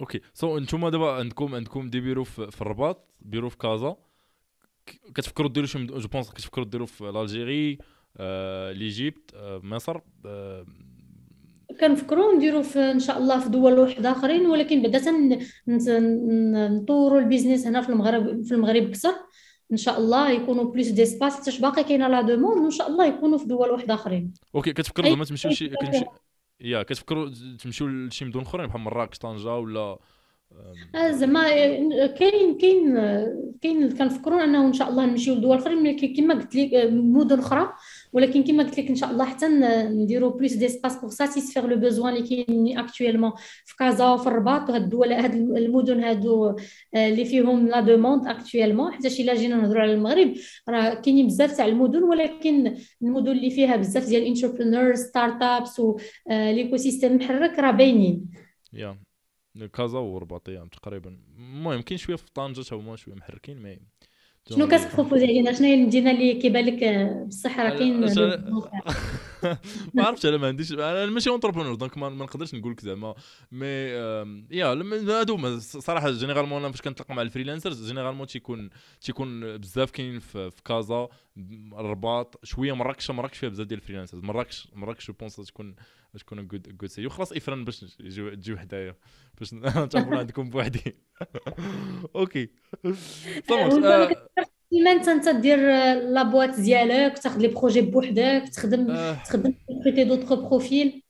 OK 0.00 0.20
so 0.34 0.58
أنتم 0.58 0.88
دابا 0.88 1.12
عندكم 1.12 1.54
عندكم 1.54 1.90
des 1.90 2.00
bureaux 2.00 2.24
في 2.24 2.60
الرباط 2.60 3.08
بيرو 3.20 3.48
في 3.48 3.58
كازا. 3.58 3.96
كتفكروا 5.14 5.48
ديروا 5.48 5.66
شي 5.66 5.86
je 5.86 6.08
pense 6.08 6.30
كتفكروا 6.30 6.66
ديروا 6.66 6.86
في 6.86 7.10
Algérie 7.10 7.78
آه، 8.16 8.72
l'Égypte 8.72 9.34
آه، 9.34 9.60
مصر 9.64 10.00
آه، 10.26 10.66
كنفكروا 11.80 12.34
نديروا 12.34 12.62
في 12.62 12.78
إن 12.78 13.00
شاء 13.00 13.18
الله 13.18 13.40
في 13.40 13.48
دول 13.48 13.78
واحد 13.78 14.06
آخرين 14.06 14.46
ولكن 14.46 14.82
بعدا 14.82 15.10
نطوروا 16.68 17.20
ال 17.20 17.25
business 17.25 17.66
هنا 17.66 17.80
في 17.80 17.88
المغرب 17.88 18.42
في 18.42 18.54
المغرب 18.54 18.82
أكثر. 18.82 19.14
إن 19.72 19.76
شاء 19.76 19.98
الله 19.98 20.30
يكونوا 20.30 20.64
plus 20.64 20.88
d'espaces 20.88 21.36
حتى 21.36 21.60
باقي 21.60 21.84
كاينة 21.84 22.08
la 22.08 22.20
demande 22.20 22.62
وإن 22.62 22.70
شاء 22.70 22.88
الله 22.88 23.06
يكونوا 23.06 23.38
في 23.38 23.44
دول 23.44 23.70
واحد 23.70 23.90
آخرين. 23.90 24.32
OK 24.54 24.72
كتفكروا 24.72 25.08
زعما 25.10 25.24
تمشيو 25.24 25.50
شي 25.50 25.68
كتمشي 25.68 26.04
يا 26.60 26.82
كتفكروا 26.82 27.30
تمشيو 27.62 27.88
لشي 27.88 28.24
مدن 28.24 28.40
أخرين 28.40 28.66
بحال 28.66 28.80
مراكش 28.80 29.18
طنجة 29.18 29.56
ولا 29.56 29.98
زعما 31.10 31.42
كاين 32.06 32.58
كاين 32.58 32.94
كاين 33.62 33.90
كنفكروا 33.90 34.44
انه 34.44 34.66
ان 34.66 34.72
شاء 34.72 34.90
الله 34.90 35.06
نمشيو 35.06 35.34
لدول 35.34 35.56
اخرين 35.56 35.96
كما 36.16 36.34
قلت 36.34 36.56
لك 36.56 36.90
مدن 36.92 37.38
أخرى. 37.38 37.72
ولكن 38.12 38.42
كما 38.42 38.62
قلت 38.62 38.78
لك 38.78 38.88
إن 38.88 38.94
شاء 38.94 39.10
الله 39.10 39.24
حتى 39.24 39.48
نديروا 39.48 40.30
plus 40.30 40.52
d'espaces 40.52 40.96
pour 40.96 41.10
satisfaire 41.10 41.66
le 41.66 41.76
besoin 41.76 42.16
اللي 42.16 42.44
كاين 42.44 42.78
actuellement 42.78 43.32
في 43.64 43.76
كازا 43.76 44.08
وفي 44.08 44.26
الرباط. 44.26 44.70
وهاد 44.70 44.82
الدول 44.82 45.12
هاد 45.12 45.34
المدن 45.34 46.04
هادو 46.04 46.56
اللي 46.94 47.24
فيهم 47.24 47.68
la 47.68 47.80
demande 47.80 48.26
actuellement 48.26 48.92
حتى 48.92 49.22
الا 49.22 49.34
جينا 49.34 49.56
نهضروا 49.56 49.82
على 49.82 49.94
المغرب 49.94 50.34
راه 50.68 50.94
كاينين 50.94 51.26
بزاف 51.26 51.56
تاع 51.56 51.66
المدن. 51.66 52.02
ولكن 52.02 52.76
المدن 53.02 53.32
اللي 53.32 53.50
فيها 53.50 53.76
بزاف 53.76 54.06
ديال 54.08 54.22
ال 54.22 54.94
entrepreneurs 54.94 55.42
startups 55.42 55.80
و 55.80 56.76
l'écosystème 56.76 57.16
محرك 57.16 57.58
راه 57.58 57.70
باينين. 57.70 58.30
Yeah. 58.74 59.11
كازا 59.72 59.98
ورباط 59.98 60.33
yeah 60.33 60.68
تقريبا. 60.82 61.18
المهم 61.38 61.80
كاين 61.80 61.98
شوية 61.98 62.16
في 62.16 62.30
طنجة 62.34 62.62
تا 62.62 62.76
هما 62.76 62.96
شوية 62.96 63.14
محركين 63.14 63.62
mais 63.62 63.78
شنو 64.50 64.68
كت 64.68 64.79
proposer 64.79 65.24
علينا 65.24 65.52
شنو 65.52 65.66
هي 65.66 65.74
المدينة 65.74 66.10
اللي 66.10 66.34
كيبان 66.34 66.64
لك 66.64 67.06
بصح 67.26 67.60
راه 67.60 67.78
كاين 67.78 68.00
ما 69.94 70.04
عرفتش 70.04 70.26
أنا 70.26 70.36
ما 70.36 70.46
عنديش 70.46 70.72
أنا 70.72 71.06
ماشي 71.06 71.30
entrepreneur 71.30 71.74
donc 71.74 71.98
ما 71.98 72.08
نقدرش 72.08 72.54
نقول 72.54 72.72
لك 72.72 72.80
زعما. 72.80 73.14
mais 73.52 73.66
yeah 74.50 74.66
هادو 75.20 75.58
صراحة 75.58 76.10
généralement 76.10 76.62
أنا 76.62 76.72
فاش 76.72 76.82
كنتلاقى 76.82 77.14
مع 77.14 77.22
ال 77.22 77.27
freelancers 77.27 77.86
généralement 77.86 78.26
تيكون 78.26 78.70
تيكون 79.00 79.58
بزاف 79.58 79.90
كاينين 79.90 80.18
في, 80.18 80.50
في 80.50 80.62
كازا 80.62 81.08
الرباط 81.78 82.40
شوية 82.44 82.72
مراكش 82.72 83.10
مراكش 83.10 83.38
فيها 83.38 83.48
بزاف 83.48 83.66
ديال 83.66 83.80
ال 83.80 83.84
freelancers 83.84 84.22
مراكش 84.22 84.68
مراكش 84.74 85.06
je 85.06 85.14
pense 85.20 85.36
تكون 85.36 85.74
تكون 86.18 86.46
good 86.46 86.76
good 86.76 86.90
سي 86.90 87.06
وخلاص 87.06 87.32
إفران 87.32 87.64
باش 87.64 87.80
تجيو 87.80 88.58
حدايا 88.58 88.96
باش 89.38 89.50
تعرفوا 89.90 90.16
عندكم 90.16 90.50
بوحدي. 90.50 90.96
OK. 92.16 92.48
صافي 93.48 94.14
كيما 94.70 94.92
انت 94.92 95.08
انت 95.08 95.28
دير 95.28 95.58
la 95.94 96.13
boîte 96.13 96.60
ديالك 96.60 97.18
تاخذ 97.18 97.38
les 97.40 97.48
projets 97.48 97.80
بوحدك 97.80 98.44
تخدم 98.52 98.90
آه. 98.90 99.22
تخدم 99.24 99.54
ت 99.84 99.86
recruter 99.86 100.04
d'autres 100.04 100.32
profils 100.34 101.02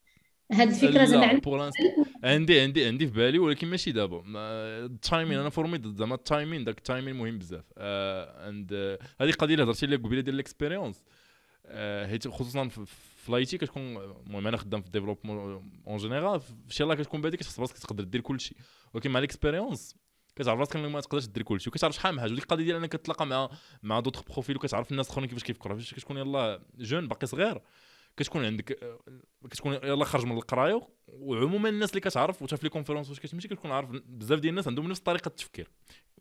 هاد 0.51 0.67
الفكرة 0.69 1.05
زعما 1.05 1.39
عندي 2.23 2.59
عندي 2.59 2.85
عندي 2.85 3.07
في 3.07 3.13
بالي 3.13 3.39
ولكن 3.39 3.67
ماشي 3.67 3.91
دابا. 3.91 4.23
ال 4.85 4.93
timing 4.93 5.39
أنا 5.39 5.49
for 5.49 5.66
me 5.66 5.77
دابا 5.77 6.15
ال 6.15 6.22
timing 6.22 6.63
داك 6.63 6.77
ال 6.77 6.82
timing 6.82 7.15
مهم 7.15 7.37
بزاف. 7.37 7.63
عند 8.37 8.69
آه، 8.73 8.99
هذه 9.21 9.31
قضية 9.31 9.53
اللي 9.53 9.63
هضرتي 9.65 9.85
لك 9.85 9.99
قبيلة 10.03 10.21
ديال 10.21 10.35
ال 10.35 10.41
expérience 10.41 11.03
حيت 12.09 12.27
خصوصا 12.27 12.67
في 12.67 12.85
l'IT 13.31 13.57
كتكون 13.57 13.97
المهم 13.97 14.47
أنا 14.47 14.57
خدام 14.57 14.81
في 14.81 14.87
ال 14.87 15.71
développement 15.87 15.97
en 15.97 16.41
général 16.69 16.83
يلاه 16.83 16.95
كتكون 16.95 17.21
بادي 17.21 17.37
كتحس 17.37 17.57
براسك 17.57 17.77
تقدر 17.77 18.03
دير 18.03 18.21
كلشي. 18.21 18.55
ولكن 18.93 19.11
مع 19.11 19.19
ال 19.19 19.26
expérience 19.26 19.95
كتعرف 20.35 20.59
راسك 20.59 20.75
ما 20.75 21.01
تقدرش 21.01 21.25
دير 21.25 21.43
كلشي 21.43 21.69
وكتعرف 21.69 21.95
شحال 21.95 22.13
من 22.13 22.19
حاجة. 22.19 22.31
وديك 22.31 22.43
القضية 22.43 22.63
ديال 22.63 22.75
إنك 22.75 22.95
كتلاقى 22.95 23.25
مع 23.25 23.49
مع 23.83 23.99
d'autres 23.99 24.23
profils 24.23 24.55
وكتعرف 24.55 24.91
الناس 24.91 25.05
الآخرين 25.05 25.27
كيفاش 25.27 25.43
كيفكروا. 25.43 25.77
فاش 25.77 25.93
كتكون 25.93 26.17
يلاه 26.17 26.61
jeune 26.77 27.07
باقي 27.07 27.27
صغير. 27.27 27.61
كتكون 28.17 28.45
عندك 28.45 28.79
كتكون 29.49 29.73
يلاه 29.73 30.05
خارج 30.05 30.25
من 30.25 30.37
القراية. 30.37 30.81
وعموما 31.07 31.69
الناس 31.69 31.89
اللي 31.89 32.01
كتعرف 32.01 32.41
وتا 32.41 32.55
في 32.55 32.63
les 32.63 32.69
conférences 32.69 33.09
واش 33.09 33.19
كتمشي 33.19 33.47
كتكون 33.47 33.71
عارف 33.71 33.89
بزاف 33.89 34.39
ديال 34.39 34.49
الناس 34.49 34.67
عندهم 34.67 34.89
نفس 34.89 34.99
طريقة 34.99 35.27
التفكير. 35.27 35.69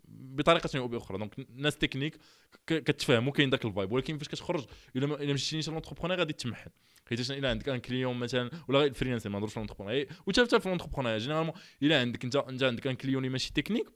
بطريقة 0.09 0.79
أو 0.79 0.89
بأخرى. 0.89 1.19
donc 1.19 1.47
ناس 1.55 1.77
techniques 1.77 2.19
كتفهموا 2.67 3.33
كاين 3.33 3.51
داك 3.51 3.65
ال 3.65 3.70
vibe 3.70 3.93
ولكن 3.93 4.19
فاش 4.19 4.29
كتخرج 4.29 4.65
إلا 4.97 5.23
إلا 5.23 5.33
مشيتي 5.33 5.71
l'entrepreneuriat 5.71 6.19
غادي 6.19 6.33
تمحن 6.33 6.71
حيت 7.09 7.31
إلا 7.31 7.51
عندك 7.51 7.69
un 7.69 7.79
client 7.79 8.17
مثلا 8.17 8.51
ولا 8.69 8.79
غير 8.79 8.95
freelancer 8.95 9.31
ما 9.31 9.39
نهضرش 9.39 9.53
في 9.53 9.59
l'entrepreneuriat 9.61 10.07
وتا 10.27 10.59
في 10.59 10.69
l'entrepreneuriat 10.69 11.19
généralement 11.19 11.55
إلا 11.83 12.01
عندك 12.01 12.25
أنت 12.25 12.37
أنت 12.37 12.63
عندك 12.63 12.87
un 12.87 12.95
client 12.95 13.31
ماشي 13.31 13.53
تكنيك 13.53 13.87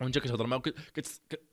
وأنت 0.00 0.18
كتهضر 0.18 0.46
معاه 0.46 0.62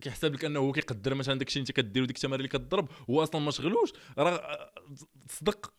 كيحسب 0.01 0.33
لك 0.33 0.45
أنه 0.45 0.59
هو 0.59 0.71
كيقدر 0.71 1.13
مثلا 1.13 1.39
داكشي 1.39 1.59
اللي 1.59 1.67
أنت 1.69 1.77
كدير 1.77 2.03
وديك 2.03 2.15
التمارة 2.15 2.45
اللي 2.45 2.59
كتضرب 2.59 2.89
هو 3.09 3.23
أصلا 3.23 3.41
ما 3.41 3.51
شغلوش. 3.51 3.93
راه 4.17 4.71
تصدق 5.27 5.73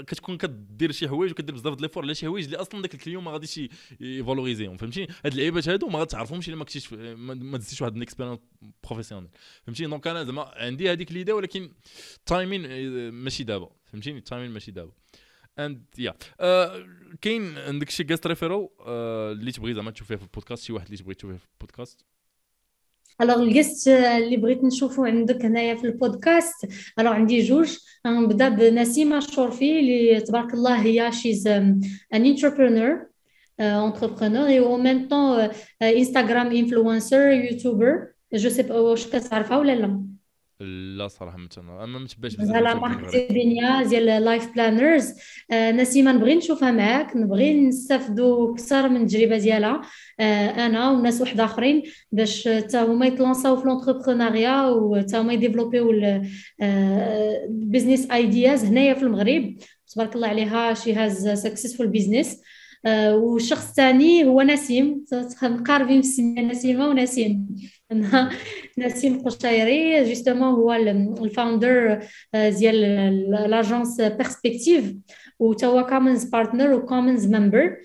كتكون 0.00 0.36
كدير 0.36 0.92
شي 0.92 1.08
حوايج 1.08 1.30
وكدير 1.30 1.54
بزاف 1.54 1.74
د 1.74 1.80
les 1.80 1.87
efforts 1.87 2.02
على 2.04 2.14
شي 2.14 2.26
حوايج 2.26 2.44
اللي 2.44 2.56
أصلا 2.56 2.82
داك 2.82 2.94
ال 2.94 2.98
client 2.98 3.24
ما 3.24 3.30
غاديش 3.30 3.60
ي 4.00 4.06
valoriser 4.06 4.63
هم 4.63 4.76
فهمتيني 4.76 5.08
هاد 5.24 5.32
اللعيبات 5.32 5.68
هادو 5.68 5.88
ما 5.88 5.98
غاتعرفهمش 5.98 6.48
إلا 6.48 6.56
ما 6.56 6.64
كنتيش 6.64 6.92
ما 6.92 7.58
دزتيش 7.58 7.82
واحد 7.82 7.96
ال 7.96 8.00
expérience 8.00 8.38
professionnelle 8.84 9.28
فهمتيني 9.62 9.90
donc 9.90 10.06
أنا 10.06 10.24
زعما 10.24 10.42
عندي 10.56 10.92
هذيك 10.92 11.12
l'idée 11.12 11.32
ولكن 11.32 11.70
ال 12.16 12.23
timing 12.23 12.62
ماشي 13.10 13.44
دابا 13.44 13.70
فهمتيني 13.84 14.18
ال 14.18 14.23
timing 14.23 14.50
ماشي 14.50 14.70
دابا. 14.70 14.92
and 15.58 15.84
yeah 15.98 16.14
كاين 17.20 17.58
عندك 17.58 17.90
شي 17.90 18.04
guest 18.04 18.26
referral 18.26 18.68
اللي 18.86 19.52
تبغي 19.52 19.74
زعما 19.74 19.90
تشوف 19.90 20.08
فيها 20.08 20.16
في 20.16 20.22
البودكاست 20.22 20.64
شي 20.64 20.72
واحد 20.72 20.86
اللي 20.86 20.96
تبغي 20.96 21.14
تشوف 21.14 21.30
فيه 21.30 21.38
في 21.38 21.46
البودكاست؟ 21.52 22.04
alors 23.20 23.42
ال 23.42 23.50
guest 23.50 23.88
اللي 23.88 24.36
بغيت 24.36 24.64
نشوفو 24.64 25.04
عندك 25.04 25.44
هنايا 25.44 25.74
في 25.74 25.84
البودكاست 25.84 26.68
alors 26.98 27.12
عندي 27.12 27.42
جوج 27.42 27.76
غنبدا 28.06 28.48
بنسيمه 28.48 29.18
الشرفي 29.18 29.80
اللي 29.80 30.20
تبارك 30.20 30.54
الله 30.54 30.82
هي 30.82 31.12
she's 31.12 31.46
an 31.48 31.80
entrepreneur 32.14 33.12
entrepreneur 33.60 34.48
et 34.48 34.60
en 34.60 34.78
même 34.78 35.08
temps 35.08 35.38
Instagram 35.80 36.48
influencer, 36.52 37.22
YouTuber. 37.46 37.92
Je 38.32 38.48
sais 38.48 38.64
pas 38.64 38.74
واش 38.74 39.06
كتعرفها 39.06 39.58
ولا 39.58 39.72
لا 39.72 40.11
لا 40.96 41.08
صراحة 41.08 41.36
ما 41.38 41.84
اما 41.84 41.98
ما 41.98 42.06
تبعش 42.06 42.36
بزاف 42.36 42.56
لا 42.56 42.74
ماركتينيا 42.74 43.82
ديال 43.82 44.24
Life 44.24 44.52
Planners 44.54 45.12
نسيمة 45.52 46.12
نبغي 46.12 46.34
نشوفها 46.34 46.70
معاك. 46.70 47.16
نبغي 47.16 47.60
نستافدوا 47.60 48.52
أكثر 48.52 48.88
من 48.88 49.02
التجربة 49.02 49.38
ديالها 49.38 49.80
أنا 50.20 50.90
وناس 50.90 51.20
واحد 51.20 51.40
آخرين 51.40 51.82
باش 52.12 52.48
حتى 52.48 52.78
هما 52.78 53.06
يتلونساو 53.06 53.56
في 53.56 53.66
l'entrepreneuriat 53.66 54.66
وحتى 54.66 55.16
هما 55.16 55.32
يديفلوبيو 55.32 55.90
ال 56.62 56.78
business 56.78 58.10
ideas 58.10 58.64
هنايا 58.64 58.94
في 58.94 59.02
المغرب. 59.02 59.56
تبارك 59.94 60.14
الله 60.16 60.28
عليها 60.28 60.74
she 60.74 60.94
has 60.94 61.28
successful 61.28 61.86
business 61.86 62.40
والشخص 62.86 63.68
الثاني 63.68 64.24
هو 64.24 64.42
نسيم. 64.42 65.04
مقاربين 65.42 66.02
في 66.02 66.08
السميه 66.08 66.42
نسيمة 66.42 66.88
ونسيم. 66.88 67.46
نسيم 68.78 69.22
قشيري 69.22 70.04
justement 70.04 70.48
هو 70.48 70.72
ال 71.24 71.33
founder 71.33 71.98
ديال 72.34 72.80
l'agence 73.30 74.00
Perspective 74.00 74.94
وتا 75.38 75.66
هو 75.66 75.86
Commons 75.86 76.24
partner 76.24 76.74
و 76.74 76.80
Commons 76.80 77.26
member 77.26 77.76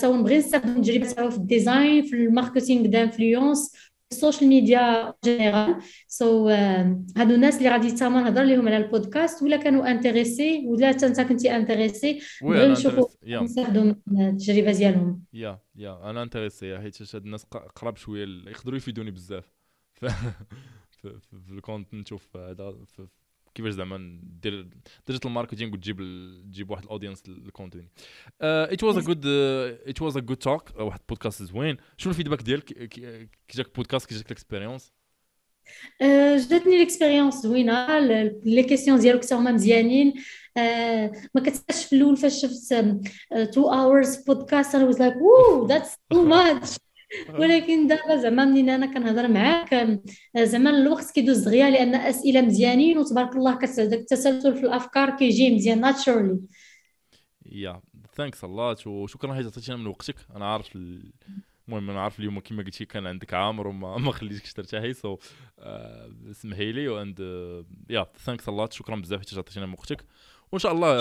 تا 0.00 0.08
نبغي 0.08 0.38
نستخدم 0.38 0.76
التجربه 0.76 1.06
تاعو 1.06 1.30
في 1.30 1.36
ال 1.36 1.45
design 1.45 2.02
في 2.02 2.16
ال 2.16 2.23
marketing 2.23 2.86
d'influence 2.86 3.72
ال 4.12 4.17
social 4.17 4.48
media 4.48 5.14
general 5.24 5.76
so 6.08 6.48
هادو 6.48 7.34
الناس 7.34 7.58
اللي 7.58 7.68
غادي 7.68 7.90
تما 7.90 8.22
نهضر 8.22 8.42
لهم 8.42 8.68
على 8.68 8.76
البودكاست 8.76 9.42
ولا 9.42 9.56
كانوا 9.56 9.90
intéressé 9.90 10.66
ولا 10.66 10.88
حتى 10.88 11.06
انت 11.06 11.20
كنتي 11.20 11.56
intéressé 11.56 12.20
نبغي 12.42 12.68
نشوفوا 12.68 13.08
نستافدوا 13.26 13.94
من 14.06 14.28
التجربة 14.28 14.72
ديالهم. 14.72 15.22
yeah 15.32 15.58
yeah 15.76 16.10
أنا 16.10 16.22
intéressé 16.22 16.78
حيت 16.78 17.14
هاد 17.14 17.24
الناس 17.24 17.44
قراب 17.76 17.96
شوية 17.96 18.26
يقدروا 18.46 18.76
يفيدوني 18.76 19.10
بزاف. 19.10 19.52
في 21.02 21.20
في 21.20 21.52
ال 21.52 21.59
content 21.59 22.08
شوف 22.08 22.36
هذا 22.36 22.74
كيفاش 23.54 23.72
زعما 23.72 24.20
دير 24.42 24.68
digital 25.06 25.30
marketing 25.30 25.72
وتجيب 25.72 25.96
تجيب 26.52 26.70
واحد 26.70 26.84
ال 26.84 26.89
audience 26.89 27.28
لل 27.28 27.41
contenu 27.41 27.88
it 28.40 28.82
was 28.82 28.98
a 28.98 29.00
good 29.00 29.26
it 29.26 30.02
was 30.02 30.16
a 30.16 30.20
good 30.20 30.36
talk 30.36 30.80
واحد 30.80 31.00
بودكاست 31.08 31.42
زوين. 31.42 31.76
شنو 31.96 32.10
ال 32.10 32.14
feedback 32.14 32.42
ديالك؟ 32.42 32.64
كي 32.64 33.28
جاك 33.54 33.76
بودكاست 33.76 34.08
كي 34.08 34.14
جاك 34.14 34.26
ال 34.26 34.32
expérience 34.32 34.92
جاتني 36.50 36.76
ال 36.76 36.81
expérience 36.81 37.34
زوينة. 37.34 37.98
les 37.98 38.62
questions 38.62 38.98
ديالك 38.98 39.24
حتى 39.24 39.34
هما 39.34 39.52
مزيانين 39.52 40.14
ما 41.34 41.40
كتسالش 41.44 41.84
في 41.84 41.96
الأول 41.96 42.16
فاش 42.16 42.42
شفت 42.42 42.72
2 42.72 43.00
hours 43.56 44.16
بودكاست 44.16 44.74
أنا 44.74 44.84
was 44.84 45.00
like 45.00 45.16
woh 45.16 45.66
that's 45.66 45.96
too 46.10 46.24
much 46.24 46.76
ولكن 47.28 47.86
دابا 47.86 48.16
زعما 48.16 48.44
منين 48.44 48.70
أنا 48.70 48.86
كنهضر 48.86 49.28
معاك 49.28 49.98
زعما 50.38 50.70
الوقت 50.70 51.10
كيدوز 51.10 51.38
دغيا 51.38 51.70
لأن 51.70 51.94
أسئلة 51.94 52.40
مزيانين 52.40 52.98
وتبارك 52.98 53.36
الله 53.36 53.56
كتعدك 53.56 53.98
التسلسل 53.98 54.54
في 54.54 54.66
الأفكار 54.66 55.16
كيجي 55.16 55.54
مزيان 55.54 55.80
naturally 55.80 56.40
yeah 57.46 57.80
thanks 58.14 58.44
الله 58.44 58.76
وشكرا 58.86 59.34
حيت 59.34 59.46
عطيتينا 59.46 59.76
من 59.76 59.86
وقتك. 59.86 60.16
أنا 60.36 60.52
عارف 60.52 60.76
المهم 60.76 61.90
أنا 61.90 62.00
عارف 62.00 62.18
اليوم 62.18 62.40
كما 62.40 62.62
قلتي 62.62 62.84
كان 62.84 63.06
عندك 63.06 63.34
عامر 63.34 63.66
وما 63.66 63.98
ما 63.98 64.12
خليتكش 64.12 64.52
ترتاحي 64.52 64.92
so 64.92 65.18
اسمحي 66.30 66.72
لي 66.72 66.88
and 66.88 67.20
yeah 67.90 68.06
thanks 68.24 68.48
الله 68.48 68.68
شكرا 68.70 68.96
بزاف 68.96 69.20
حيت 69.20 69.38
عطيتينا 69.38 69.66
من 69.66 69.72
وقتك. 69.72 70.04
وإن 70.52 70.58
شاء 70.58 70.72
الله 70.72 70.96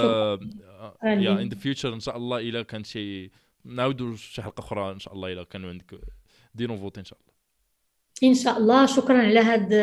yeah 1.03 1.41
in 1.41 1.49
the 1.49 1.57
future 1.57 1.93
إن 1.93 1.99
شاء 1.99 2.18
الله 2.18 2.39
إلا 2.39 2.62
كان 2.62 2.84
شي 2.84 3.32
نعاودوا 3.66 4.16
شي 4.16 4.41
حلقة 4.41 4.62
أخرى 4.62 4.91
إن 4.91 4.99
شاء 4.99 5.14
الله 5.14 5.34
إلا 5.34 5.43
كانوا 5.43 5.70
عندك 5.70 5.99
des 6.55 6.67
nouveautés 6.67 6.99
إن 6.99 7.05
شاء 7.05 7.20
الله. 7.20 7.32
إن 8.24 8.34
شاء 8.34 8.57
الله. 8.57 8.86
شكرا 8.86 9.18
على 9.18 9.39
هاد 9.39 9.74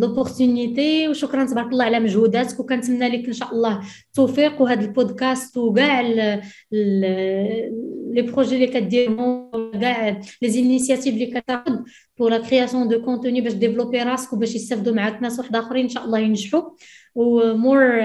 l'opportunité 0.00 1.08
وشكرا 1.08 1.44
تبارك 1.44 1.72
الله 1.72 1.84
على 1.84 2.00
مجهوداتك. 2.00 2.60
وكنتمنى 2.60 3.08
لك 3.08 3.26
إن 3.26 3.32
شاء 3.32 3.52
الله 3.52 3.82
التوفيق. 4.06 4.60
وهذا 4.60 4.80
البودكاست 4.80 5.56
وكاع 5.56 6.00
les 6.00 6.42
projets 8.22 8.54
اللي 8.54 8.66
كديرهم 8.66 9.50
كاع 9.80 10.22
les 10.42 10.48
initiatives 10.50 11.14
اللي 11.14 11.26
كتاخذ 11.26 11.76
pour 12.18 12.30
la 12.30 12.38
création 12.38 12.88
de 12.88 13.02
contenu 13.04 13.40
باش 13.40 13.52
développer 13.52 14.02
راسك 14.02 14.32
وباش 14.32 14.54
يستافدوا 14.54 14.94
معاك 14.94 15.22
ناس 15.22 15.38
واحد 15.38 15.56
آخرين 15.56 15.82
إن 15.84 15.88
شاء 15.88 16.04
الله 16.04 16.18
ينجحوا. 16.18 16.70
و 17.14 17.32
more 17.32 18.02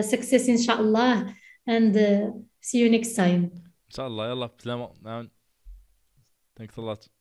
success 0.00 0.48
إن 0.48 0.58
شاء 0.58 0.80
الله. 0.80 1.34
And 1.68 1.96
uh, 1.96 2.30
see 2.60 2.78
you 2.78 2.88
next 2.88 3.16
time. 3.16 3.65
إن 3.86 3.94
شاء 3.94 4.06
الله 4.06 4.28
يلا 4.28 4.46
بسلامة. 4.46 4.94
نعم 5.02 5.30
ثانكس 6.56 6.80
lot. 6.80 7.15